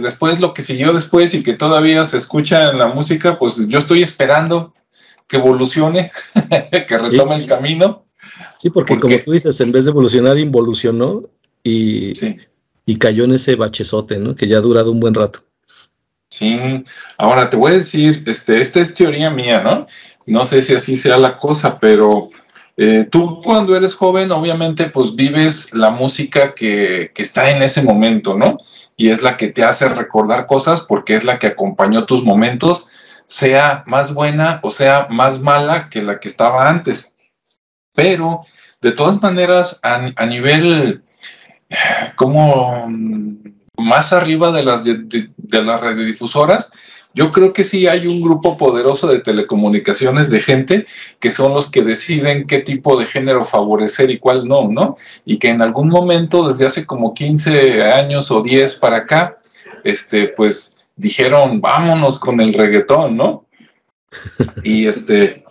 después 0.00 0.40
lo 0.40 0.54
que 0.54 0.62
siguió 0.62 0.92
después 0.92 1.34
y 1.34 1.42
que 1.42 1.54
todavía 1.54 2.04
se 2.04 2.16
escucha 2.16 2.70
en 2.70 2.78
la 2.78 2.88
música, 2.88 3.38
pues 3.38 3.68
yo 3.68 3.78
estoy 3.78 4.02
esperando 4.02 4.74
que 5.26 5.36
evolucione, 5.36 6.12
que 6.88 6.98
retome 6.98 7.36
el 7.36 7.46
camino. 7.46 8.04
Sí, 8.58 8.70
porque, 8.70 8.98
como 8.98 9.18
tú 9.18 9.32
dices, 9.32 9.60
en 9.60 9.72
vez 9.72 9.84
de 9.84 9.90
evolucionar, 9.90 10.38
involucionó 10.38 11.28
y, 11.62 12.12
y 12.86 12.96
cayó 12.96 13.24
en 13.24 13.34
ese 13.34 13.56
bachezote, 13.56 14.18
¿no? 14.18 14.34
Que 14.34 14.48
ya 14.48 14.58
ha 14.58 14.62
durado 14.62 14.90
un 14.90 15.00
buen 15.00 15.14
rato. 15.14 15.40
Sí, 16.30 16.84
ahora 17.18 17.48
te 17.48 17.56
voy 17.56 17.72
a 17.72 17.76
decir, 17.76 18.22
este, 18.26 18.60
esta 18.60 18.80
es 18.80 18.94
teoría 18.94 19.30
mía, 19.30 19.60
¿no? 19.60 19.86
No 20.26 20.44
sé 20.44 20.62
si 20.62 20.74
así 20.74 20.96
sea 20.96 21.16
la 21.16 21.36
cosa, 21.36 21.78
pero 21.78 22.30
eh, 22.76 23.08
tú 23.10 23.40
cuando 23.42 23.74
eres 23.74 23.94
joven, 23.94 24.32
obviamente, 24.32 24.90
pues 24.90 25.14
vives 25.14 25.72
la 25.72 25.90
música 25.90 26.54
que, 26.54 27.10
que, 27.14 27.22
está 27.22 27.50
en 27.50 27.62
ese 27.62 27.82
momento, 27.82 28.36
¿no? 28.36 28.58
Y 28.96 29.10
es 29.10 29.22
la 29.22 29.36
que 29.36 29.48
te 29.48 29.64
hace 29.64 29.88
recordar 29.88 30.46
cosas 30.46 30.80
porque 30.82 31.16
es 31.16 31.24
la 31.24 31.38
que 31.38 31.46
acompañó 31.46 32.04
tus 32.04 32.22
momentos, 32.22 32.88
sea 33.26 33.82
más 33.86 34.14
buena 34.14 34.60
o 34.62 34.70
sea 34.70 35.08
más 35.10 35.40
mala 35.40 35.88
que 35.88 36.02
la 36.02 36.20
que 36.20 36.28
estaba 36.28 36.68
antes. 36.68 37.12
Pero, 37.94 38.42
de 38.82 38.92
todas 38.92 39.22
maneras, 39.22 39.80
a, 39.82 40.10
a 40.14 40.26
nivel, 40.26 41.02
como 42.16 42.86
más 43.78 44.12
arriba 44.12 44.52
de 44.52 44.64
las, 44.64 44.84
de, 44.84 45.30
de 45.36 45.64
las 45.64 45.80
radiodifusoras, 45.80 46.72
yo 47.16 47.32
creo 47.32 47.54
que 47.54 47.64
sí 47.64 47.86
hay 47.86 48.06
un 48.06 48.20
grupo 48.20 48.58
poderoso 48.58 49.08
de 49.08 49.20
telecomunicaciones 49.20 50.28
de 50.28 50.38
gente 50.38 50.86
que 51.18 51.30
son 51.30 51.54
los 51.54 51.70
que 51.70 51.80
deciden 51.80 52.46
qué 52.46 52.58
tipo 52.58 52.98
de 52.98 53.06
género 53.06 53.42
favorecer 53.42 54.10
y 54.10 54.18
cuál 54.18 54.46
no, 54.46 54.68
¿no? 54.68 54.98
Y 55.24 55.38
que 55.38 55.48
en 55.48 55.62
algún 55.62 55.88
momento, 55.88 56.46
desde 56.46 56.66
hace 56.66 56.84
como 56.84 57.14
15 57.14 57.82
años 57.84 58.30
o 58.30 58.42
10 58.42 58.74
para 58.74 58.98
acá, 58.98 59.38
este, 59.82 60.28
pues 60.36 60.76
dijeron, 60.94 61.62
vámonos 61.62 62.18
con 62.18 62.38
el 62.42 62.52
reggaetón, 62.52 63.16
¿no? 63.16 63.46
y 64.62 64.86
este, 64.86 65.42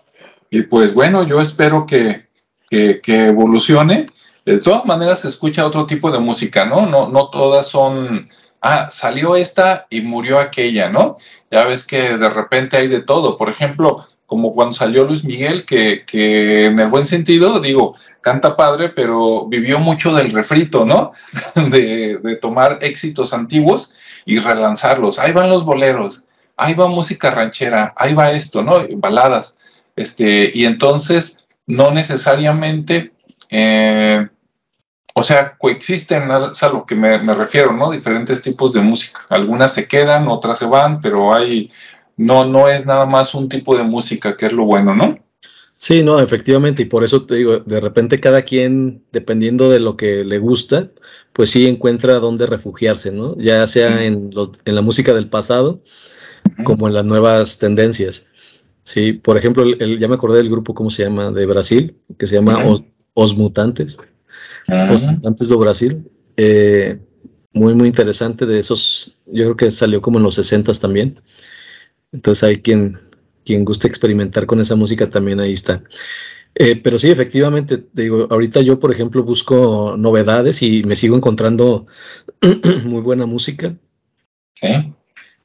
y 0.51 0.61
pues 0.61 0.93
bueno, 0.93 1.23
yo 1.23 1.41
espero 1.41 1.87
que, 1.87 2.27
que, 2.69 3.01
evolucione. 3.07 4.05
De 4.45 4.59
todas 4.59 4.85
maneras 4.85 5.21
se 5.21 5.29
escucha 5.29 5.65
otro 5.65 5.87
tipo 5.87 6.11
de 6.11 6.19
música, 6.19 6.63
¿no? 6.63 6.85
No, 6.85 7.09
no 7.09 7.31
todas 7.31 7.67
son, 7.67 8.27
ah, 8.65 8.89
salió 8.89 9.35
esta 9.35 9.85
y 9.89 10.01
murió 10.01 10.39
aquella, 10.39 10.89
¿no? 10.89 11.17
Ya 11.51 11.65
ves 11.65 11.85
que 11.85 12.17
de 12.17 12.29
repente 12.29 12.77
hay 12.77 12.87
de 12.87 13.01
todo. 13.01 13.37
Por 13.37 13.49
ejemplo, 13.49 14.07
como 14.25 14.55
cuando 14.55 14.73
salió 14.73 15.05
Luis 15.05 15.23
Miguel, 15.23 15.65
que, 15.65 16.03
que, 16.05 16.65
en 16.65 16.79
el 16.79 16.87
buen 16.87 17.05
sentido, 17.05 17.59
digo, 17.59 17.95
canta 18.21 18.57
padre, 18.57 18.89
pero 18.89 19.45
vivió 19.45 19.79
mucho 19.79 20.13
del 20.13 20.31
refrito, 20.31 20.83
¿no? 20.83 21.11
De, 21.55 22.17
de, 22.17 22.37
tomar 22.37 22.79
éxitos 22.81 23.33
antiguos 23.33 23.93
y 24.25 24.39
relanzarlos. 24.39 25.19
Ahí 25.19 25.31
van 25.31 25.49
los 25.49 25.63
boleros, 25.63 26.25
ahí 26.57 26.73
va 26.73 26.87
música 26.87 27.29
ranchera, 27.29 27.93
ahí 27.95 28.15
va 28.15 28.31
esto, 28.31 28.63
¿no? 28.63 28.83
Baladas. 28.97 29.59
Este, 29.95 30.51
y 30.53 30.65
entonces, 30.65 31.45
no 31.67 31.91
necesariamente, 31.91 33.11
eh, 33.51 34.27
o 35.17 35.23
sea, 35.23 35.55
coexisten, 35.57 36.29
es 36.51 36.61
a 36.61 36.69
lo 36.69 36.85
que 36.85 36.93
me, 36.93 37.17
me 37.19 37.33
refiero, 37.33 37.71
¿no? 37.71 37.91
Diferentes 37.91 38.41
tipos 38.41 38.73
de 38.73 38.81
música. 38.81 39.21
Algunas 39.29 39.73
se 39.73 39.87
quedan, 39.87 40.27
otras 40.27 40.57
se 40.57 40.65
van, 40.65 40.99
pero 40.99 41.33
hay 41.33 41.71
no, 42.17 42.43
no 42.43 42.67
es 42.67 42.85
nada 42.85 43.05
más 43.05 43.33
un 43.33 43.47
tipo 43.47 43.77
de 43.77 43.83
música, 43.83 44.35
que 44.35 44.47
es 44.47 44.51
lo 44.51 44.65
bueno, 44.65 44.93
¿no? 44.93 45.15
Sí, 45.77 46.03
no, 46.03 46.19
efectivamente, 46.19 46.81
y 46.81 46.85
por 46.85 47.05
eso 47.05 47.25
te 47.25 47.35
digo, 47.35 47.59
de 47.59 47.79
repente 47.79 48.19
cada 48.19 48.41
quien, 48.41 49.03
dependiendo 49.13 49.69
de 49.69 49.79
lo 49.79 49.95
que 49.95 50.25
le 50.25 50.37
gusta, 50.37 50.91
pues 51.31 51.49
sí 51.49 51.65
encuentra 51.65 52.19
dónde 52.19 52.45
refugiarse, 52.45 53.13
¿no? 53.13 53.37
Ya 53.37 53.65
sea 53.67 54.03
en, 54.03 54.31
los, 54.33 54.51
en 54.65 54.75
la 54.75 54.81
música 54.81 55.13
del 55.13 55.29
pasado, 55.29 55.81
como 56.65 56.89
en 56.89 56.93
las 56.93 57.05
nuevas 57.05 57.57
tendencias. 57.57 58.27
Sí, 58.83 59.13
por 59.13 59.37
ejemplo, 59.37 59.63
el, 59.63 59.97
ya 59.97 60.09
me 60.09 60.15
acordé 60.15 60.37
del 60.39 60.49
grupo, 60.49 60.73
¿cómo 60.73 60.89
se 60.89 61.03
llama? 61.03 61.31
De 61.31 61.45
Brasil, 61.45 61.95
que 62.17 62.27
se 62.27 62.35
llama 62.35 62.65
Os. 62.65 62.83
Os 63.17 63.33
Mutantes 63.37 63.97
de 64.67 65.55
Brasil. 65.55 66.09
Eh, 66.37 66.99
muy, 67.53 67.73
muy 67.73 67.87
interesante 67.87 68.45
de 68.45 68.59
esos, 68.59 69.17
yo 69.27 69.45
creo 69.45 69.55
que 69.55 69.71
salió 69.71 70.01
como 70.01 70.17
en 70.17 70.23
los 70.23 70.35
60 70.35 70.73
también. 70.73 71.21
Entonces 72.11 72.43
hay 72.43 72.57
quien, 72.57 72.99
quien 73.43 73.63
guste 73.63 73.87
experimentar 73.87 74.45
con 74.45 74.59
esa 74.59 74.75
música 74.75 75.05
también 75.05 75.39
ahí 75.39 75.53
está. 75.53 75.83
Eh, 76.55 76.77
pero 76.81 76.97
sí, 76.97 77.09
efectivamente, 77.09 77.83
digo, 77.93 78.27
ahorita 78.29 78.61
yo, 78.61 78.79
por 78.79 78.91
ejemplo, 78.91 79.23
busco 79.23 79.95
novedades 79.97 80.61
y 80.61 80.83
me 80.83 80.95
sigo 80.95 81.15
encontrando 81.15 81.85
muy 82.85 83.01
buena 83.01 83.25
música. 83.25 83.75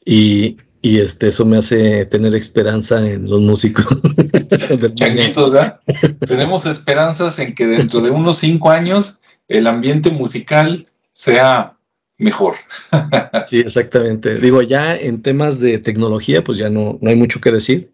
Y, 0.04 0.56
y, 0.82 0.98
este, 1.00 1.28
eso 1.28 1.44
me 1.44 1.58
hace 1.58 2.06
tener 2.06 2.34
esperanza 2.34 3.08
en 3.08 3.28
los 3.28 3.40
músicos. 3.40 3.86
¿verdad? 4.50 5.80
Tenemos 6.26 6.66
esperanzas 6.66 7.38
en 7.38 7.54
que 7.54 7.66
dentro 7.66 8.00
de 8.00 8.10
unos 8.10 8.38
cinco 8.38 8.70
años 8.70 9.20
el 9.48 9.66
ambiente 9.66 10.10
musical 10.10 10.86
sea 11.12 11.76
mejor. 12.18 12.54
sí, 13.46 13.60
exactamente. 13.60 14.36
Digo, 14.36 14.62
ya 14.62 14.96
en 14.96 15.22
temas 15.22 15.60
de 15.60 15.78
tecnología, 15.78 16.44
pues 16.44 16.58
ya 16.58 16.70
no, 16.70 16.98
no 17.00 17.10
hay 17.10 17.16
mucho 17.16 17.40
que 17.40 17.50
decir. 17.50 17.90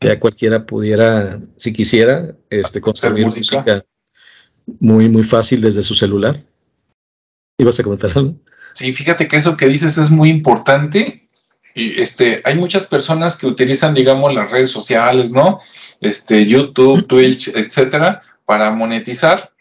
Ya 0.00 0.18
cualquiera 0.18 0.66
pudiera, 0.66 1.40
si 1.56 1.72
quisiera, 1.72 2.34
este, 2.50 2.80
construir 2.80 3.26
música. 3.26 3.84
muy, 4.80 5.08
muy 5.08 5.22
fácil 5.22 5.60
desde 5.60 5.82
su 5.82 5.94
celular. 5.94 6.42
¿Ibas 7.58 7.78
a 7.78 7.84
comentar 7.84 8.10
algo? 8.16 8.34
Sí, 8.74 8.92
fíjate 8.92 9.28
que 9.28 9.36
eso 9.36 9.56
que 9.56 9.68
dices 9.68 9.98
es 9.98 10.10
muy 10.10 10.30
importante. 10.30 11.28
Y 11.74 12.00
este, 12.00 12.42
hay 12.44 12.56
muchas 12.56 12.86
personas 12.86 13.36
que 13.36 13.46
utilizan, 13.46 13.94
digamos, 13.94 14.34
las 14.34 14.50
redes 14.50 14.70
sociales, 14.70 15.32
¿no? 15.32 15.58
Este, 16.00 16.44
YouTube, 16.46 17.06
Twitch, 17.06 17.48
etcétera, 17.48 18.20
para 18.44 18.70
monetizar. 18.70 19.52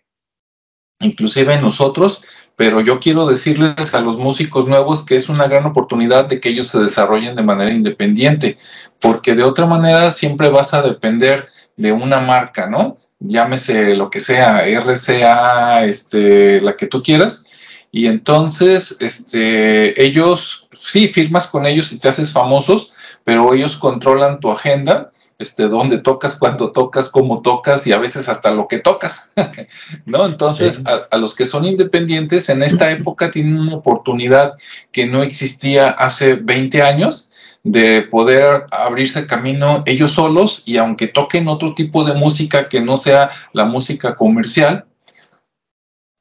Inclusive 1.00 1.60
nosotros 1.60 2.22
pero 2.62 2.80
yo 2.80 3.00
quiero 3.00 3.26
decirles 3.26 3.96
a 3.96 4.02
los 4.02 4.18
músicos 4.18 4.68
nuevos 4.68 5.04
que 5.04 5.16
es 5.16 5.30
una 5.30 5.48
gran 5.48 5.66
oportunidad 5.66 6.26
de 6.26 6.40
que 6.40 6.50
ellos 6.50 6.68
se 6.68 6.80
desarrollen 6.80 7.36
de 7.36 7.42
manera 7.42 7.74
independiente, 7.74 8.56
porque 9.00 9.34
de 9.34 9.42
otra 9.42 9.66
manera 9.66 10.12
siempre 10.12 10.50
vas 10.52 10.76
a 10.76 10.84
depender 10.84 11.48
de 11.76 11.92
una 11.92 12.20
marca, 12.20 12.68
¿no? 12.68 12.98
Llámese 13.18 13.96
lo 13.96 14.12
que 14.12 14.20
sea, 14.20 14.64
RCA, 14.68 15.86
este, 15.86 16.62
la 16.62 16.76
que 16.76 16.86
tú 16.86 17.02
quieras, 17.02 17.46
y 17.92 18.08
entonces, 18.08 18.96
este, 19.00 20.02
ellos, 20.04 20.68
sí, 20.74 21.08
firmas 21.08 21.48
con 21.48 21.66
ellos 21.66 21.92
y 21.92 22.00
te 22.00 22.08
haces 22.08 22.32
famosos, 22.32 22.92
pero 23.24 23.54
ellos 23.54 23.76
controlan 23.76 24.40
tu 24.40 24.52
agenda 24.52 25.12
este, 25.42 25.68
dónde 25.68 25.98
tocas, 26.00 26.36
cuándo 26.36 26.72
tocas, 26.72 27.10
cómo 27.10 27.42
tocas 27.42 27.88
y 27.88 27.94
a 27.94 27.98
veces 27.98 28.30
hasta 28.30 28.52
lo 28.52 28.68
que 28.68 28.78
tocas, 28.78 29.34
¿no? 30.06 30.28
Entonces, 30.28 30.84
a, 30.86 31.18
los 31.18 31.36
que 31.36 31.48
son 31.48 31.66
independientes 31.66 32.48
en 32.50 32.62
esta 32.62 32.92
época 32.92 33.32
tienen 33.32 33.60
una 33.60 33.76
oportunidad 33.76 34.54
que 34.92 35.08
no 35.08 35.24
existía 35.24 35.90
hace 35.90 36.36
20 36.36 36.84
años 36.84 37.32
de 37.64 38.04
poder 38.04 38.66
abrirse 38.72 39.26
camino 39.26 39.84
ellos 39.86 40.12
solos 40.12 40.64
y 40.66 40.78
aunque 40.78 41.08
toquen 41.08 41.48
otro 41.48 41.74
tipo 41.74 42.04
de 42.04 42.14
música 42.14 42.70
que 42.70 42.82
no 42.82 42.96
sea 42.96 43.30
la 43.54 43.66
música 43.66 44.16
comercial, 44.16 44.86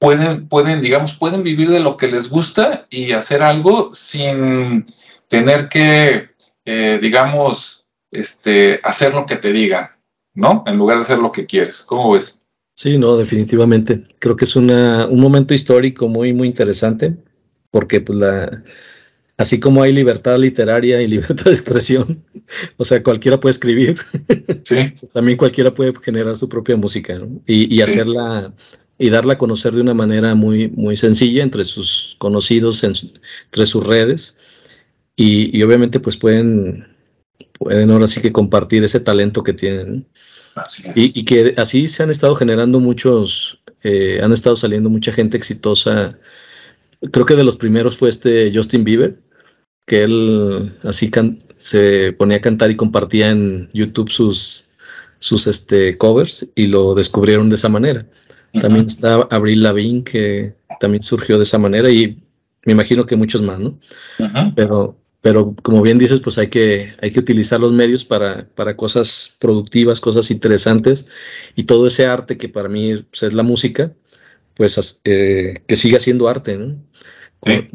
pueden, 0.00 0.48
pueden, 0.48 0.80
digamos, 0.80 1.14
pueden 1.14 1.44
vivir 1.44 1.70
de 1.70 1.78
lo 1.78 1.96
que 1.96 2.08
les 2.08 2.28
gusta 2.28 2.86
y 2.90 3.12
hacer 3.12 3.42
algo 3.42 3.94
sin 3.94 4.86
tener 5.28 5.68
que, 5.68 6.30
eh, 6.64 6.98
digamos, 7.00 7.86
este, 8.10 8.80
hacer 8.82 9.14
lo 9.14 9.26
que 9.26 9.36
te 9.36 9.52
digan, 9.52 9.90
¿no? 10.34 10.64
En 10.66 10.78
lugar 10.78 10.96
de 10.96 11.02
hacer 11.02 11.18
lo 11.18 11.30
que 11.30 11.46
quieres. 11.46 11.82
¿Cómo 11.82 12.12
ves? 12.12 12.40
Sí, 12.74 12.96
no, 12.96 13.16
definitivamente. 13.16 14.06
Creo 14.18 14.36
que 14.36 14.46
es 14.46 14.56
una, 14.56 15.06
un 15.06 15.20
momento 15.20 15.52
histórico 15.52 16.08
muy, 16.08 16.32
muy 16.32 16.48
interesante, 16.48 17.14
porque 17.70 18.00
pues 18.00 18.18
la, 18.18 18.64
así 19.36 19.60
como 19.60 19.82
hay 19.82 19.92
libertad 19.92 20.38
literaria 20.38 21.02
y 21.02 21.08
libertad 21.08 21.44
de 21.44 21.52
expresión, 21.52 22.24
o 22.78 22.84
sea, 22.86 23.02
cualquiera 23.02 23.38
puede 23.38 23.50
escribir, 23.50 23.98
sí. 24.64 24.94
pues 24.98 25.12
también 25.12 25.36
cualquiera 25.36 25.74
puede 25.74 25.92
generar 26.02 26.36
su 26.36 26.48
propia 26.48 26.76
música 26.76 27.18
¿no? 27.18 27.42
y, 27.46 27.74
y 27.74 27.82
hacerla 27.82 28.54
y 29.00 29.10
darla 29.10 29.32
a 29.32 29.38
conocer 29.38 29.72
de 29.72 29.80
una 29.80 29.94
manera 29.94 30.34
muy, 30.34 30.68
muy 30.68 30.96
sencilla 30.96 31.42
entre 31.42 31.64
sus 31.64 32.16
conocidos, 32.18 32.84
entre 32.84 33.64
sus 33.64 33.84
redes. 33.84 34.36
Y, 35.16 35.56
y, 35.56 35.62
obviamente 35.62 36.00
pues 36.00 36.16
pueden 36.16 36.86
pueden 37.58 37.90
ahora 37.90 38.06
sí 38.06 38.20
que 38.20 38.32
compartir 38.32 38.84
ese 38.84 39.00
talento 39.00 39.42
que 39.42 39.54
tienen. 39.54 40.06
Y, 40.94 41.24
que 41.24 41.54
así 41.56 41.88
se 41.88 42.02
han 42.02 42.10
estado 42.10 42.34
generando 42.34 42.80
muchos, 42.80 43.60
eh, 43.82 44.20
han 44.22 44.32
estado 44.32 44.56
saliendo 44.56 44.90
mucha 44.90 45.12
gente 45.12 45.36
exitosa. 45.36 46.18
Creo 47.12 47.24
que 47.24 47.36
de 47.36 47.44
los 47.44 47.56
primeros 47.56 47.96
fue 47.96 48.10
este 48.10 48.52
Justin 48.54 48.84
Bieber, 48.84 49.18
que 49.86 50.02
él 50.02 50.76
así 50.82 51.10
se 51.56 52.12
ponía 52.12 52.38
a 52.38 52.42
cantar 52.42 52.70
y 52.70 52.76
compartía 52.76 53.30
en 53.30 53.70
YouTube 53.72 54.10
sus, 54.10 54.70
sus 55.18 55.46
este, 55.46 55.96
covers 55.96 56.46
y 56.54 56.66
lo 56.66 56.94
descubrieron 56.94 57.48
de 57.48 57.56
esa 57.56 57.68
manera. 57.68 58.06
También 58.52 58.86
está 58.86 59.14
Avril 59.30 59.62
Lavigne, 59.62 60.02
que 60.02 60.54
también 60.80 61.02
surgió 61.02 61.36
de 61.36 61.44
esa 61.44 61.58
manera 61.58 61.90
y 61.90 62.18
me 62.64 62.72
imagino 62.72 63.06
que 63.06 63.16
muchos 63.16 63.42
más, 63.42 63.60
¿no? 63.60 63.78
Pero 64.56 65.00
pero 65.20 65.54
como 65.62 65.82
bien 65.82 65.98
dices, 65.98 66.20
pues 66.20 66.38
hay 66.38 66.48
que, 66.48 66.94
hay 67.02 67.10
que 67.10 67.20
utilizar 67.20 67.60
los 67.60 67.72
medios 67.72 68.04
para, 68.04 68.48
para 68.54 68.76
cosas 68.76 69.36
productivas, 69.38 70.00
cosas 70.00 70.30
interesantes 70.30 71.08
y 71.54 71.64
todo 71.64 71.86
ese 71.86 72.06
arte 72.06 72.38
que 72.38 72.48
para 72.48 72.68
mí 72.68 72.94
pues, 73.10 73.24
es 73.24 73.34
la 73.34 73.42
música, 73.42 73.92
pues 74.54 75.00
eh, 75.04 75.54
que 75.66 75.76
siga 75.76 76.00
siendo 76.00 76.28
arte, 76.28 76.56
¿no? 76.56 76.76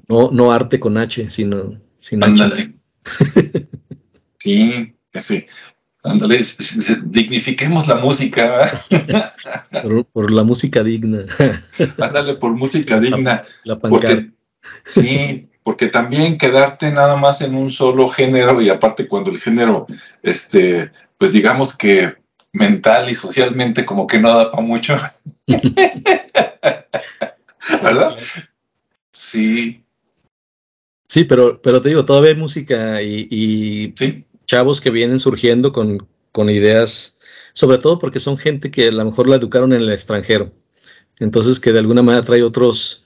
¿no? 0.08 0.32
No 0.32 0.52
arte 0.52 0.80
con 0.80 0.98
H, 0.98 1.30
sino 1.30 1.80
sin 2.00 2.24
H. 2.24 2.74
sí, 4.40 4.96
sí. 5.14 5.46
Ándale, 6.06 6.40
dignifiquemos 7.06 7.88
la 7.88 7.96
música. 7.96 8.72
por, 10.14 10.32
la 10.32 10.44
música 10.44 10.84
digna. 10.84 11.26
Ándale, 12.00 12.36
por 12.36 12.52
música 12.52 13.00
digna. 13.00 13.44
La, 13.64 13.80
la 13.82 14.28
sí, 14.86 15.50
porque 15.64 15.88
también 15.88 16.38
quedarte 16.38 16.92
nada 16.92 17.16
más 17.16 17.42
en 17.42 17.56
un 17.56 17.72
solo 17.72 18.08
género 18.08 18.62
y 18.62 18.70
aparte 18.70 19.08
cuando 19.08 19.32
el 19.32 19.40
género, 19.40 19.88
este, 20.22 20.92
pues 21.18 21.34
digamos 21.34 21.76
que 21.76 22.16
mental 22.54 23.10
y 23.10 23.16
socialmente 23.16 23.86
como 23.86 24.06
que 24.08 24.20
no 24.20 24.30
da 24.30 24.52
para 24.52 24.64
mucho. 24.64 24.96
¿Verdad? 27.84 28.18
Sí. 29.12 29.84
Sí, 31.08 31.24
pero, 31.24 31.62
pero 31.62 31.82
te 31.82 31.90
digo, 31.90 32.06
todavía 32.06 32.32
hay 32.32 32.38
música 32.38 33.02
y, 33.02 33.94
chavos 34.46 34.82
que 34.82 34.90
vienen 34.90 35.20
surgiendo 35.20 35.72
con, 35.72 36.08
con 36.32 36.50
ideas, 36.50 37.20
sobre 37.54 37.78
todo 37.78 38.00
porque 38.00 38.20
son 38.20 38.38
gente 38.38 38.72
que 38.72 38.88
a 38.88 38.92
lo 38.92 39.06
mejor 39.06 39.28
la 39.28 39.38
educaron 39.38 39.74
en 39.74 39.82
el 39.82 39.92
extranjero. 39.92 40.52
Entonces 41.20 41.60
que 41.60 41.72
de 41.72 41.80
alguna 41.80 42.02
manera 42.02 42.26
trae 42.26 42.44
otros, 42.44 43.06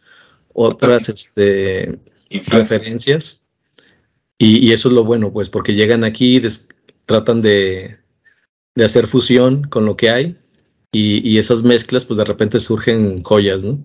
otras, 0.54 1.10
este, 1.10 2.00
referencias. 2.48 3.44
Y, 4.42 4.72
eso 4.72 4.88
es 4.88 4.96
lo 4.96 5.04
bueno, 5.04 5.34
pues, 5.34 5.50
porque 5.50 5.74
llegan 5.74 6.06
aquí, 6.06 6.42
tratan 7.06 7.42
de, 7.42 7.98
hacer 8.82 9.08
fusión 9.08 9.64
con 9.64 9.86
lo 9.86 9.98
que 9.98 10.10
hay 10.10 10.38
y, 10.94 11.38
esas 11.38 11.64
mezclas 11.64 12.06
pues 12.06 12.18
de 12.18 12.24
repente 12.24 12.60
surgen 12.60 13.22
joyas, 13.24 13.64
¿no? 13.64 13.84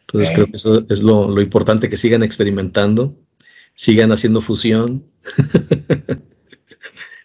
Entonces 0.00 0.34
creo 0.34 0.46
que 0.46 0.56
eso 0.56 0.84
es 0.88 1.02
lo, 1.02 1.40
importante, 1.40 1.90
que 1.90 1.98
sigan 1.98 2.22
experimentando, 2.22 3.14
sigan 3.74 4.10
haciendo 4.10 4.40
fusión 4.40 5.04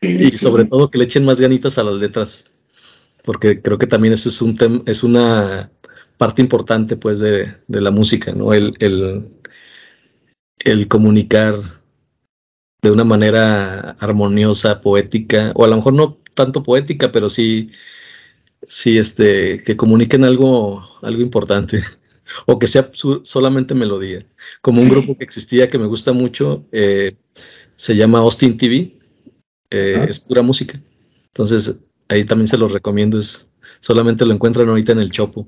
y 0.06 0.32
sobre 0.32 0.66
todo 0.66 0.90
que 0.90 0.98
le 0.98 1.06
echen 1.06 1.26
más 1.26 1.40
ganitas 1.40 1.78
a 1.78 1.84
las 1.84 1.96
letras, 1.96 2.52
porque 3.24 3.62
creo 3.62 3.78
que 3.78 3.88
también 3.88 4.14
ese 4.14 4.30
es 4.30 4.42
un 4.42 4.56
tema, 4.56 4.82
es 4.86 5.04
una 5.04 5.72
parte 6.18 6.42
importante 6.42 6.96
pues 6.96 7.20
de, 7.20 7.56
la 7.68 7.92
música, 7.92 8.32
¿no? 8.34 8.54
El, 8.54 8.74
el, 8.80 9.28
el 10.60 10.88
comunicar 10.88 11.60
de 12.82 12.92
una 12.92 13.04
manera 13.04 13.92
armoniosa, 14.00 14.80
poética, 14.82 15.52
o 15.56 15.66
a 15.66 15.68
lo 15.68 15.76
mejor 15.76 15.94
no 15.94 16.20
tanto 16.36 16.62
poética, 16.64 17.12
pero 17.12 17.30
sí, 17.30 17.72
sí 18.68 18.98
este, 18.98 19.64
que 19.64 19.76
comuniquen 19.76 20.24
algo, 20.24 20.88
algo 21.02 21.22
importante, 21.22 21.82
o 22.46 22.60
que 22.60 22.68
sea 22.68 22.92
solamente 23.24 23.74
melodía. 23.74 24.26
Como 24.62 24.82
un 24.82 24.90
grupo 24.90 25.18
que 25.18 25.24
existía 25.24 25.70
que 25.70 25.80
me 25.80 25.88
gusta 25.88 26.14
mucho, 26.14 26.66
eh, 26.72 27.16
se 27.76 27.96
llama 27.96 28.20
Austin 28.20 28.58
TV, 28.58 29.00
eh, 29.70 30.06
es 30.08 30.20
pura 30.20 30.42
música. 30.42 30.80
Entonces, 31.28 31.80
ahí 32.10 32.24
también 32.24 32.48
se 32.48 32.58
los 32.58 32.72
recomiendo, 32.72 33.20
es, 33.20 33.50
solamente 33.80 34.26
lo 34.26 34.34
encuentran 34.34 34.70
ahorita 34.70 34.94
en 34.94 35.00
el 35.00 35.12
Chopo. 35.12 35.48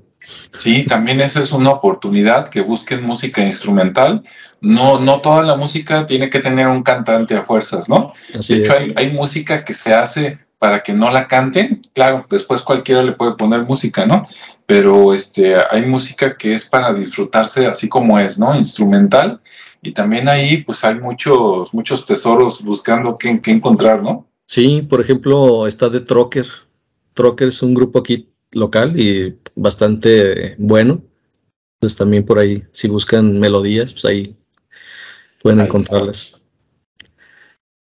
Sí, 0.52 0.84
también 0.84 1.20
esa 1.20 1.40
es 1.40 1.52
una 1.52 1.70
oportunidad 1.70 2.48
que 2.48 2.60
busquen 2.60 3.02
música 3.02 3.42
instrumental. 3.42 4.22
No, 4.60 5.00
no 5.00 5.20
toda 5.20 5.42
la 5.42 5.56
música 5.56 6.04
tiene 6.06 6.28
que 6.28 6.40
tener 6.40 6.66
un 6.66 6.82
cantante 6.82 7.36
a 7.36 7.42
fuerzas, 7.42 7.88
¿no? 7.88 8.12
de 8.32 8.56
hecho, 8.56 8.72
hay, 8.96 9.12
música 9.12 9.64
que 9.64 9.74
se 9.74 9.94
hace 9.94 10.38
para 10.58 10.82
que 10.82 10.92
no 10.92 11.10
la 11.10 11.28
canten. 11.28 11.82
Claro, 11.94 12.26
después 12.28 12.62
cualquiera 12.62 13.02
le 13.02 13.12
puede 13.12 13.32
poner 13.36 13.62
música, 13.62 14.04
¿no? 14.04 14.28
Pero 14.66 15.14
este, 15.14 15.56
hay 15.70 15.86
música 15.86 16.36
que 16.36 16.54
es 16.54 16.64
para 16.66 16.92
disfrutarse 16.92 17.66
así 17.66 17.88
como 17.88 18.18
es, 18.18 18.38
¿no? 18.38 18.54
Instrumental. 18.56 19.40
Y 19.82 19.92
también 19.92 20.28
ahí, 20.28 20.62
pues 20.62 20.84
hay 20.84 20.96
muchos, 20.96 21.72
muchos 21.72 22.04
tesoros 22.04 22.62
buscando 22.62 23.16
qué, 23.16 23.40
qué 23.40 23.50
encontrar, 23.52 24.02
¿no? 24.02 24.26
Sí, 24.46 24.82
por 24.82 25.00
ejemplo, 25.00 25.66
está 25.66 25.88
de 25.88 26.00
Trocker. 26.00 26.46
Trocker 27.14 27.48
es 27.48 27.62
un 27.62 27.74
grupo 27.74 27.98
aquí 27.98 28.28
local 28.52 28.98
y 28.98 29.38
bastante 29.54 30.54
bueno. 30.58 31.02
Pues 31.78 31.96
también 31.96 32.24
por 32.24 32.38
ahí, 32.38 32.64
si 32.72 32.88
buscan 32.88 33.38
melodías, 33.38 33.92
pues 33.92 34.04
ahí 34.04 34.36
pueden 35.42 35.60
encontrarlas. 35.60 36.44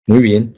Muy 0.05 0.19
bien. 0.19 0.55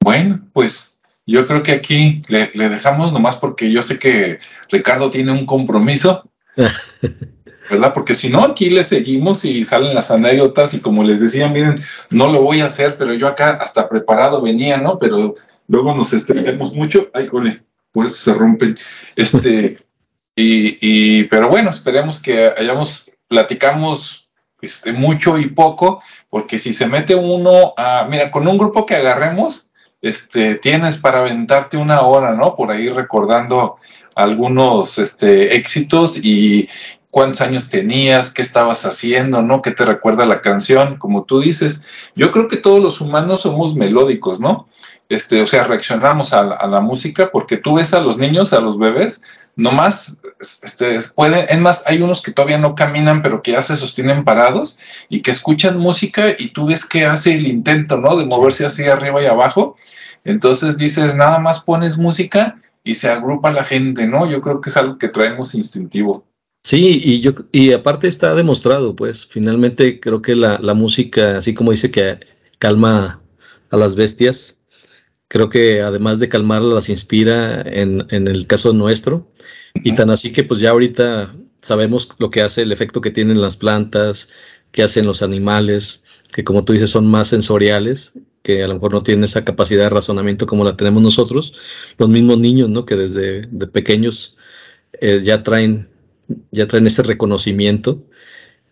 Bueno, 0.00 0.48
pues 0.52 0.96
yo 1.26 1.44
creo 1.44 1.62
que 1.64 1.72
aquí 1.72 2.22
le, 2.28 2.48
dejamos 2.68 3.12
nomás 3.12 3.36
porque 3.36 3.70
yo 3.70 3.82
sé 3.82 3.98
que 3.98 4.38
Ricardo 4.70 5.10
tiene 5.10 5.32
un 5.32 5.44
compromiso, 5.44 6.30
¿verdad? 7.70 7.92
Porque 7.94 8.14
si 8.14 8.28
no, 8.28 8.44
aquí 8.44 8.70
le 8.70 8.84
seguimos 8.84 9.44
y 9.44 9.64
salen 9.64 9.94
las 9.94 10.10
anécdotas 10.10 10.74
y 10.74 10.80
como 10.80 11.04
les 11.04 11.20
decía, 11.20 11.48
miren, 11.48 11.76
no 12.10 12.28
lo 12.28 12.42
voy 12.42 12.60
a 12.60 12.66
hacer, 12.66 12.96
pero 12.96 13.14
yo 13.14 13.26
acá 13.26 13.58
hasta 13.60 13.88
preparado 13.88 14.40
venía, 14.40 14.76
¿no? 14.76 14.98
Pero 14.98 15.34
luego 15.68 15.94
nos 15.94 16.12
estrellamos 16.12 16.72
mucho. 16.72 17.08
Ay, 17.14 17.26
cole 17.26 17.66
por 17.96 18.04
eso 18.04 18.16
se 18.16 18.34
rompen. 18.34 18.76
Este, 19.16 19.78
y, 20.36 21.24
pero 21.24 21.48
bueno, 21.48 21.70
esperemos 21.70 22.20
que 22.20 22.52
hayamos, 22.54 23.10
platicamos 23.26 24.28
este, 24.60 24.92
mucho 24.92 25.38
y 25.38 25.48
poco, 25.48 26.02
porque 26.28 26.58
si 26.58 26.74
se 26.74 26.86
mete 26.86 27.14
uno 27.14 27.72
a, 27.74 28.06
mira, 28.10 28.30
con 28.30 28.46
un 28.46 28.58
grupo 28.58 28.84
que 28.84 28.96
agarremos, 28.96 29.70
este, 30.02 30.56
tienes 30.56 30.98
para 30.98 31.20
aventarte 31.20 31.78
una 31.78 32.02
hora, 32.02 32.34
¿no? 32.34 32.54
Por 32.54 32.70
ahí 32.70 32.90
recordando 32.90 33.76
algunos 34.14 34.98
este, 34.98 35.56
éxitos 35.56 36.18
y 36.22 36.68
cuántos 37.16 37.40
años 37.40 37.70
tenías, 37.70 38.30
qué 38.30 38.42
estabas 38.42 38.84
haciendo, 38.84 39.40
¿no? 39.40 39.62
¿Qué 39.62 39.70
te 39.70 39.86
recuerda 39.86 40.26
la 40.26 40.42
canción? 40.42 40.98
Como 40.98 41.24
tú 41.24 41.40
dices, 41.40 41.80
yo 42.14 42.30
creo 42.30 42.46
que 42.46 42.58
todos 42.58 42.78
los 42.78 43.00
humanos 43.00 43.40
somos 43.40 43.74
melódicos, 43.74 44.38
¿no? 44.38 44.68
este, 45.08 45.40
o 45.40 45.46
sea, 45.46 45.64
reaccionamos 45.64 46.34
a, 46.34 46.66
la 46.66 46.80
música 46.82 47.30
porque 47.30 47.56
tú 47.56 47.76
ves 47.76 47.94
a 47.94 48.00
los 48.00 48.18
niños, 48.18 48.52
a 48.52 48.60
los 48.60 48.78
bebés, 48.78 49.22
nomás, 49.56 50.20
este, 50.40 50.98
pueden, 51.14 51.46
es 51.48 51.58
más, 51.58 51.84
hay 51.86 52.02
unos 52.02 52.20
que 52.20 52.32
todavía 52.32 52.58
no 52.58 52.74
caminan, 52.74 53.22
pero 53.22 53.40
que 53.40 53.52
ya 53.52 53.62
se 53.62 53.78
sostienen 53.78 54.22
parados 54.22 54.78
y 55.08 55.22
que 55.22 55.30
escuchan 55.30 55.78
música 55.78 56.34
y 56.38 56.48
tú 56.48 56.66
ves 56.66 56.84
que 56.84 57.06
hace 57.06 57.32
el 57.32 57.46
intento, 57.46 57.96
¿no? 57.96 58.14
De 58.14 58.26
moverse 58.26 58.66
así 58.66 58.84
arriba 58.84 59.22
y 59.22 59.26
abajo. 59.26 59.78
Entonces 60.22 60.76
dices, 60.76 61.14
nada 61.14 61.38
más 61.38 61.60
pones 61.60 61.96
música 61.96 62.60
y 62.84 62.96
se 62.96 63.08
agrupa 63.10 63.50
la 63.50 63.64
gente, 63.64 64.06
¿no? 64.06 64.30
Yo 64.30 64.42
creo 64.42 64.60
que 64.60 64.68
es 64.68 64.76
algo 64.76 64.98
que 64.98 65.08
traemos 65.08 65.54
instintivo. 65.54 66.26
Sí, 66.66 67.00
y 67.04 67.20
yo, 67.20 67.32
y 67.52 67.70
aparte 67.72 68.08
está 68.08 68.34
demostrado, 68.34 68.96
pues, 68.96 69.24
finalmente 69.24 70.00
creo 70.00 70.20
que 70.20 70.34
la, 70.34 70.58
la 70.60 70.74
música, 70.74 71.38
así 71.38 71.54
como 71.54 71.70
dice 71.70 71.92
que 71.92 72.18
calma 72.58 73.22
a 73.70 73.76
las 73.76 73.94
bestias, 73.94 74.58
creo 75.28 75.48
que 75.48 75.80
además 75.80 76.18
de 76.18 76.28
calmarla, 76.28 76.74
las 76.74 76.88
inspira 76.88 77.62
en, 77.62 78.04
el 78.10 78.48
caso 78.48 78.72
nuestro. 78.72 79.32
Y 79.74 79.94
tan 79.94 80.10
así 80.10 80.32
que 80.32 80.42
pues 80.42 80.58
ya 80.58 80.70
ahorita 80.70 81.36
sabemos 81.62 82.08
lo 82.18 82.32
que 82.32 82.42
hace, 82.42 82.62
el 82.62 82.72
efecto 82.72 83.00
que 83.00 83.12
tienen 83.12 83.40
las 83.40 83.56
plantas, 83.56 84.28
que 84.72 84.82
hacen 84.82 85.06
los 85.06 85.22
animales, 85.22 86.02
que 86.34 86.42
como 86.42 86.64
tú 86.64 86.72
dices 86.72 86.90
son 86.90 87.06
más 87.06 87.28
sensoriales, 87.28 88.12
que 88.42 88.64
a 88.64 88.66
lo 88.66 88.74
mejor 88.74 88.92
no 88.92 89.04
tienen 89.04 89.22
esa 89.22 89.44
capacidad 89.44 89.84
de 89.84 89.90
razonamiento 89.90 90.48
como 90.48 90.64
la 90.64 90.76
tenemos 90.76 91.00
nosotros. 91.00 91.54
Los 91.96 92.08
mismos 92.08 92.38
niños, 92.38 92.70
¿no? 92.70 92.86
Que 92.86 92.96
desde 92.96 93.42
de 93.42 93.66
pequeños 93.68 94.36
eh, 95.00 95.20
ya 95.22 95.44
traen 95.44 95.94
ya 96.50 96.66
traen 96.66 96.86
ese 96.86 97.02
reconocimiento 97.02 98.04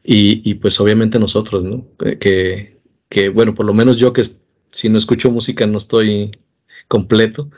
y, 0.02 0.54
pues 0.54 0.78
obviamente 0.80 1.18
nosotros, 1.18 1.64
¿no? 1.64 1.86
Que, 1.98 2.78
que, 3.08 3.28
bueno, 3.30 3.54
por 3.54 3.64
lo 3.64 3.72
menos 3.72 3.96
yo 3.96 4.12
que 4.12 4.22
si 4.70 4.88
no 4.88 4.98
escucho 4.98 5.30
música 5.30 5.66
no 5.66 5.78
estoy 5.78 6.32
completo. 6.88 7.50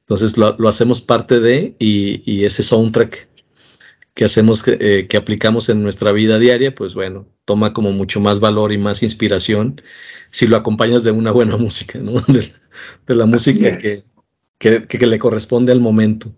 Entonces 0.00 0.36
lo, 0.36 0.68
hacemos 0.68 1.00
parte 1.00 1.40
de 1.40 1.74
y, 1.78 2.44
ese 2.44 2.62
soundtrack 2.62 3.28
que 4.14 4.24
hacemos, 4.24 4.62
eh, 4.68 5.06
que 5.08 5.16
aplicamos 5.16 5.68
en 5.68 5.82
nuestra 5.82 6.12
vida 6.12 6.38
diaria, 6.38 6.74
pues 6.74 6.94
bueno, 6.94 7.26
toma 7.44 7.72
como 7.72 7.90
mucho 7.90 8.20
más 8.20 8.38
valor 8.38 8.72
y 8.72 8.78
más 8.78 9.02
inspiración 9.02 9.80
si 10.30 10.46
lo 10.46 10.56
acompañas 10.56 11.02
de 11.02 11.10
una 11.10 11.32
buena 11.32 11.56
música, 11.66 11.98
¿no? 11.98 12.20
De, 12.20 13.14
la 13.14 13.26
música 13.26 13.78
que, 13.78 14.02
que, 14.58 15.06
le 15.06 15.18
corresponde 15.18 15.72
al 15.72 15.80
momento. 15.80 16.32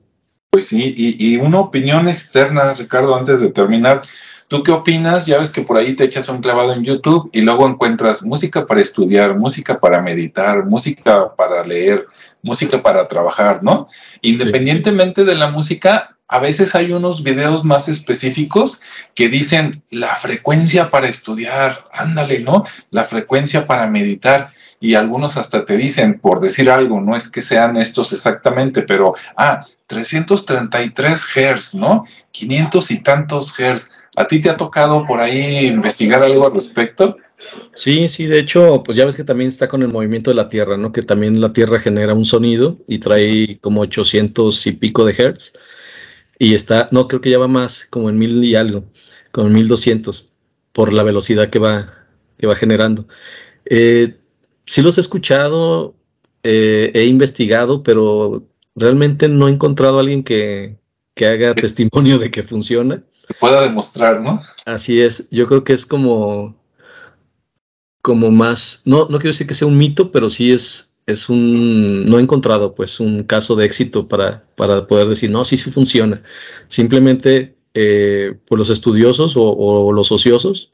Pues 0.57 0.69
sí, 0.69 0.95
y, 0.97 1.35
y, 1.35 1.37
una 1.37 1.59
opinión 1.59 2.09
externa, 2.09 2.73
Ricardo, 2.73 3.15
antes 3.15 3.41
de 3.41 3.51
terminar. 3.51 4.01
¿Tú 4.49 4.63
qué 4.63 4.73
opinas? 4.73 5.27
Ya 5.27 5.37
ves 5.37 5.51
que 5.51 5.61
por 5.61 5.77
ahí 5.77 5.95
te 5.95 6.05
echas 6.05 6.31
un 6.31 6.41
clavado 6.41 6.73
en 6.73 6.83
YouTube 6.83 7.29
y 7.35 7.43
luego 7.43 7.69
encuentras 7.69 8.23
música 8.23 8.67
para 8.67 8.81
estudiar, 8.81 9.37
música 9.37 9.79
para 9.79 10.01
meditar, 10.01 10.65
música 10.65 11.37
para 11.37 11.63
leer, 11.63 12.07
música 12.41 12.83
para 12.83 13.07
trabajar, 13.07 13.63
¿no? 13.63 13.87
Independientemente 14.23 15.27
de 15.27 15.35
la 15.35 15.51
música, 15.51 16.17
a 16.27 16.39
veces 16.39 16.75
hay 16.75 16.91
unos 16.93 17.23
videos 17.23 17.63
más 17.63 17.91
específicos 17.91 18.81
que 19.15 19.29
dicen 19.29 19.83
la 19.91 20.15
frecuencia 20.15 20.91
para 20.91 21.09
estudiar, 21.09 21.85
ándale, 21.93 22.41
¿no? 22.41 22.65
La 22.91 23.05
frecuencia 23.05 23.67
para 23.67 23.87
meditar. 23.89 24.53
Y 24.81 24.95
algunos 24.95 25.37
hasta 25.37 25.65
te 25.65 25.77
dicen, 25.77 26.21
por 26.21 26.41
decir 26.41 26.71
algo, 26.71 27.01
no 27.01 27.17
es 27.17 27.29
que 27.29 27.43
sean 27.43 27.77
estos 27.77 28.13
exactamente, 28.13 28.83
pero, 28.83 29.15
ah, 29.37 29.67
333 29.87 31.27
Hz, 31.35 31.75
¿no? 31.75 32.05
500 32.33 32.91
y 32.91 32.99
tantos 33.03 33.53
Hz. 33.53 33.91
¿A 34.17 34.27
ti 34.27 34.41
te 34.41 34.51
ha 34.51 34.57
tocado 34.57 35.05
por 35.05 35.21
ahí 35.21 35.67
investigar 35.67 36.23
algo 36.23 36.47
al 36.47 36.55
respecto? 36.55 37.17
Sí, 37.75 38.09
sí, 38.09 38.27
de 38.27 38.39
hecho, 38.39 38.83
pues 38.83 38.97
ya 38.97 39.05
ves 39.05 39.17
que 39.17 39.25
también 39.25 39.49
está 39.49 39.69
con 39.69 39.83
el 39.83 39.89
movimiento 39.93 40.31
de 40.31 40.37
la 40.37 40.49
Tierra, 40.49 40.77
¿no? 40.77 40.93
Que 40.93 41.03
también 41.03 41.41
la 41.41 41.53
Tierra 41.53 41.79
genera 41.79 42.15
un 42.15 42.25
sonido 42.25 42.79
y 42.89 42.99
trae 42.99 43.59
como 43.61 43.83
800 43.83 44.67
y 44.67 44.73
pico 44.73 45.05
de 45.05 45.13
hertz. 45.13 45.53
Y 46.39 46.55
está, 46.55 46.89
no, 46.93 47.09
creo 47.09 47.21
que 47.21 47.31
ya 47.31 47.39
va 47.39 47.49
más, 47.49 47.87
como 47.87 48.11
en 48.11 48.19
mil 48.19 48.43
y 48.45 48.57
algo, 48.57 48.85
como 49.33 49.49
en 49.49 49.55
1200, 49.55 50.33
por 50.73 50.93
la 50.93 51.03
velocidad 51.03 51.51
que 51.51 51.59
va, 51.59 51.93
que 52.39 52.47
va 52.47 52.57
generando. 52.57 53.07
Eh, 53.67 54.17
sí 54.67 54.83
los 54.83 54.99
he 54.99 55.01
escuchado, 55.01 55.95
eh, 56.43 56.93
he 56.95 57.05
investigado, 57.07 57.83
pero 57.83 58.47
realmente 58.75 59.29
no 59.29 59.49
he 59.49 59.53
encontrado 59.53 59.97
a 59.97 60.01
alguien 60.01 60.23
que, 60.23 60.77
que 61.15 61.27
haga 61.27 61.55
testimonio 61.55 62.19
de 62.19 62.31
que 62.31 62.43
funciona 62.43 63.03
que 63.27 63.35
pueda 63.35 63.63
demostrar, 63.63 64.21
¿no? 64.21 64.41
Así 64.65 65.01
es, 65.01 65.29
yo 65.31 65.47
creo 65.47 65.65
que 65.65 65.73
es 65.73 65.85
como, 65.85 66.57
como 68.03 68.31
más, 68.31 68.83
no, 68.85 69.09
no 69.09 69.19
quiero 69.19 69.31
decir 69.33 69.47
que 69.47 69.55
sea 69.55 69.69
un 69.69 69.77
mito, 69.77 70.13
pero 70.13 70.31
sí 70.31 70.53
es, 70.53 70.97
es 71.07 71.29
un, 71.29 72.05
no 72.07 72.19
he 72.19 72.23
encontrado 72.23 72.75
pues 72.75 73.01
un 73.01 73.25
caso 73.25 73.57
de 73.57 73.67
éxito 73.67 74.07
para, 74.07 74.45
para 74.57 74.87
poder 74.87 75.09
decir, 75.09 75.31
no, 75.31 75.45
sí, 75.45 75.57
sí 75.57 75.71
funciona. 75.71 76.23
Simplemente 76.69 77.57
eh, 77.75 78.35
por 78.47 78.59
los 78.59 78.71
estudiosos 78.71 79.35
o, 79.37 79.93
los 79.93 80.13
ociosos, 80.13 80.71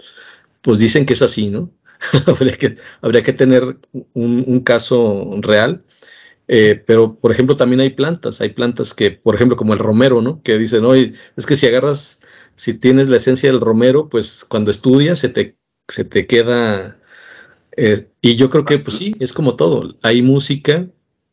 pues 0.60 0.78
dicen 0.78 1.06
que 1.06 1.14
es 1.14 1.22
así, 1.22 1.48
¿no? 1.48 1.70
habría, 2.26 2.56
que, 2.56 2.76
habría 3.00 3.22
que 3.22 3.32
tener 3.32 3.78
un, 4.14 4.60
caso 4.60 5.30
real. 5.40 5.84
Eh, 6.48 6.82
pero, 6.86 7.14
por 7.14 7.30
ejemplo, 7.30 7.56
también 7.56 7.80
hay 7.80 7.90
plantas, 7.90 8.40
hay 8.40 8.50
plantas 8.50 8.94
que, 8.94 9.10
por 9.10 9.34
ejemplo, 9.34 9.56
como 9.56 9.72
el 9.72 9.78
romero, 9.78 10.20
¿no? 10.20 10.42
Que 10.42 10.58
dicen, 10.58 10.84
oye, 10.84 11.12
es 11.36 11.46
que 11.46 11.56
si 11.56 11.66
agarras, 11.66 12.22
si 12.56 12.74
tienes 12.74 13.08
la 13.08 13.16
esencia 13.16 13.50
del 13.50 13.60
romero, 13.60 14.08
pues 14.08 14.44
cuando 14.44 14.70
estudias 14.70 15.18
se 15.18 15.28
te, 15.28 15.56
se 15.88 16.04
te 16.04 16.26
queda... 16.26 16.98
Eh, 17.76 18.08
y 18.20 18.36
yo 18.36 18.50
creo 18.50 18.64
que, 18.64 18.78
pues 18.78 18.96
sí, 18.96 19.14
es 19.18 19.32
como 19.32 19.56
todo, 19.56 19.96
hay 20.02 20.20
música, 20.20 20.86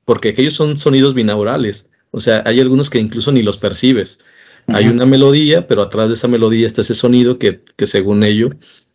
porque 0.06 0.30
aquellos 0.30 0.54
son 0.54 0.78
sonidos 0.78 1.14
binaurales, 1.14 1.92
o 2.12 2.22
sea, 2.22 2.44
hay 2.46 2.62
algunos 2.62 2.90
que 2.90 3.00
incluso 3.00 3.32
ni 3.32 3.44
los 3.44 3.58
percibes. 3.58 4.20
Hay 4.68 4.88
una 4.88 5.08
melodía, 5.08 5.68
pero 5.68 5.82
atrás 5.82 6.10
de 6.10 6.14
esa 6.14 6.28
melodía 6.28 6.68
está 6.68 6.82
ese 6.82 6.94
sonido 6.94 7.40
que, 7.40 7.64
que 7.76 7.88
según 7.88 8.24
ello 8.24 8.52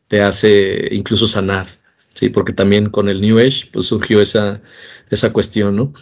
te 0.08 0.20
hace 0.22 0.88
incluso 0.92 1.26
sanar, 1.26 1.66
¿sí? 2.14 2.28
Porque 2.28 2.52
también 2.52 2.90
con 2.90 3.08
el 3.08 3.20
New 3.20 3.38
Age 3.38 3.68
pues 3.72 3.86
surgió 3.86 4.20
esa, 4.20 4.62
esa 5.10 5.32
cuestión, 5.32 5.76
¿no? 5.76 5.92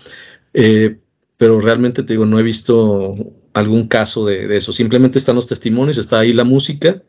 Eh, 0.54 0.98
pero 1.36 1.60
realmente 1.60 2.02
te 2.02 2.12
digo, 2.12 2.26
no 2.26 2.38
he 2.38 2.42
visto 2.42 3.14
algún 3.54 3.88
caso 3.88 4.26
de, 4.26 4.56
eso. 4.56 4.72
Simplemente 4.72 5.18
están 5.18 5.36
los 5.36 5.46
testimonios, 5.46 5.98
está 5.98 6.20
ahí 6.20 6.32
la 6.32 6.44
música 6.44 7.02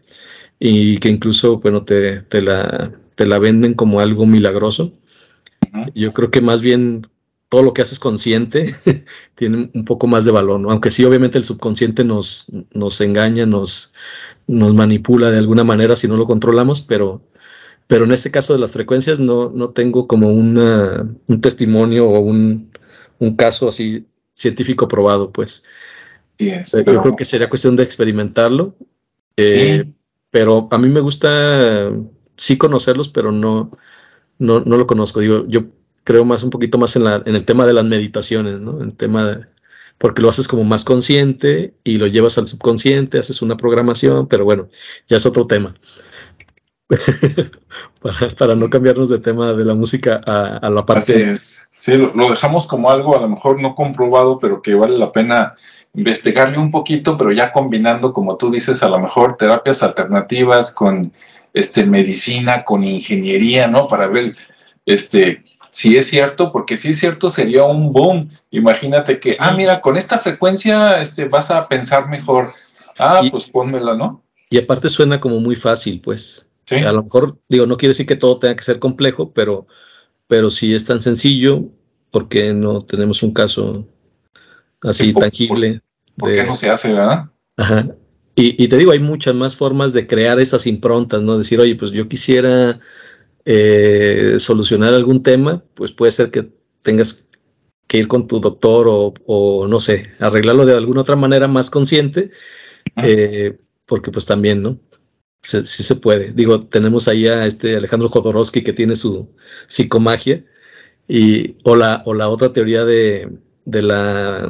y 0.59 0.97
que 0.97 1.09
incluso, 1.09 1.59
bueno, 1.59 1.83
te, 1.83 2.21
te, 2.21 2.41
la, 2.41 2.91
te 3.15 3.25
la 3.25 3.39
venden 3.39 3.73
como 3.73 3.99
algo 3.99 4.25
milagroso. 4.25 4.93
Yo 5.95 6.13
creo 6.13 6.31
que 6.31 6.41
más 6.41 6.61
bien 6.61 7.03
todo 7.49 7.61
lo 7.61 7.73
que 7.73 7.83
haces 7.83 7.99
consciente 7.99 8.75
tiene 9.35 9.69
un 9.73 9.85
poco 9.85 10.07
más 10.07 10.25
de 10.25 10.31
valor, 10.31 10.59
¿no? 10.59 10.71
Aunque 10.71 10.89
sí, 10.89 11.05
obviamente 11.05 11.37
el 11.37 11.45
subconsciente 11.45 12.03
nos, 12.03 12.47
nos 12.73 12.99
engaña, 13.01 13.45
nos, 13.45 13.93
nos 14.47 14.73
manipula 14.73 15.31
de 15.31 15.37
alguna 15.37 15.63
manera 15.63 15.95
si 15.95 16.07
no 16.07 16.17
lo 16.17 16.25
controlamos, 16.25 16.81
pero, 16.81 17.21
pero 17.87 18.05
en 18.05 18.11
este 18.11 18.31
caso 18.31 18.53
de 18.53 18.59
las 18.59 18.73
frecuencias 18.73 19.19
no, 19.19 19.49
no 19.49 19.69
tengo 19.69 20.07
como 20.07 20.31
una, 20.31 21.07
un 21.27 21.41
testimonio 21.41 22.09
o 22.09 22.19
un, 22.19 22.71
un, 23.19 23.35
caso 23.35 23.69
así 23.69 24.05
científico 24.33 24.87
probado, 24.87 25.31
pues. 25.31 25.63
Eh, 26.39 26.63
yo 26.73 26.83
creo 26.83 27.15
que 27.15 27.25
sería 27.25 27.49
cuestión 27.49 27.75
de 27.75 27.83
experimentarlo, 27.83 28.75
eh, 29.37 29.85
pero 30.31 30.67
a 30.71 30.77
mí 30.77 30.89
me 30.89 30.99
gusta 30.99 31.91
sí 32.35 32.57
conocerlos, 32.57 33.07
pero 33.07 33.31
no, 33.31 33.71
no, 34.39 34.59
no 34.61 34.77
lo 34.77 34.87
conozco. 34.87 35.19
Digo, 35.19 35.45
yo 35.47 35.65
creo 36.03 36.25
más 36.25 36.43
un 36.43 36.49
poquito 36.49 36.77
más 36.77 36.95
en, 36.95 37.03
la, 37.03 37.23
en 37.25 37.35
el 37.35 37.45
tema 37.45 37.65
de 37.65 37.73
las 37.73 37.85
meditaciones, 37.85 38.59
¿no? 38.59 38.81
En 38.81 38.87
el 38.87 38.95
tema 38.95 39.25
de, 39.25 39.45
porque 39.97 40.21
lo 40.21 40.29
haces 40.29 40.47
como 40.47 40.63
más 40.63 40.83
consciente 40.83 41.73
y 41.83 41.97
lo 41.97 42.07
llevas 42.07 42.37
al 42.37 42.47
subconsciente, 42.47 43.19
haces 43.19 43.41
una 43.41 43.57
programación, 43.57 44.27
pero 44.27 44.45
bueno, 44.45 44.69
ya 45.07 45.17
es 45.17 45.25
otro 45.25 45.47
tema. 45.47 45.73
para, 48.37 48.55
no 48.55 48.69
cambiarnos 48.69 49.09
de 49.09 49.19
tema 49.19 49.53
de 49.53 49.65
la 49.65 49.73
música 49.73 50.21
a, 50.25 50.69
la 50.69 50.85
parte. 50.85 51.31
Así 51.31 51.63
Sí, 51.83 51.97
lo, 51.97 52.29
dejamos 52.29 52.65
como 52.65 52.89
algo 52.89 53.13
a 53.13 53.19
lo 53.19 53.27
mejor 53.27 53.61
no 53.61 53.75
comprobado, 53.75 54.39
pero 54.39 54.61
que 54.61 54.73
vale 54.73 54.97
la 54.97 55.11
pena 55.11 55.55
investigarle 55.93 56.57
un 56.57 56.71
poquito, 56.71 57.17
pero 57.17 57.33
ya 57.33 57.51
combinando, 57.51 58.13
como 58.13 58.37
tú 58.37 58.49
dices, 58.49 58.81
a 58.83 58.87
lo 58.87 58.99
mejor 58.99 59.35
terapias 59.35 59.83
alternativas 59.83 60.71
con 60.71 61.11
este, 61.53 61.85
medicina, 61.85 62.63
con 62.63 62.85
ingeniería, 62.85 63.67
¿no? 63.67 63.89
Para 63.89 64.07
ver 64.07 64.33
este, 64.85 65.43
si 65.73 65.97
es 65.97 66.05
cierto, 66.05 66.51
porque 66.51 66.77
si 66.77 66.89
es 66.89 66.99
cierto 66.99 67.29
sería 67.29 67.63
un 67.63 67.91
boom. 67.91 68.29
Imagínate 68.51 69.19
que, 69.19 69.35
ah, 69.39 69.53
mira, 69.57 69.81
con 69.81 69.97
esta 69.97 70.19
frecuencia 70.19 71.01
este, 71.01 71.25
vas 71.25 71.49
a 71.49 71.67
pensar 71.67 72.07
mejor. 72.09 72.53
Ah, 72.99 73.21
pues 73.31 73.45
pónmela, 73.45 73.95
¿no? 73.95 74.23
Y 74.51 74.59
aparte 74.59 74.87
suena 74.87 75.19
como 75.19 75.39
muy 75.39 75.55
fácil, 75.55 75.99
pues. 75.99 76.47
¿Sí? 76.65 76.75
A 76.75 76.91
lo 76.91 77.01
mejor, 77.01 77.39
digo, 77.49 77.65
no 77.65 77.75
quiere 77.75 77.89
decir 77.89 78.05
que 78.05 78.15
todo 78.15 78.37
tenga 78.37 78.55
que 78.55 78.63
ser 78.63 78.77
complejo, 78.77 79.33
pero, 79.33 79.65
pero 80.27 80.51
si 80.51 80.75
es 80.75 80.85
tan 80.85 81.01
sencillo, 81.01 81.63
¿por 82.11 82.29
qué 82.29 82.53
no 82.53 82.83
tenemos 82.83 83.23
un 83.23 83.33
caso 83.33 83.87
así 84.83 85.11
tangible? 85.11 85.81
¿Por, 86.17 86.33
qué 86.33 86.43
no 86.43 86.55
se 86.55 86.69
hace, 86.69 86.93
verdad? 86.93 87.31
Ajá. 87.57 87.87
Y, 88.35 88.63
y, 88.63 88.67
te 88.67 88.77
digo, 88.77 88.91
hay 88.91 88.99
muchas 88.99 89.33
más 89.33 89.55
formas 89.55 89.91
de 89.91 90.05
crear 90.05 90.39
esas 90.39 90.67
improntas, 90.67 91.23
¿no? 91.23 91.39
Decir, 91.39 91.59
oye, 91.59 91.75
pues 91.75 91.89
yo 91.89 92.07
quisiera 92.07 92.79
eh, 93.45 94.35
solucionar 94.39 94.93
algún 94.93 95.23
tema, 95.23 95.63
pues 95.73 95.91
puede 95.91 96.11
ser 96.11 96.31
que 96.31 96.49
tengas 96.81 97.27
que 97.87 97.97
ir 97.97 98.07
con 98.07 98.27
tu 98.27 98.39
doctor 98.39 98.85
o, 98.87 99.67
no 99.67 99.79
sé, 99.79 100.07
arreglarlo 100.19 100.65
de 100.65 100.75
alguna 100.75 101.01
otra 101.01 101.15
manera 101.15 101.47
más 101.47 101.69
consciente, 101.69 102.31
eh, 102.97 103.57
porque 103.85 104.11
pues 104.11 104.25
también, 104.25 104.61
¿no? 104.61 104.79
sí 105.43 105.83
se 105.83 105.95
puede. 105.95 106.31
Digo, 106.31 106.59
tenemos 106.61 107.07
ahí 107.07 107.27
a 107.27 107.45
este 107.45 107.75
Alejandro 107.75 108.07
Jodorowsky 108.07 108.63
que 108.63 108.73
tiene 108.73 108.95
su 108.95 109.29
psicomagia 109.67 110.43
y, 111.07 111.57
o, 111.63 111.75
la, 111.75 112.01
o 112.05 112.13
la 112.13 112.29
otra 112.29 112.53
teoría 112.53 112.85
de, 112.85 113.29
de 113.65 113.81
la, 113.83 114.47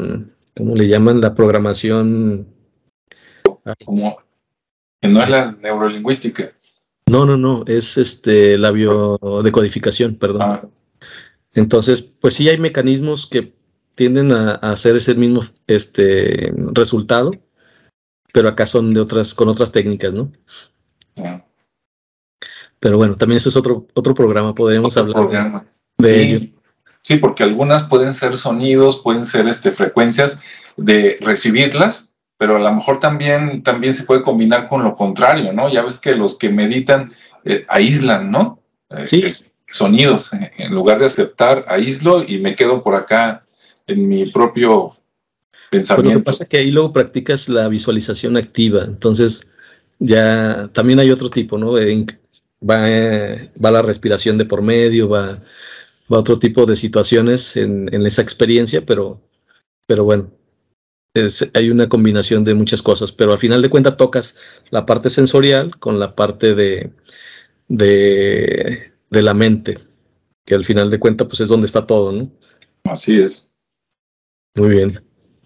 ¿cómo 0.55 0.75
le 0.75 0.87
llaman? 0.87 1.21
La 1.21 1.33
programación. 1.33 2.47
Como 3.85 4.17
que 5.01 5.07
no 5.07 5.23
es 5.23 5.29
la 5.29 5.51
neurolingüística. 5.53 6.53
No, 7.09 7.25
no, 7.25 7.37
no, 7.37 7.63
es 7.67 7.97
este 7.97 8.57
la 8.57 8.71
biodecodificación, 8.71 10.15
perdón. 10.15 10.41
Ah. 10.41 10.61
Entonces, 11.53 12.01
pues 12.01 12.33
sí 12.33 12.49
hay 12.49 12.57
mecanismos 12.57 13.27
que 13.27 13.53
tienden 13.95 14.31
a, 14.31 14.53
hacer 14.55 14.95
ese 14.95 15.13
mismo 15.15 15.41
este 15.67 16.51
resultado, 16.71 17.31
pero 18.33 18.49
acá 18.49 18.65
son 18.65 18.93
de 18.93 19.01
otras, 19.01 19.33
con 19.33 19.49
otras 19.49 19.71
técnicas, 19.71 20.13
¿no? 20.13 20.31
Ah. 21.17 21.45
Pero 22.79 22.97
bueno, 22.97 23.15
también 23.15 23.37
eso 23.37 23.49
es 23.49 23.55
otro, 23.55 23.87
otro 23.93 24.13
programa, 24.13 24.55
podríamos 24.55 24.97
hablar 24.97 25.65
de 25.97 26.23
ello. 26.23 26.39
Sí, 27.01 27.17
porque 27.17 27.43
algunas 27.43 27.83
pueden 27.83 28.13
ser 28.13 28.37
sonidos, 28.37 28.99
pueden 29.01 29.25
ser 29.25 29.47
este, 29.47 29.71
frecuencias 29.71 30.39
de 30.77 31.17
recibirlas 31.21 32.12
pero 32.43 32.57
a 32.57 32.59
lo 32.59 32.73
mejor 32.73 32.99
también, 32.99 33.63
también 33.63 33.95
se 33.95 34.03
puede 34.03 34.21
combinar 34.21 34.67
con 34.67 34.83
lo 34.83 34.95
contrario, 34.95 35.53
¿no? 35.53 35.71
Ya 35.71 35.81
ves 35.81 35.97
que 35.97 36.13
los 36.13 36.37
que 36.37 36.49
meditan 36.49 37.09
eh, 37.45 37.63
aíslan, 37.69 38.31
¿no? 38.31 38.59
Eh, 38.89 39.07
sí. 39.07 39.23
sonidos, 39.69 40.31
en 40.33 40.75
lugar 40.75 40.99
de 40.99 41.05
aceptar, 41.05 41.63
aíslo 41.69 42.21
y 42.21 42.39
me 42.39 42.53
quedo 42.53 42.83
por 42.83 42.95
acá 42.95 43.45
en 43.87 44.09
mi 44.09 44.25
propio 44.25 44.97
pensamiento. 45.71 46.15
lo 46.15 46.19
que 46.19 46.25
pasa 46.25 46.43
es 46.43 46.49
que 46.49 46.57
ahí 46.57 46.69
luego 46.69 46.91
practicas 46.91 47.47
la 47.47 47.69
visualización 47.69 48.35
activa, 48.35 48.83
entonces 48.83 49.53
ya 49.99 50.69
también 50.73 50.99
hay 50.99 51.11
otro 51.11 51.29
tipo, 51.29 51.57
¿no? 51.57 51.75
Va, 51.75 52.81
va 53.63 53.71
la 53.71 53.81
respiración 53.81 54.37
de 54.37 54.43
por 54.43 54.61
medio, 54.61 55.07
va, 55.07 55.41
va 56.11 56.19
otro 56.19 56.37
tipo 56.37 56.65
de 56.65 56.75
situaciones 56.75 57.55
en, 57.55 57.87
en 57.93 58.05
esa 58.05 58.21
experiencia, 58.21 58.85
pero, 58.85 59.21
pero 59.87 60.03
bueno, 60.03 60.29
hay 61.53 61.69
una 61.69 61.89
combinación 61.89 62.43
de 62.43 62.55
muchas 62.55 62.81
cosas, 62.81 63.11
pero 63.11 63.31
al 63.31 63.37
final 63.37 63.61
de 63.61 63.69
cuentas 63.69 63.97
tocas 63.97 64.37
la 64.71 64.85
parte 64.85 65.09
sensorial 65.09 65.77
con 65.77 65.99
la 65.99 66.15
parte 66.15 66.55
de, 66.55 66.91
de, 67.67 68.91
la 69.09 69.33
mente, 69.33 69.79
que 70.45 70.55
al 70.55 70.65
final 70.65 70.89
de 70.89 70.99
cuentas 70.99 71.27
pues 71.27 71.41
es 71.41 71.47
donde 71.47 71.67
está 71.67 71.85
todo, 71.85 72.11
¿no? 72.11 72.31
Así 72.85 73.19
es. 73.19 73.53
Muy 74.55 74.69
bien. 74.69 75.03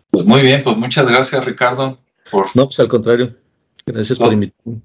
Pues 0.10 0.26
muy 0.26 0.42
bien, 0.42 0.64
pues 0.64 0.78
muchas 0.78 1.06
gracias 1.06 1.44
Ricardo. 1.46 2.00
Por, 2.32 2.48
no, 2.56 2.66
pues 2.66 2.80
al 2.80 2.88
contrario. 2.88 3.36
Gracias 3.86 4.20
por 4.20 4.34
invitarme. 4.34 4.82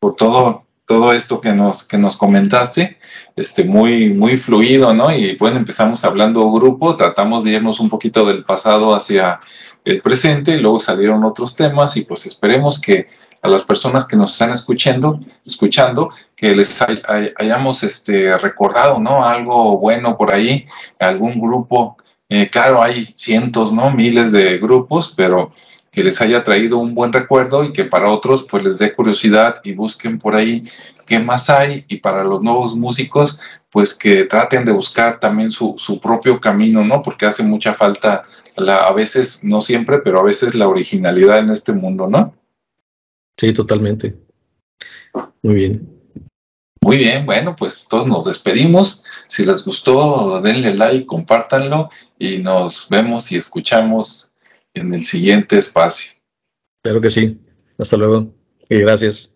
Por 0.00 0.16
todo, 0.16 0.66
todo 0.86 1.12
esto 1.12 1.40
que 1.40 1.52
nos, 1.54 1.84
que 1.84 1.96
nos 1.96 2.16
comentaste, 2.16 2.98
este, 3.36 3.64
muy, 3.64 4.10
muy 4.10 4.36
fluido, 4.36 4.92
¿no? 4.92 5.14
Y 5.14 5.36
bueno, 5.36 5.56
empezamos 5.56 6.04
hablando 6.04 6.50
grupo, 6.50 6.96
tratamos 6.96 7.44
de 7.44 7.52
irnos 7.52 7.80
un 7.80 7.88
poquito 7.88 8.26
del 8.26 8.44
pasado 8.44 8.94
hacia 8.94 9.40
el 9.84 10.00
presente, 10.00 10.56
luego 10.58 10.78
salieron 10.78 11.24
otros 11.24 11.56
temas 11.56 11.96
y 11.96 12.02
pues 12.02 12.26
esperemos 12.26 12.80
que 12.80 13.08
a 13.42 13.48
las 13.48 13.64
personas 13.64 14.06
que 14.06 14.16
nos 14.16 14.32
están 14.32 14.50
escuchando, 14.50 15.18
escuchando, 15.44 16.10
que 16.36 16.54
les 16.54 16.80
hayamos 17.36 17.82
este, 17.82 18.38
recordado, 18.38 19.00
¿no? 19.00 19.24
Algo 19.24 19.78
bueno 19.78 20.16
por 20.16 20.32
ahí, 20.32 20.66
algún 21.00 21.38
grupo. 21.40 21.96
Eh, 22.28 22.48
claro, 22.50 22.80
hay 22.82 23.04
cientos, 23.16 23.72
¿no? 23.72 23.90
Miles 23.90 24.30
de 24.30 24.58
grupos, 24.58 25.12
pero 25.16 25.50
que 25.90 26.04
les 26.04 26.20
haya 26.22 26.42
traído 26.42 26.78
un 26.78 26.94
buen 26.94 27.12
recuerdo 27.12 27.64
y 27.64 27.72
que 27.72 27.84
para 27.84 28.08
otros 28.08 28.44
pues 28.44 28.62
les 28.62 28.78
dé 28.78 28.92
curiosidad 28.92 29.56
y 29.62 29.74
busquen 29.74 30.18
por 30.18 30.34
ahí 30.34 30.64
qué 31.12 31.18
más 31.18 31.50
hay 31.50 31.84
y 31.88 31.98
para 31.98 32.24
los 32.24 32.40
nuevos 32.40 32.74
músicos 32.74 33.38
pues 33.70 33.92
que 33.92 34.24
traten 34.24 34.64
de 34.64 34.72
buscar 34.72 35.20
también 35.20 35.50
su, 35.50 35.74
su 35.76 36.00
propio 36.00 36.40
camino, 36.40 36.82
¿no? 36.82 37.02
Porque 37.02 37.26
hace 37.26 37.42
mucha 37.42 37.74
falta 37.74 38.24
a 38.56 38.92
veces, 38.94 39.44
no 39.44 39.60
siempre, 39.60 39.98
pero 39.98 40.20
a 40.20 40.22
veces 40.22 40.54
la 40.54 40.68
originalidad 40.68 41.38
en 41.38 41.50
este 41.50 41.74
mundo, 41.74 42.08
¿no? 42.08 42.32
Sí, 43.38 43.52
totalmente. 43.52 44.14
Muy 45.42 45.54
bien. 45.54 45.88
Muy 46.82 46.96
bien, 46.96 47.26
bueno, 47.26 47.54
pues 47.56 47.86
todos 47.86 48.06
nos 48.06 48.24
despedimos. 48.24 49.04
Si 49.26 49.44
les 49.44 49.62
gustó, 49.66 50.40
denle 50.40 50.74
like, 50.74 51.04
compártanlo 51.04 51.90
y 52.18 52.38
nos 52.38 52.88
vemos 52.88 53.30
y 53.32 53.36
escuchamos 53.36 54.32
en 54.72 54.94
el 54.94 55.02
siguiente 55.02 55.58
espacio. 55.58 56.12
Espero 56.82 57.02
que 57.02 57.10
sí. 57.10 57.38
Hasta 57.76 57.98
luego 57.98 58.32
y 58.70 58.78
gracias. 58.78 59.31